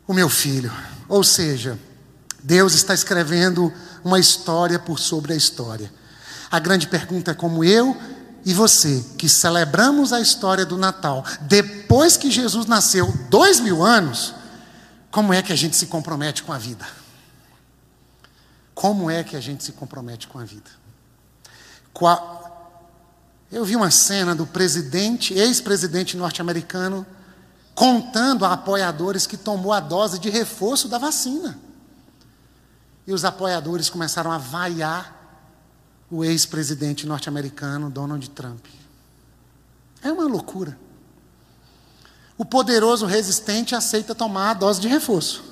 o 0.07 0.15
meu 0.15 0.29
filho. 0.29 0.73
Ou 1.09 1.23
seja, 1.23 1.79
Deus 2.43 2.75
está 2.75 2.95
escrevendo 2.95 3.73
uma 4.05 4.19
história 4.19 4.79
por 4.79 4.99
sobre 4.99 5.33
a 5.33 5.37
história. 5.37 5.93
A 6.51 6.59
grande 6.59 6.87
pergunta 6.87 7.33
é 7.33 7.35
como 7.35 7.63
eu 7.63 7.97
e 8.45 8.55
você, 8.55 9.05
que 9.19 9.29
celebramos 9.29 10.13
a 10.13 10.21
história 10.21 10.65
do 10.65 10.79
Natal, 10.79 11.25
depois 11.43 12.17
que 12.17 12.31
Jesus 12.31 12.65
nasceu, 12.67 13.13
dois 13.29 13.61
mil 13.61 13.85
anos, 13.85 14.35
como 15.11 15.35
é 15.35 15.43
que 15.43 15.53
a 15.53 15.57
gente 15.57 15.77
se 15.77 15.87
compromete 15.87 16.43
com 16.43 16.53
a 16.53 16.59
vida? 16.59 16.87
Como 18.79 19.11
é 19.11 19.25
que 19.25 19.35
a 19.35 19.41
gente 19.41 19.65
se 19.65 19.73
compromete 19.73 20.29
com 20.29 20.39
a 20.39 20.45
vida? 20.45 20.71
Eu 23.51 23.65
vi 23.65 23.75
uma 23.75 23.91
cena 23.91 24.37
do 24.37 24.47
presidente, 24.47 25.35
ex-presidente 25.35 26.17
norte-americano, 26.17 27.05
contando 27.75 28.45
a 28.45 28.53
apoiadores 28.53 29.27
que 29.27 29.37
tomou 29.37 29.73
a 29.73 29.81
dose 29.81 30.21
de 30.21 30.31
reforço 30.31 30.87
da 30.87 30.97
vacina. 30.97 31.59
E 33.05 33.13
os 33.13 33.25
apoiadores 33.25 33.91
começaram 33.91 34.31
a 34.31 34.39
vaiar 34.39 35.43
o 36.09 36.25
ex-presidente 36.25 37.05
norte-americano 37.05 37.91
Donald 37.91 38.31
Trump. 38.31 38.65
É 40.01 40.13
uma 40.13 40.29
loucura. 40.29 40.79
O 42.37 42.45
poderoso 42.45 43.07
resistente 43.07 43.75
aceita 43.75 44.15
tomar 44.15 44.51
a 44.51 44.55
dose 44.55 44.81
de 44.81 44.87
reforço. 44.87 45.43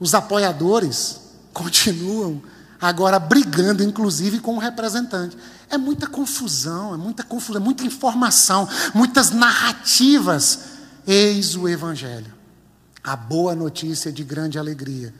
Os 0.00 0.14
apoiadores 0.14 1.27
continuam 1.58 2.40
agora 2.80 3.18
brigando, 3.18 3.82
inclusive, 3.82 4.38
com 4.38 4.54
o 4.54 4.58
representante. 4.58 5.36
É 5.68 5.76
muita 5.76 6.06
confusão, 6.06 6.94
é 6.94 6.96
muita 6.96 7.24
confusão, 7.24 7.60
é 7.60 7.64
muita 7.64 7.84
informação, 7.84 8.68
muitas 8.94 9.30
narrativas. 9.30 10.60
Eis 11.06 11.56
o 11.56 11.68
Evangelho, 11.68 12.32
a 13.02 13.16
boa 13.16 13.54
notícia 13.54 14.12
de 14.12 14.22
grande 14.22 14.58
alegria. 14.58 15.12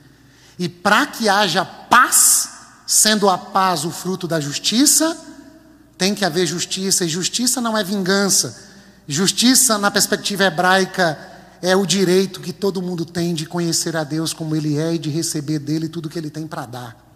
E 0.57 0.69
para 0.69 1.05
que 1.05 1.27
haja 1.27 1.65
paz, 1.65 2.49
sendo 2.87 3.29
a 3.29 3.37
paz 3.37 3.83
o 3.83 3.91
fruto 3.91 4.27
da 4.27 4.39
justiça, 4.39 5.17
tem 5.97 6.15
que 6.15 6.23
haver 6.23 6.45
justiça, 6.45 7.03
e 7.03 7.09
justiça 7.09 7.59
não 7.59 7.77
é 7.77 7.83
vingança 7.83 8.69
Justiça, 9.11 9.79
na 9.79 9.89
perspectiva 9.89 10.43
hebraica, 10.43 11.17
é 11.61 11.75
o 11.75 11.85
direito 11.85 12.41
que 12.41 12.53
todo 12.53 12.81
mundo 12.81 13.05
tem 13.05 13.33
de 13.33 13.45
conhecer 13.45 13.95
a 13.95 14.03
Deus 14.03 14.33
como 14.33 14.55
Ele 14.55 14.77
é 14.77 14.95
e 14.95 14.99
de 14.99 15.09
receber 15.09 15.59
dele 15.59 15.89
tudo 15.89 16.09
que 16.09 16.17
Ele 16.17 16.29
tem 16.29 16.47
para 16.47 16.65
dar. 16.65 17.09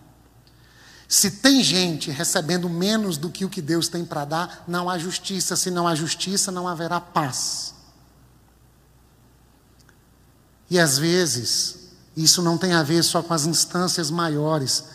Se 1.07 1.29
tem 1.29 1.63
gente 1.63 2.09
recebendo 2.09 2.67
menos 2.67 3.17
do 3.17 3.29
que 3.29 3.45
o 3.45 3.49
que 3.49 3.61
Deus 3.61 3.87
tem 3.87 4.03
para 4.03 4.25
dar, 4.25 4.63
não 4.67 4.89
há 4.89 4.97
justiça. 4.97 5.55
Se 5.55 5.69
não 5.69 5.87
há 5.87 5.93
justiça, 5.93 6.51
não 6.51 6.67
haverá 6.67 6.99
paz. 6.99 7.73
E 10.69 10.79
às 10.79 10.97
vezes, 10.97 11.91
isso 12.17 12.41
não 12.41 12.57
tem 12.57 12.73
a 12.73 12.81
ver 12.81 13.03
só 13.03 13.21
com 13.21 13.33
as 13.33 13.45
instâncias 13.45 14.09
maiores, 14.09 14.85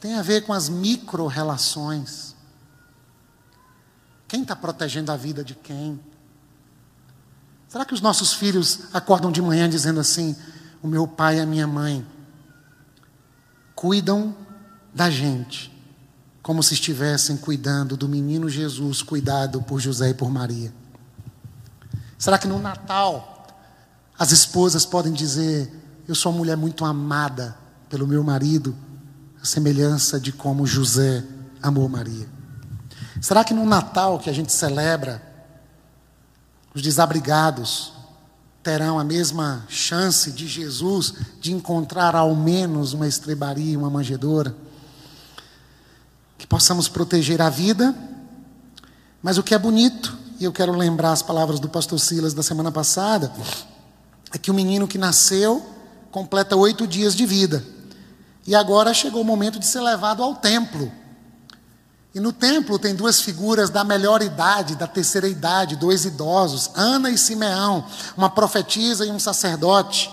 tem 0.00 0.14
a 0.14 0.22
ver 0.22 0.42
com 0.42 0.52
as 0.52 0.68
micro-relações. 0.68 2.34
Quem 4.26 4.42
está 4.42 4.56
protegendo 4.56 5.12
a 5.12 5.16
vida 5.16 5.44
de 5.44 5.54
quem? 5.54 6.00
Será 7.68 7.84
que 7.84 7.92
os 7.92 8.00
nossos 8.00 8.32
filhos 8.32 8.80
acordam 8.94 9.30
de 9.30 9.42
manhã 9.42 9.68
dizendo 9.68 10.00
assim: 10.00 10.34
o 10.82 10.88
meu 10.88 11.06
pai 11.06 11.36
e 11.36 11.40
a 11.40 11.46
minha 11.46 11.66
mãe 11.66 12.04
cuidam 13.74 14.34
da 14.92 15.10
gente, 15.10 15.70
como 16.42 16.62
se 16.62 16.74
estivessem 16.74 17.36
cuidando 17.36 17.96
do 17.96 18.08
menino 18.08 18.48
Jesus, 18.48 19.02
cuidado 19.02 19.60
por 19.62 19.78
José 19.80 20.10
e 20.10 20.14
por 20.14 20.30
Maria? 20.30 20.72
Será 22.16 22.38
que 22.38 22.48
no 22.48 22.58
Natal 22.58 23.46
as 24.18 24.32
esposas 24.32 24.86
podem 24.86 25.12
dizer: 25.12 25.70
Eu 26.08 26.14
sou 26.14 26.32
uma 26.32 26.38
mulher 26.38 26.56
muito 26.56 26.86
amada 26.86 27.54
pelo 27.90 28.06
meu 28.06 28.24
marido, 28.24 28.74
a 29.42 29.44
semelhança 29.44 30.18
de 30.18 30.32
como 30.32 30.66
José 30.66 31.22
amou 31.62 31.86
Maria? 31.86 32.26
Será 33.20 33.44
que 33.44 33.52
no 33.52 33.66
Natal 33.66 34.18
que 34.18 34.30
a 34.30 34.32
gente 34.32 34.52
celebra, 34.52 35.22
os 36.78 36.82
desabrigados 36.82 37.92
terão 38.62 39.00
a 39.00 39.04
mesma 39.04 39.66
chance 39.68 40.30
de 40.30 40.46
Jesus 40.46 41.12
de 41.40 41.52
encontrar 41.52 42.14
ao 42.14 42.36
menos 42.36 42.92
uma 42.92 43.08
estrebaria, 43.08 43.76
uma 43.76 43.90
manjedoura? 43.90 44.54
Que 46.38 46.46
possamos 46.46 46.88
proteger 46.88 47.42
a 47.42 47.50
vida, 47.50 47.92
mas 49.20 49.38
o 49.38 49.42
que 49.42 49.54
é 49.54 49.58
bonito, 49.58 50.16
e 50.38 50.44
eu 50.44 50.52
quero 50.52 50.72
lembrar 50.72 51.10
as 51.10 51.20
palavras 51.20 51.58
do 51.58 51.68
pastor 51.68 51.98
Silas 51.98 52.32
da 52.32 52.44
semana 52.44 52.70
passada, 52.70 53.32
é 54.32 54.38
que 54.38 54.50
o 54.50 54.54
menino 54.54 54.86
que 54.86 54.98
nasceu 54.98 55.68
completa 56.12 56.54
oito 56.54 56.86
dias 56.86 57.16
de 57.16 57.26
vida. 57.26 57.64
E 58.46 58.54
agora 58.54 58.94
chegou 58.94 59.22
o 59.22 59.24
momento 59.24 59.58
de 59.58 59.66
ser 59.66 59.80
levado 59.80 60.22
ao 60.22 60.36
templo. 60.36 60.92
E 62.14 62.20
no 62.20 62.32
templo 62.32 62.78
tem 62.78 62.94
duas 62.94 63.20
figuras 63.20 63.68
da 63.68 63.84
melhor 63.84 64.22
idade, 64.22 64.76
da 64.76 64.86
terceira 64.86 65.28
idade, 65.28 65.76
dois 65.76 66.04
idosos, 66.04 66.70
Ana 66.74 67.10
e 67.10 67.18
Simeão, 67.18 67.86
uma 68.16 68.30
profetisa 68.30 69.04
e 69.04 69.10
um 69.10 69.18
sacerdote. 69.18 70.10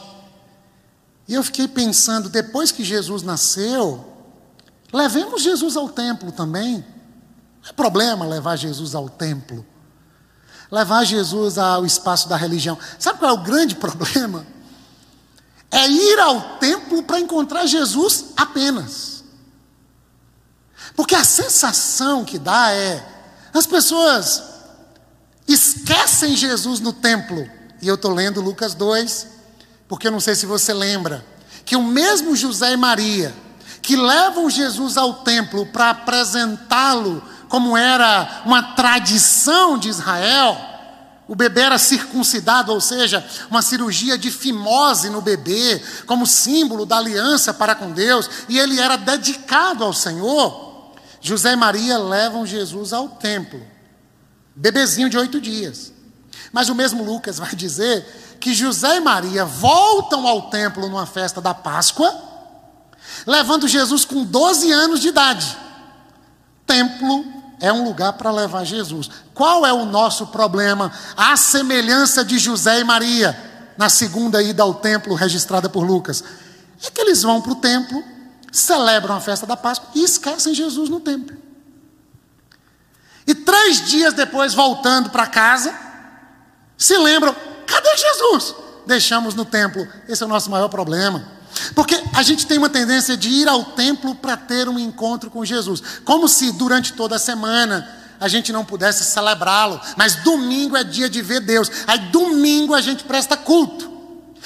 E 1.27 1.33
eu 1.33 1.43
fiquei 1.43 1.67
pensando, 1.67 2.29
depois 2.29 2.71
que 2.71 2.83
Jesus 2.83 3.23
nasceu, 3.23 4.05
levemos 4.91 5.41
Jesus 5.41 5.75
ao 5.77 5.89
templo 5.89 6.31
também. 6.31 6.85
Não 7.63 7.69
é 7.69 7.73
problema 7.73 8.25
levar 8.25 8.57
Jesus 8.57 8.93
ao 8.93 9.09
templo. 9.09 9.65
Levar 10.69 11.03
Jesus 11.05 11.57
ao 11.57 11.85
espaço 11.85 12.27
da 12.27 12.35
religião. 12.35 12.77
Sabe 12.99 13.19
qual 13.19 13.31
é 13.31 13.33
o 13.33 13.43
grande 13.43 13.73
problema? 13.77 14.45
É 15.71 15.87
ir 15.87 16.19
ao 16.19 16.57
templo 16.57 17.01
para 17.03 17.19
encontrar 17.19 17.65
Jesus 17.65 18.25
apenas. 18.35 19.14
Porque 20.95 21.15
a 21.15 21.23
sensação 21.23 22.23
que 22.23 22.39
dá 22.39 22.71
é: 22.71 23.05
as 23.53 23.65
pessoas 23.65 24.43
esquecem 25.47 26.35
Jesus 26.35 26.79
no 26.79 26.93
templo. 26.93 27.47
E 27.81 27.87
eu 27.87 27.95
estou 27.95 28.13
lendo 28.13 28.41
Lucas 28.41 28.73
2, 28.73 29.27
porque 29.87 30.07
eu 30.07 30.11
não 30.11 30.19
sei 30.19 30.33
se 30.35 30.45
você 30.45 30.73
lembra, 30.73 31.25
que 31.65 31.75
o 31.75 31.83
mesmo 31.83 32.35
José 32.35 32.73
e 32.73 32.77
Maria, 32.77 33.35
que 33.81 33.95
levam 33.95 34.49
Jesus 34.49 34.97
ao 34.97 35.15
templo 35.15 35.65
para 35.67 35.91
apresentá-lo 35.91 37.21
como 37.47 37.77
era 37.77 38.41
uma 38.45 38.73
tradição 38.73 39.77
de 39.77 39.89
Israel, 39.89 40.57
o 41.27 41.35
bebê 41.35 41.61
era 41.61 41.77
circuncidado, 41.77 42.71
ou 42.71 42.79
seja, 42.79 43.25
uma 43.49 43.61
cirurgia 43.61 44.17
de 44.17 44.29
fimose 44.29 45.09
no 45.09 45.21
bebê, 45.21 45.81
como 46.05 46.27
símbolo 46.27 46.85
da 46.85 46.97
aliança 46.97 47.53
para 47.53 47.73
com 47.73 47.91
Deus, 47.91 48.29
e 48.47 48.59
ele 48.59 48.79
era 48.79 48.95
dedicado 48.95 49.83
ao 49.83 49.93
Senhor. 49.93 50.74
José 51.25 51.53
e 51.53 51.55
Maria 51.55 51.97
levam 51.97 52.45
Jesus 52.45 52.93
ao 52.93 53.09
templo, 53.09 53.59
bebezinho 54.55 55.09
de 55.09 55.17
oito 55.17 55.41
dias. 55.41 55.91
Mas 56.53 56.69
o 56.69 56.75
mesmo 56.75 57.03
Lucas 57.03 57.39
vai 57.39 57.55
dizer 57.55 58.37
que 58.39 58.53
José 58.53 58.97
e 58.97 58.99
Maria 58.99 59.43
voltam 59.43 60.27
ao 60.27 60.51
templo 60.51 60.87
numa 60.87 61.07
festa 61.07 61.41
da 61.41 61.51
Páscoa, 61.51 62.13
levando 63.25 63.67
Jesus 63.67 64.05
com 64.05 64.23
12 64.23 64.71
anos 64.71 64.99
de 64.99 65.07
idade. 65.07 65.57
Templo 66.63 67.25
é 67.59 67.73
um 67.73 67.83
lugar 67.83 68.13
para 68.13 68.29
levar 68.31 68.63
Jesus. 68.63 69.09
Qual 69.33 69.65
é 69.65 69.73
o 69.73 69.83
nosso 69.83 70.27
problema? 70.27 70.91
A 71.17 71.35
semelhança 71.35 72.23
de 72.23 72.37
José 72.37 72.81
e 72.81 72.83
Maria, 72.83 73.35
na 73.75 73.89
segunda 73.89 74.43
ida 74.43 74.61
ao 74.61 74.75
templo 74.75 75.15
registrada 75.15 75.69
por 75.69 75.83
Lucas, 75.83 76.23
é 76.85 76.91
que 76.91 77.01
eles 77.01 77.23
vão 77.23 77.41
para 77.41 77.51
o 77.51 77.55
templo 77.55 78.14
celebram 78.57 79.15
a 79.15 79.19
festa 79.19 79.45
da 79.45 79.57
Páscoa 79.57 79.89
e 79.93 80.03
esquecem 80.03 80.53
Jesus 80.53 80.89
no 80.89 80.99
templo. 80.99 81.35
E 83.27 83.33
três 83.33 83.85
dias 83.85 84.13
depois, 84.13 84.53
voltando 84.53 85.09
para 85.09 85.27
casa, 85.27 85.75
se 86.77 86.97
lembram: 86.97 87.35
cadê 87.65 87.89
Jesus? 87.97 88.55
Deixamos 88.85 89.33
no 89.33 89.43
templo. 89.43 89.87
Esse 90.07 90.23
é 90.23 90.25
o 90.25 90.29
nosso 90.29 90.49
maior 90.49 90.69
problema. 90.69 91.33
Porque 91.73 92.01
a 92.13 92.21
gente 92.21 92.45
tem 92.45 92.57
uma 92.57 92.69
tendência 92.69 93.17
de 93.17 93.29
ir 93.29 93.47
ao 93.47 93.63
templo 93.63 94.13
para 94.15 94.37
ter 94.37 94.67
um 94.69 94.77
encontro 94.77 95.29
com 95.29 95.43
Jesus, 95.43 95.81
como 96.03 96.27
se 96.27 96.51
durante 96.51 96.93
toda 96.93 97.15
a 97.15 97.19
semana 97.19 97.89
a 98.19 98.27
gente 98.27 98.51
não 98.51 98.63
pudesse 98.63 99.03
celebrá-lo, 99.03 99.79
mas 99.97 100.15
domingo 100.15 100.75
é 100.77 100.83
dia 100.83 101.09
de 101.09 101.21
ver 101.21 101.41
Deus, 101.41 101.69
aí 101.87 101.97
domingo 102.09 102.73
a 102.73 102.81
gente 102.81 103.03
presta 103.03 103.35
culto, 103.35 103.89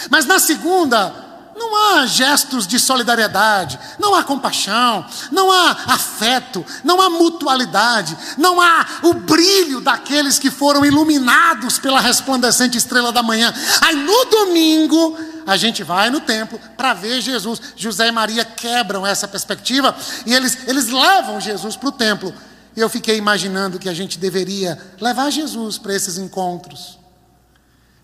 mas 0.09 0.25
na 0.25 0.39
segunda 0.39 1.28
não 1.59 1.75
há 1.75 2.05
gestos 2.05 2.65
de 2.65 2.79
solidariedade, 2.79 3.77
não 3.99 4.15
há 4.15 4.23
compaixão, 4.23 5.05
não 5.29 5.51
há 5.51 5.71
afeto, 5.87 6.65
não 6.85 7.01
há 7.01 7.09
mutualidade, 7.09 8.17
não 8.37 8.61
há 8.61 8.87
o 9.03 9.13
brilho 9.13 9.81
daqueles 9.81 10.39
que 10.39 10.49
foram 10.49 10.85
iluminados 10.85 11.77
pela 11.77 11.99
resplandecente 11.99 12.77
estrela 12.77 13.11
da 13.11 13.21
manhã. 13.21 13.53
Aí 13.81 13.95
no 13.95 14.25
domingo, 14.25 15.17
a 15.45 15.57
gente 15.57 15.83
vai 15.83 16.09
no 16.09 16.21
templo 16.21 16.57
para 16.77 16.93
ver 16.93 17.19
Jesus. 17.19 17.61
José 17.75 18.07
e 18.07 18.11
Maria 18.11 18.45
quebram 18.45 19.05
essa 19.05 19.27
perspectiva 19.27 19.93
e 20.25 20.33
eles, 20.33 20.59
eles 20.65 20.87
levam 20.87 21.41
Jesus 21.41 21.75
para 21.75 21.89
o 21.89 21.91
templo. 21.91 22.33
E 22.73 22.79
eu 22.79 22.87
fiquei 22.87 23.17
imaginando 23.17 23.79
que 23.79 23.89
a 23.89 23.93
gente 23.93 24.17
deveria 24.17 24.79
levar 25.01 25.29
Jesus 25.29 25.77
para 25.77 25.93
esses 25.93 26.17
encontros. 26.17 26.97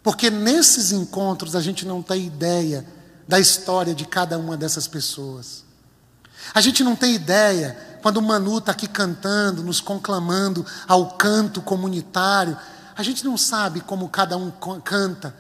Porque 0.04 0.30
nesses 0.30 0.92
encontros 0.92 1.56
a 1.56 1.62
gente 1.62 1.86
não 1.86 2.02
tem 2.02 2.26
ideia 2.26 2.86
da 3.28 3.40
história 3.40 3.94
de 3.94 4.06
cada 4.06 4.38
uma 4.38 4.56
dessas 4.56 4.88
pessoas. 4.88 5.64
A 6.54 6.62
gente 6.62 6.84
não 6.84 6.96
tem 6.96 7.16
ideia, 7.16 8.00
quando 8.02 8.18
o 8.18 8.22
Manu 8.22 8.60
está 8.60 8.72
aqui 8.72 8.88
cantando, 8.88 9.64
nos 9.64 9.82
conclamando 9.82 10.66
ao 10.88 11.12
canto 11.12 11.62
comunitário, 11.62 12.58
a 12.96 13.04
gente 13.04 13.26
não 13.26 13.38
sabe 13.38 13.82
como 13.82 14.10
cada 14.10 14.38
um 14.38 14.52
canta, 14.84 15.36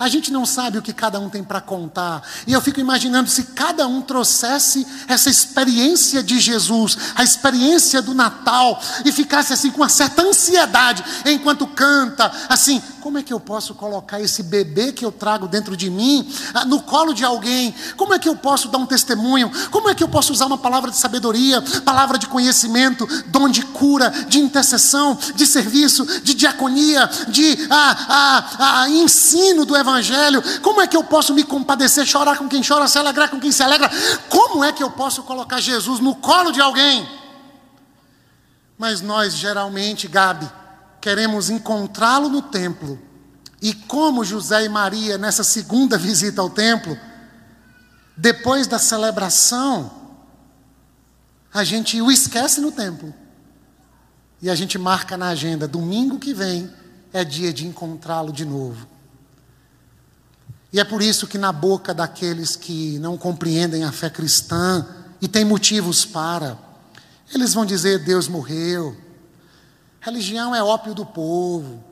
a 0.00 0.08
gente 0.08 0.32
não 0.32 0.46
sabe 0.46 0.78
o 0.78 0.82
que 0.82 0.94
cada 0.94 1.20
um 1.20 1.28
tem 1.28 1.44
para 1.44 1.60
contar. 1.60 2.22
E 2.46 2.54
eu 2.54 2.60
fico 2.62 2.80
imaginando 2.80 3.28
se 3.28 3.44
cada 3.44 3.86
um 3.86 4.00
trouxesse 4.00 4.86
essa 5.06 5.28
experiência 5.28 6.22
de 6.22 6.40
Jesus, 6.40 6.96
a 7.14 7.22
experiência 7.22 8.00
do 8.00 8.14
Natal, 8.14 8.80
e 9.04 9.12
ficasse 9.12 9.52
assim 9.52 9.70
com 9.70 9.82
uma 9.82 9.90
certa 9.90 10.22
ansiedade 10.22 11.04
enquanto 11.26 11.66
canta, 11.66 12.32
assim, 12.48 12.82
como 13.00 13.18
é 13.18 13.22
que 13.22 13.32
eu 13.32 13.40
posso 13.40 13.74
colocar 13.74 14.20
esse 14.20 14.42
bebê 14.42 14.92
que 14.92 15.04
eu 15.04 15.12
trago 15.12 15.46
dentro 15.46 15.76
de 15.76 15.90
mim 15.90 16.26
ah, 16.54 16.64
no 16.64 16.80
colo 16.80 17.12
de 17.12 17.24
alguém? 17.24 17.74
Como 17.96 18.14
é 18.14 18.18
que 18.18 18.28
eu 18.28 18.36
posso 18.36 18.68
dar 18.68 18.78
um 18.78 18.86
testemunho? 18.86 19.50
Como 19.70 19.88
é 19.88 19.94
que 19.94 20.02
eu 20.02 20.08
posso 20.08 20.32
usar 20.32 20.46
uma 20.46 20.58
palavra 20.58 20.90
de 20.90 20.96
sabedoria, 20.96 21.62
palavra 21.84 22.18
de 22.18 22.26
conhecimento, 22.26 23.06
dom 23.26 23.48
de 23.48 23.62
cura, 23.62 24.10
de 24.28 24.38
intercessão, 24.38 25.18
de 25.34 25.46
serviço, 25.46 26.06
de 26.22 26.34
diaconia, 26.34 27.08
de 27.28 27.66
ah, 27.70 27.96
ah, 28.08 28.50
ah, 28.58 28.90
ensino 28.90 29.64
do 29.64 29.76
Evangelho? 29.76 29.89
Como 30.62 30.80
é 30.80 30.86
que 30.86 30.96
eu 30.96 31.04
posso 31.04 31.34
me 31.34 31.44
compadecer, 31.44 32.06
chorar 32.06 32.38
com 32.38 32.48
quem 32.48 32.62
chora, 32.62 32.88
se 32.88 32.98
alegrar 32.98 33.30
com 33.30 33.40
quem 33.40 33.52
se 33.52 33.62
alegra? 33.62 33.90
Como 34.28 34.62
é 34.62 34.72
que 34.72 34.82
eu 34.82 34.90
posso 34.90 35.22
colocar 35.22 35.60
Jesus 35.60 36.00
no 36.00 36.14
colo 36.16 36.52
de 36.52 36.60
alguém? 36.60 37.08
Mas 38.78 39.00
nós 39.00 39.34
geralmente, 39.34 40.08
Gabi, 40.08 40.50
queremos 41.00 41.50
encontrá-lo 41.50 42.28
no 42.28 42.42
templo. 42.42 42.98
E 43.60 43.74
como 43.74 44.24
José 44.24 44.64
e 44.64 44.68
Maria, 44.68 45.18
nessa 45.18 45.44
segunda 45.44 45.96
visita 45.98 46.40
ao 46.40 46.50
templo, 46.50 46.98
depois 48.16 48.66
da 48.66 48.78
celebração, 48.78 49.90
a 51.52 51.64
gente 51.64 52.00
o 52.00 52.10
esquece 52.10 52.60
no 52.60 52.72
templo. 52.72 53.12
E 54.42 54.48
a 54.48 54.54
gente 54.54 54.78
marca 54.78 55.16
na 55.16 55.28
agenda, 55.28 55.68
domingo 55.68 56.18
que 56.18 56.32
vem 56.32 56.70
é 57.12 57.24
dia 57.24 57.52
de 57.52 57.66
encontrá-lo 57.66 58.32
de 58.32 58.44
novo. 58.44 58.86
E 60.72 60.78
é 60.78 60.84
por 60.84 61.02
isso 61.02 61.26
que, 61.26 61.38
na 61.38 61.52
boca 61.52 61.92
daqueles 61.92 62.56
que 62.56 62.98
não 62.98 63.18
compreendem 63.18 63.84
a 63.84 63.92
fé 63.92 64.08
cristã 64.08 64.86
e 65.20 65.26
têm 65.26 65.44
motivos 65.44 66.04
para, 66.04 66.56
eles 67.34 67.54
vão 67.54 67.66
dizer: 67.66 68.04
Deus 68.04 68.28
morreu, 68.28 68.96
Religião 70.00 70.54
é 70.54 70.62
ópio 70.62 70.94
do 70.94 71.04
povo. 71.04 71.84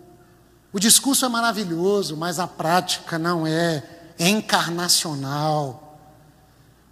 O 0.73 0.81
discurso 0.81 1.27
é 1.27 1.29
maravilhoso, 1.29 2.17
mas 2.17 2.39
a 2.39 2.47
prática 2.47 3.19
não 3.19 3.47
é 3.47 3.83
encarnacional. 4.19 5.99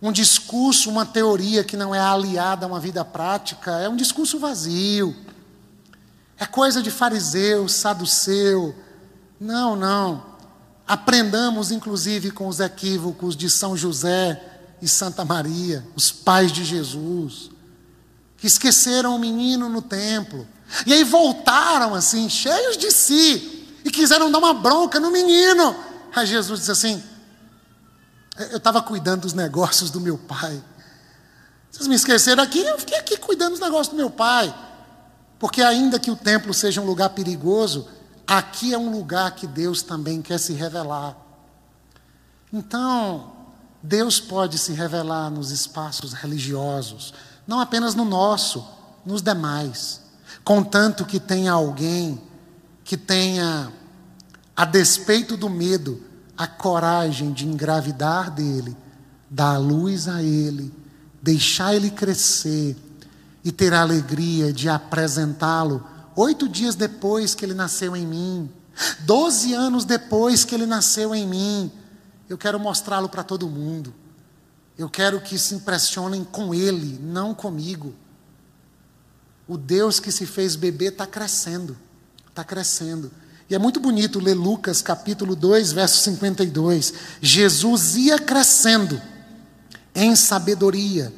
Um 0.00 0.12
discurso, 0.12 0.90
uma 0.90 1.06
teoria 1.06 1.64
que 1.64 1.76
não 1.76 1.94
é 1.94 2.00
aliada 2.00 2.66
a 2.66 2.68
uma 2.68 2.78
vida 2.78 3.02
prática, 3.02 3.72
é 3.80 3.88
um 3.88 3.96
discurso 3.96 4.38
vazio. 4.38 5.16
É 6.38 6.44
coisa 6.44 6.82
de 6.82 6.90
fariseu, 6.90 7.66
saduceu, 7.66 8.74
Não, 9.40 9.74
não. 9.74 10.35
Aprendamos, 10.86 11.70
inclusive, 11.70 12.30
com 12.30 12.46
os 12.46 12.60
equívocos 12.60 13.36
de 13.36 13.50
São 13.50 13.76
José 13.76 14.40
e 14.80 14.86
Santa 14.86 15.24
Maria, 15.24 15.84
os 15.96 16.12
pais 16.12 16.52
de 16.52 16.64
Jesus, 16.64 17.50
que 18.36 18.46
esqueceram 18.46 19.16
o 19.16 19.18
menino 19.18 19.68
no 19.68 19.82
templo. 19.82 20.46
E 20.86 20.92
aí 20.92 21.02
voltaram 21.02 21.94
assim, 21.94 22.28
cheios 22.28 22.76
de 22.76 22.90
si, 22.92 23.66
e 23.84 23.90
quiseram 23.90 24.30
dar 24.30 24.38
uma 24.38 24.54
bronca 24.54 25.00
no 25.00 25.10
menino. 25.10 25.74
Aí 26.14 26.26
Jesus 26.26 26.60
disse 26.60 26.72
assim: 26.72 27.02
Eu 28.50 28.58
estava 28.58 28.80
cuidando 28.80 29.22
dos 29.22 29.32
negócios 29.32 29.90
do 29.90 30.00
meu 30.00 30.16
pai. 30.16 30.62
Vocês 31.70 31.88
me 31.88 31.94
esqueceram 31.94 32.42
aqui, 32.42 32.60
eu 32.60 32.78
fiquei 32.78 32.98
aqui 32.98 33.16
cuidando 33.16 33.52
dos 33.52 33.60
negócios 33.60 33.88
do 33.88 33.96
meu 33.96 34.10
pai. 34.10 34.54
Porque, 35.38 35.62
ainda 35.62 35.98
que 35.98 36.10
o 36.10 36.16
templo 36.16 36.54
seja 36.54 36.80
um 36.80 36.86
lugar 36.86 37.10
perigoso, 37.10 37.86
aqui 38.26 38.74
é 38.74 38.78
um 38.78 38.90
lugar 38.90 39.34
que 39.34 39.46
Deus 39.46 39.82
também 39.82 40.20
quer 40.20 40.38
se 40.38 40.52
revelar. 40.52 41.16
Então, 42.52 43.32
Deus 43.82 44.18
pode 44.18 44.58
se 44.58 44.72
revelar 44.72 45.30
nos 45.30 45.50
espaços 45.50 46.12
religiosos, 46.12 47.14
não 47.46 47.60
apenas 47.60 47.94
no 47.94 48.04
nosso, 48.04 48.66
nos 49.04 49.22
demais. 49.22 50.00
Contanto 50.42 51.04
que 51.04 51.20
tenha 51.20 51.52
alguém 51.52 52.20
que 52.84 52.96
tenha, 52.96 53.72
a 54.56 54.64
despeito 54.64 55.36
do 55.36 55.50
medo, 55.50 56.02
a 56.36 56.46
coragem 56.46 57.32
de 57.32 57.46
engravidar 57.46 58.30
dele, 58.30 58.76
dar 59.28 59.58
luz 59.58 60.06
a 60.08 60.22
ele, 60.22 60.72
deixar 61.20 61.74
ele 61.74 61.90
crescer 61.90 62.76
e 63.44 63.50
ter 63.50 63.72
a 63.72 63.80
alegria 63.80 64.52
de 64.52 64.68
apresentá-lo 64.68 65.84
oito 66.16 66.48
dias 66.48 66.74
depois 66.74 67.34
que 67.34 67.44
ele 67.44 67.54
nasceu 67.54 67.94
em 67.94 68.06
mim, 68.06 68.50
doze 69.00 69.52
anos 69.52 69.84
depois 69.84 70.44
que 70.44 70.54
ele 70.54 70.66
nasceu 70.66 71.14
em 71.14 71.26
mim. 71.26 71.70
Eu 72.28 72.36
quero 72.36 72.58
mostrá-lo 72.58 73.08
para 73.08 73.22
todo 73.22 73.48
mundo. 73.48 73.94
Eu 74.76 74.90
quero 74.90 75.20
que 75.20 75.38
se 75.38 75.54
impressionem 75.54 76.24
com 76.24 76.54
ele, 76.54 76.98
não 77.00 77.34
comigo. 77.34 77.94
O 79.46 79.56
Deus 79.56 80.00
que 80.00 80.10
se 80.10 80.26
fez 80.26 80.56
bebê 80.56 80.86
está 80.86 81.06
crescendo, 81.06 81.76
está 82.28 82.42
crescendo. 82.42 83.12
E 83.48 83.54
é 83.54 83.58
muito 83.58 83.78
bonito 83.78 84.18
ler 84.18 84.34
Lucas 84.34 84.82
capítulo 84.82 85.36
2, 85.36 85.72
verso 85.72 86.02
52. 86.02 86.92
Jesus 87.20 87.96
ia 87.96 88.18
crescendo 88.18 89.00
em 89.94 90.16
sabedoria, 90.16 91.14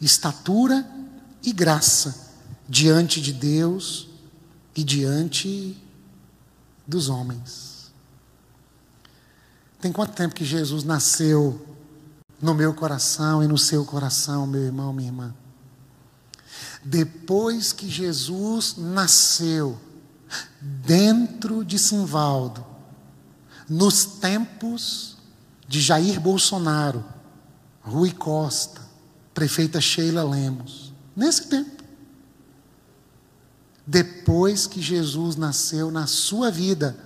estatura 0.00 0.86
e 1.42 1.52
graça 1.52 2.32
diante 2.68 3.20
de 3.20 3.32
Deus 3.32 4.05
e 4.76 4.84
diante 4.84 5.76
dos 6.86 7.08
homens. 7.08 7.90
Tem 9.80 9.90
quanto 9.90 10.12
tempo 10.12 10.34
que 10.34 10.44
Jesus 10.44 10.84
nasceu 10.84 11.66
no 12.40 12.54
meu 12.54 12.74
coração 12.74 13.42
e 13.42 13.48
no 13.48 13.56
seu 13.56 13.84
coração, 13.84 14.46
meu 14.46 14.62
irmão, 14.62 14.92
minha 14.92 15.08
irmã? 15.08 15.34
Depois 16.84 17.72
que 17.72 17.88
Jesus 17.88 18.76
nasceu 18.76 19.78
dentro 20.60 21.64
de 21.64 21.78
Simvaldo, 21.78 22.64
nos 23.68 24.04
tempos 24.04 25.16
de 25.66 25.80
Jair 25.80 26.20
Bolsonaro, 26.20 27.04
Rui 27.80 28.12
Costa, 28.12 28.80
prefeita 29.34 29.80
Sheila 29.80 30.22
Lemos, 30.22 30.92
nesse 31.14 31.48
tempo. 31.48 31.75
Depois 33.86 34.66
que 34.66 34.82
Jesus 34.82 35.36
nasceu 35.36 35.92
na 35.92 36.06
sua 36.06 36.50
vida, 36.50 36.98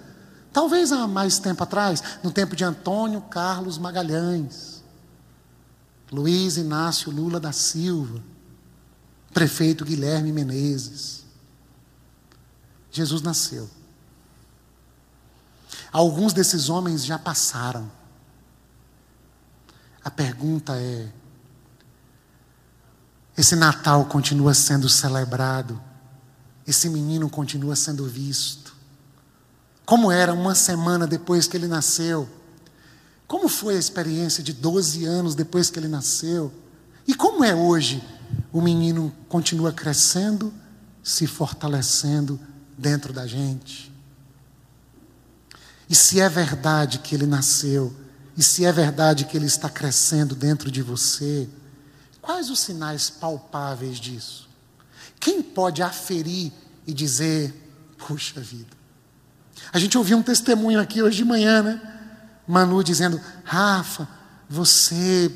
talvez 0.51 0.91
há 0.93 1.07
mais 1.07 1.39
tempo 1.39 1.63
atrás, 1.63 2.03
no 2.23 2.33
tempo 2.33 2.57
de 2.57 2.65
Antônio 2.65 3.21
Carlos 3.23 3.77
Magalhães, 3.77 4.83
Luiz 6.11 6.57
Inácio 6.57 7.13
Lula 7.13 7.39
da 7.39 7.53
Silva, 7.53 8.23
prefeito 9.35 9.85
Guilherme 9.85 10.33
Menezes. 10.33 11.25
Jesus 12.91 13.21
nasceu. 13.21 13.69
Alguns 15.93 16.33
desses 16.33 16.69
homens 16.69 17.05
já 17.05 17.19
passaram. 17.19 17.91
A 20.03 20.11
pergunta 20.11 20.77
é: 20.77 21.13
esse 23.37 23.55
Natal 23.55 24.07
continua 24.07 24.55
sendo 24.55 24.89
celebrado? 24.89 25.90
Esse 26.71 26.89
menino 26.89 27.29
continua 27.29 27.77
sendo 27.77 28.07
visto? 28.07 28.75
Como 29.85 30.11
era 30.11 30.33
uma 30.33 30.55
semana 30.55 31.07
depois 31.07 31.47
que 31.47 31.57
ele 31.57 31.67
nasceu? 31.67 32.29
Como 33.27 33.49
foi 33.49 33.77
a 33.77 33.79
experiência 33.79 34.43
de 34.43 34.53
12 34.53 35.05
anos 35.05 35.35
depois 35.35 35.71
que 35.71 35.79
ele 35.79 35.89
nasceu? 35.89 36.53
E 37.07 37.15
como 37.15 37.45
é 37.45 37.55
hoje? 37.55 38.03
o 38.53 38.61
menino 38.61 39.13
continua 39.29 39.73
crescendo, 39.73 40.53
se 41.03 41.27
fortalecendo 41.27 42.39
dentro 42.77 43.13
da 43.13 43.27
gente. 43.27 43.93
E 45.89 45.95
se 45.95 46.21
é 46.21 46.29
verdade 46.29 46.99
que 46.99 47.15
ele 47.15 47.27
nasceu, 47.27 47.95
e 48.37 48.43
se 48.43 48.65
é 48.65 48.73
verdade 48.73 49.25
que 49.25 49.37
ele 49.37 49.47
está 49.47 49.69
crescendo 49.69 50.35
dentro 50.35 50.71
de 50.71 50.83
você, 50.83 51.49
quais 52.21 52.51
os 52.51 52.61
sinais 52.61 53.11
palpáveis 53.11 53.99
disso? 53.99 54.49
Quem 55.19 55.43
pode 55.43 55.83
aferir 55.83 56.53
e 56.87 56.93
dizer, 56.93 57.55
puxa 57.99 58.41
vida? 58.41 58.77
A 59.73 59.79
gente 59.79 59.97
ouviu 59.97 60.17
um 60.17 60.23
testemunho 60.23 60.81
aqui 60.81 61.03
hoje 61.03 61.19
de 61.19 61.25
manhã, 61.25 61.63
né? 61.63 61.81
Manu 62.47 62.83
dizendo, 62.83 63.21
Rafa, 63.45 64.09
você, 64.49 65.31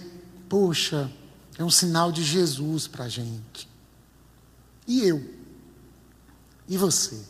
poxa, 0.49 1.11
é 1.57 1.63
um 1.63 1.71
sinal 1.71 2.11
de 2.11 2.25
Jesus 2.25 2.87
para 2.89 3.05
a 3.05 3.09
gente. 3.09 3.69
E 4.87 5.03
eu? 5.03 5.25
E 6.69 6.77
você? 6.77 7.21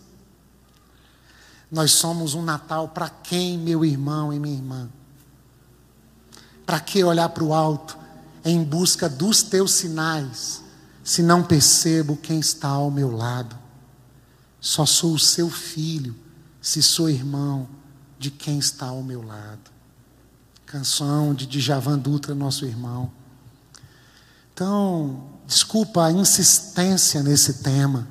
Nós 1.70 1.92
somos 1.92 2.34
um 2.34 2.42
Natal 2.42 2.88
para 2.88 3.08
quem, 3.08 3.58
meu 3.58 3.84
irmão 3.84 4.32
e 4.32 4.38
minha 4.38 4.54
irmã? 4.54 4.88
Para 6.64 6.80
que 6.80 7.04
olhar 7.04 7.28
para 7.28 7.44
o 7.44 7.52
alto 7.52 7.98
em 8.44 8.62
busca 8.62 9.08
dos 9.08 9.42
teus 9.42 9.72
sinais, 9.72 10.62
se 11.02 11.22
não 11.22 11.42
percebo 11.42 12.16
quem 12.16 12.40
está 12.40 12.68
ao 12.68 12.90
meu 12.90 13.14
lado? 13.14 13.63
Só 14.64 14.86
sou 14.86 15.12
o 15.12 15.18
seu 15.18 15.50
filho, 15.50 16.16
se 16.58 16.82
sou 16.82 17.10
irmão 17.10 17.68
de 18.18 18.30
quem 18.30 18.58
está 18.58 18.86
ao 18.86 19.02
meu 19.02 19.22
lado. 19.22 19.70
Canção 20.64 21.34
de 21.34 21.44
Djavan 21.44 21.98
Dutra, 21.98 22.34
nosso 22.34 22.64
irmão. 22.64 23.12
Então, 24.54 25.22
desculpa 25.46 26.06
a 26.06 26.12
insistência 26.12 27.22
nesse 27.22 27.62
tema, 27.62 28.08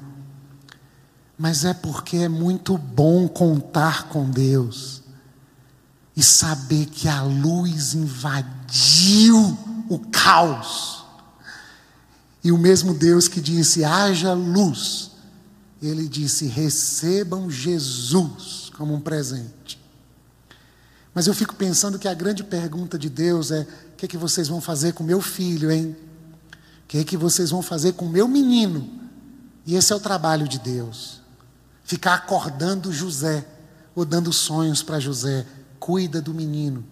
mas 1.40 1.66
é 1.66 1.74
porque 1.74 2.18
é 2.18 2.30
muito 2.30 2.78
bom 2.78 3.28
contar 3.28 4.10
com 4.10 4.30
Deus 4.30 5.02
e 6.16 6.22
saber 6.22 6.86
que 6.86 7.08
a 7.08 7.24
luz 7.24 7.96
invadiu 7.96 9.58
o 9.90 9.98
caos. 10.12 11.04
E 12.44 12.52
o 12.52 12.60
mesmo 12.60 12.94
Deus 12.94 13.28
que 13.28 13.42
disse: 13.42 13.84
haja 13.84 14.34
luz, 14.34 15.13
ele 15.88 16.08
disse: 16.08 16.46
recebam 16.48 17.50
Jesus 17.50 18.72
como 18.78 18.94
um 18.94 19.02
presente. 19.02 19.82
Mas 21.14 21.28
eu 21.28 21.34
fico 21.34 21.56
pensando 21.56 22.00
que 22.00 22.08
a 22.08 22.14
grande 22.14 22.44
pergunta 22.44 22.98
de 22.98 23.10
Deus 23.10 23.52
é: 23.52 23.62
o 23.62 23.96
que, 23.98 24.06
é 24.06 24.08
que 24.08 24.18
vocês 24.18 24.48
vão 24.48 24.62
fazer 24.62 24.94
com 24.94 25.04
meu 25.04 25.22
filho, 25.22 25.72
hein? 25.72 25.96
O 26.84 26.88
que 26.88 26.98
é 27.00 27.04
que 27.04 27.18
vocês 27.18 27.50
vão 27.50 27.62
fazer 27.62 27.94
com 27.94 28.08
meu 28.08 28.28
menino? 28.28 28.90
E 29.66 29.76
esse 29.76 29.94
é 29.94 29.96
o 29.96 30.00
trabalho 30.00 30.48
de 30.48 30.60
Deus. 30.60 31.22
Ficar 31.84 32.16
acordando 32.16 32.92
José, 32.92 33.46
ou 33.96 34.06
dando 34.06 34.32
sonhos 34.32 34.82
para 34.82 35.00
José. 35.00 35.46
Cuida 35.80 36.22
do 36.22 36.34
menino. 36.34 36.86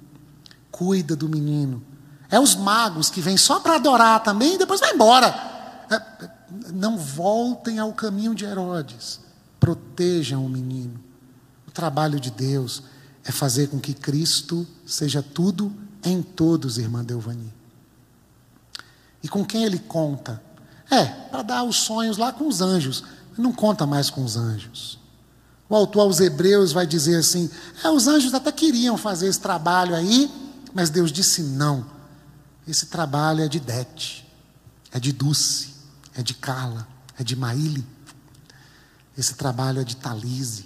Cuida 0.69 1.15
do 1.15 1.29
menino. 1.29 1.83
É 2.29 2.39
os 2.39 2.55
magos 2.55 3.09
que 3.09 3.21
vêm 3.21 3.37
só 3.37 3.59
para 3.59 3.75
adorar 3.75 4.23
também 4.23 4.55
e 4.55 4.57
depois 4.57 4.79
vai 4.79 4.93
embora. 4.93 5.27
É, 5.89 6.29
não 6.73 6.97
voltem 6.97 7.79
ao 7.79 7.93
caminho 7.93 8.35
de 8.35 8.45
Herodes. 8.45 9.19
Protejam 9.59 10.45
o 10.45 10.49
menino. 10.49 10.99
O 11.67 11.71
trabalho 11.71 12.19
de 12.19 12.31
Deus 12.31 12.83
é 13.23 13.31
fazer 13.31 13.67
com 13.67 13.79
que 13.79 13.93
Cristo 13.93 14.67
seja 14.85 15.21
tudo 15.21 15.73
em 16.03 16.21
todos, 16.21 16.77
irmã 16.77 17.03
Delvani. 17.03 17.53
E 19.23 19.27
com 19.27 19.45
quem 19.45 19.63
ele 19.63 19.79
conta? 19.79 20.41
É, 20.89 21.05
para 21.05 21.41
dar 21.41 21.63
os 21.63 21.77
sonhos 21.77 22.17
lá 22.17 22.33
com 22.33 22.47
os 22.47 22.59
anjos. 22.59 23.03
Não 23.37 23.53
conta 23.53 23.85
mais 23.85 24.09
com 24.09 24.23
os 24.23 24.35
anjos. 24.35 24.99
O 25.69 25.75
autor 25.75 26.01
aos 26.01 26.19
Hebreus 26.19 26.73
vai 26.73 26.85
dizer 26.85 27.15
assim: 27.17 27.49
é, 27.83 27.89
os 27.89 28.07
anjos 28.07 28.33
até 28.33 28.51
queriam 28.51 28.97
fazer 28.97 29.27
esse 29.27 29.39
trabalho 29.39 29.95
aí, 29.95 30.29
mas 30.73 30.89
Deus 30.89 31.11
disse 31.11 31.41
não. 31.41 31.85
Esse 32.67 32.87
trabalho 32.87 33.41
é 33.41 33.47
de 33.47 33.59
Dete, 33.59 34.27
é 34.91 34.99
de 34.99 35.13
Dulce, 35.13 35.70
é 36.15 36.21
de 36.21 36.33
Carla, 36.33 36.87
é 37.17 37.23
de 37.23 37.35
Maíli. 37.35 37.85
Esse 39.17 39.35
trabalho 39.35 39.81
é 39.81 39.83
de 39.83 39.95
Talise. 39.95 40.65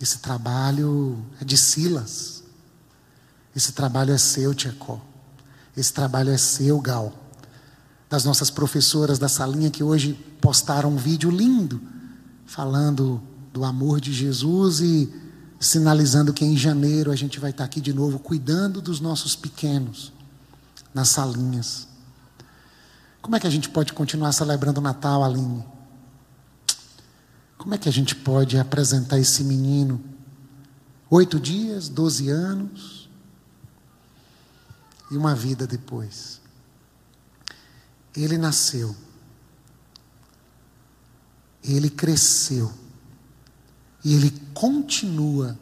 Esse 0.00 0.18
trabalho 0.18 1.24
é 1.40 1.44
de 1.44 1.56
Silas. 1.56 2.42
Esse 3.54 3.72
trabalho 3.72 4.12
é 4.12 4.18
seu, 4.18 4.54
Tchecó. 4.54 5.00
Esse 5.76 5.92
trabalho 5.92 6.30
é 6.30 6.38
seu, 6.38 6.80
Gal. 6.80 7.12
Das 8.08 8.24
nossas 8.24 8.50
professoras 8.50 9.18
da 9.18 9.28
salinha 9.28 9.70
que 9.70 9.82
hoje 9.82 10.14
postaram 10.40 10.90
um 10.90 10.96
vídeo 10.96 11.30
lindo 11.30 11.80
falando 12.46 13.22
do 13.52 13.64
amor 13.64 14.00
de 14.00 14.12
Jesus 14.12 14.80
e 14.80 15.12
sinalizando 15.58 16.32
que 16.32 16.44
em 16.44 16.56
janeiro 16.56 17.10
a 17.10 17.16
gente 17.16 17.40
vai 17.40 17.50
estar 17.50 17.64
aqui 17.64 17.80
de 17.80 17.92
novo 17.92 18.18
cuidando 18.18 18.82
dos 18.82 19.00
nossos 19.00 19.34
pequenos 19.34 20.12
nas 20.92 21.08
salinhas. 21.08 21.88
Como 23.24 23.36
é 23.36 23.40
que 23.40 23.46
a 23.46 23.50
gente 23.50 23.70
pode 23.70 23.94
continuar 23.94 24.32
celebrando 24.32 24.80
o 24.80 24.82
Natal, 24.82 25.24
Aline? 25.24 25.64
Como 27.56 27.74
é 27.74 27.78
que 27.78 27.88
a 27.88 27.92
gente 27.92 28.14
pode 28.14 28.58
apresentar 28.58 29.18
esse 29.18 29.42
menino? 29.42 29.98
Oito 31.08 31.40
dias, 31.40 31.88
doze 31.88 32.28
anos 32.28 33.08
e 35.10 35.16
uma 35.16 35.34
vida 35.34 35.66
depois. 35.66 36.38
Ele 38.14 38.36
nasceu, 38.36 38.94
ele 41.62 41.88
cresceu 41.88 42.70
e 44.04 44.12
ele 44.12 44.38
continua 44.52 45.58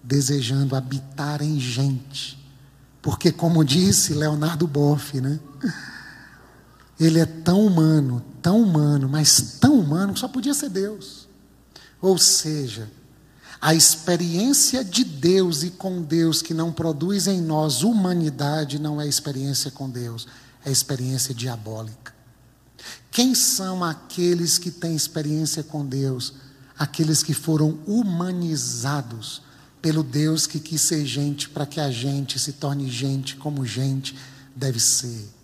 desejando 0.00 0.76
habitar 0.76 1.42
em 1.42 1.58
gente. 1.58 2.38
Porque, 3.02 3.32
como 3.32 3.64
disse 3.64 4.14
Leonardo 4.14 4.68
Boff, 4.68 5.20
né? 5.20 5.40
Ele 7.00 7.18
é 7.18 7.24
tão 7.24 7.66
humano, 7.66 8.22
tão 8.42 8.60
humano, 8.62 9.08
mas 9.08 9.56
tão 9.58 9.80
humano 9.80 10.12
que 10.12 10.20
só 10.20 10.28
podia 10.28 10.52
ser 10.52 10.68
Deus. 10.68 11.26
Ou 12.00 12.18
seja, 12.18 12.90
a 13.60 13.74
experiência 13.74 14.84
de 14.84 15.02
Deus 15.02 15.62
e 15.62 15.70
com 15.70 16.02
Deus 16.02 16.42
que 16.42 16.52
não 16.52 16.70
produz 16.70 17.26
em 17.26 17.40
nós 17.40 17.82
humanidade 17.82 18.78
não 18.78 19.00
é 19.00 19.08
experiência 19.08 19.70
com 19.70 19.88
Deus, 19.88 20.28
é 20.64 20.70
experiência 20.70 21.34
diabólica. 21.34 22.14
Quem 23.10 23.34
são 23.34 23.82
aqueles 23.82 24.58
que 24.58 24.70
têm 24.70 24.94
experiência 24.94 25.62
com 25.62 25.84
Deus? 25.84 26.34
Aqueles 26.78 27.22
que 27.22 27.34
foram 27.34 27.78
humanizados 27.86 29.42
pelo 29.82 30.02
Deus 30.02 30.46
que 30.46 30.60
quis 30.60 30.80
ser 30.80 31.04
gente 31.04 31.48
para 31.48 31.66
que 31.66 31.80
a 31.80 31.90
gente 31.90 32.38
se 32.38 32.52
torne 32.52 32.90
gente 32.90 33.36
como 33.36 33.66
gente 33.66 34.16
deve 34.54 34.78
ser. 34.78 35.39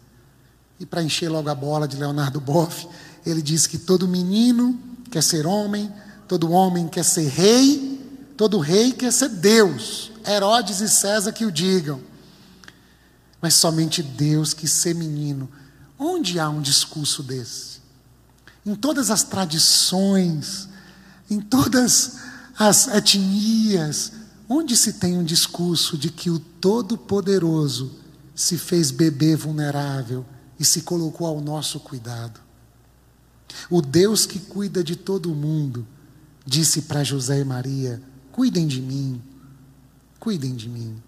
E 0.79 0.85
para 0.85 1.03
encher 1.03 1.29
logo 1.29 1.49
a 1.49 1.55
bola 1.55 1.89
de 1.89 1.97
Leonardo 1.97 2.41
Boff, 2.41 2.87
ele 3.25 3.41
diz 3.41 3.67
que 3.67 3.79
todo 3.79 4.07
menino 4.07 4.79
quer 5.11 5.23
ser 5.23 5.47
homem, 5.47 5.93
todo 6.29 6.51
homem 6.51 6.87
quer 6.87 7.05
ser 7.05 7.29
rei, 7.29 8.33
todo 8.37 8.59
rei 8.59 8.93
quer 8.93 9.13
ser 9.13 9.31
Deus. 9.31 10.13
Herodes 10.27 10.81
e 10.81 10.89
César 10.89 11.33
que 11.33 11.47
o 11.47 11.53
digam. 11.53 12.01
Mas 13.41 13.55
somente 13.55 14.03
Deus 14.03 14.53
que 14.53 14.69
ser 14.69 14.95
menino. 14.95 15.49
Onde 15.99 16.39
há 16.39 16.49
um 16.49 16.61
discurso 16.61 17.23
desse? 17.23 17.81
Em 18.65 18.75
todas 18.75 19.11
as 19.11 19.23
tradições, 19.23 20.69
em 21.31 21.41
todas 21.41 22.17
as 22.59 22.89
etnias, 22.89 24.13
onde 24.49 24.77
se 24.77 24.95
tem 24.95 25.17
um 25.17 25.25
discurso 25.25 25.97
de 25.97 26.11
que 26.11 26.29
o 26.29 26.39
Todo-Poderoso 26.39 27.93
se 28.35 28.59
fez 28.59 28.91
bebê 28.91 29.35
vulnerável 29.35 30.27
e 30.59 30.65
se 30.65 30.83
colocou 30.83 31.27
ao 31.27 31.41
nosso 31.41 31.81
cuidado? 31.81 32.41
O 33.71 33.81
Deus 33.81 34.27
que 34.27 34.39
cuida 34.39 34.83
de 34.83 34.97
todo 34.97 35.35
mundo 35.35 35.87
disse 36.45 36.83
para 36.83 37.05
José 37.05 37.41
e 37.41 37.45
Maria: 37.45 38.03
cuidem 38.33 38.67
de 38.67 38.81
mim, 38.81 39.21
cuidem 40.19 40.55
de 40.55 40.69
mim. 40.69 41.03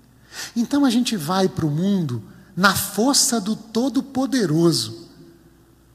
Então 0.54 0.84
a 0.84 0.90
gente 0.90 1.16
vai 1.16 1.48
para 1.48 1.66
o 1.66 1.70
mundo 1.70 2.22
na 2.56 2.74
força 2.74 3.40
do 3.40 3.54
Todo-Poderoso, 3.54 5.08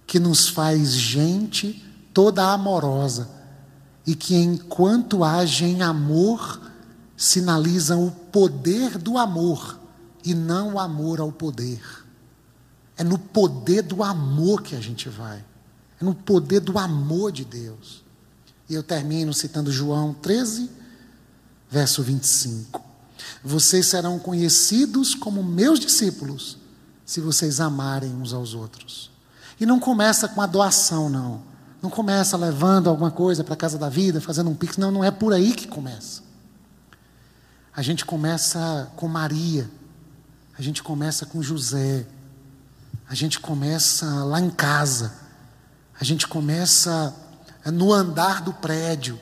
que 0.08 0.20
nos 0.20 0.47
faz 0.47 0.93
gente 0.93 1.84
toda 2.14 2.54
amorosa 2.54 3.30
e 4.06 4.16
que, 4.16 4.36
enquanto 4.36 5.24
age 5.24 5.66
em 5.66 5.82
amor, 5.82 6.62
sinalizam 7.16 8.06
o 8.06 8.12
poder 8.12 8.97
do 8.97 9.18
amor 9.18 9.80
e 10.24 10.34
não 10.34 10.74
o 10.76 10.80
amor 10.80 11.20
ao 11.20 11.32
poder. 11.32 12.03
É 12.98 13.04
no 13.04 13.18
poder 13.18 13.82
do 13.82 14.04
amor 14.04 14.62
que 14.62 14.76
a 14.76 14.80
gente 14.80 15.10
vai, 15.10 15.44
é 16.00 16.06
no 16.06 16.14
poder 16.14 16.60
do 16.60 16.78
amor 16.78 17.32
de 17.32 17.44
Deus. 17.44 18.04
E 18.70 18.74
eu 18.74 18.84
termino 18.84 19.34
citando 19.34 19.72
João 19.72 20.14
13, 20.14 20.70
verso 21.70 22.04
25. 22.04 22.82
Vocês 23.44 23.88
serão 23.88 24.20
conhecidos 24.20 25.16
como 25.16 25.44
meus 25.44 25.80
discípulos 25.80 26.58
se 27.06 27.20
vocês 27.20 27.60
amarem 27.60 28.14
uns 28.14 28.34
aos 28.34 28.54
outros. 28.54 29.12
E 29.60 29.66
não 29.66 29.80
começa 29.80 30.28
com 30.28 30.41
a 30.41 30.46
doação, 30.46 31.10
não. 31.10 31.41
Não 31.82 31.89
começa 31.89 32.38
levando 32.38 32.89
alguma 32.89 33.12
coisa 33.12 33.44
para 33.44 33.54
a 33.54 33.58
casa 33.58 33.78
da 33.78 33.89
vida, 33.89 34.22
fazendo 34.22 34.50
um 34.50 34.56
pix. 34.56 34.78
Não, 34.78 34.89
não 34.89 35.04
é 35.04 35.12
por 35.12 35.34
aí 35.34 35.54
que 35.54 35.68
começa. 35.68 36.22
A 37.76 37.82
gente 37.82 38.06
começa 38.06 38.91
com 38.96 39.08
Maria. 39.08 39.70
A 40.58 40.62
gente 40.62 40.82
começa 40.82 41.26
com 41.26 41.41
José. 41.41 42.08
A 43.08 43.16
gente 43.16 43.39
começa 43.39 44.06
lá 44.24 44.39
em 44.39 44.49
casa. 44.49 45.14
A 45.99 46.04
gente 46.04 46.28
começa 46.28 47.16
é 47.66 47.72
no 47.72 47.93
andar 47.93 48.41
do 48.41 48.54
prédio. 48.54 49.20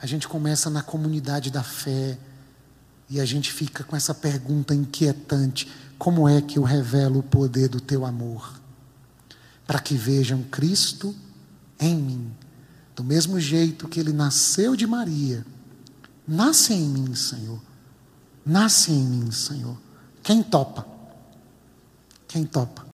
A 0.00 0.06
gente 0.06 0.26
começa 0.26 0.68
na 0.68 0.82
comunidade 0.82 1.50
da 1.50 1.62
fé 1.62 2.18
e 3.08 3.20
a 3.20 3.24
gente 3.24 3.52
fica 3.52 3.84
com 3.84 3.94
essa 3.94 4.14
pergunta 4.14 4.74
inquietante: 4.74 5.70
como 5.98 6.28
é 6.28 6.40
que 6.40 6.58
eu 6.58 6.62
revelo 6.62 7.20
o 7.20 7.22
poder 7.22 7.68
do 7.68 7.80
teu 7.80 8.04
amor? 8.04 8.60
Para 9.66 9.78
que 9.78 9.94
vejam 9.94 10.42
Cristo 10.44 11.14
em 11.78 11.94
mim, 11.94 12.32
do 12.96 13.04
mesmo 13.04 13.38
jeito 13.38 13.88
que 13.88 14.00
ele 14.00 14.12
nasceu 14.12 14.74
de 14.74 14.86
Maria. 14.86 15.46
Nasce 16.26 16.72
em 16.72 16.88
mim, 16.88 17.14
Senhor. 17.14 17.60
Nasce 18.44 18.92
em 18.92 19.02
mim, 19.02 19.30
Senhor. 19.30 19.76
Quem 20.22 20.42
topa? 20.42 20.86
Quem 22.26 22.44
topa? 22.44 22.89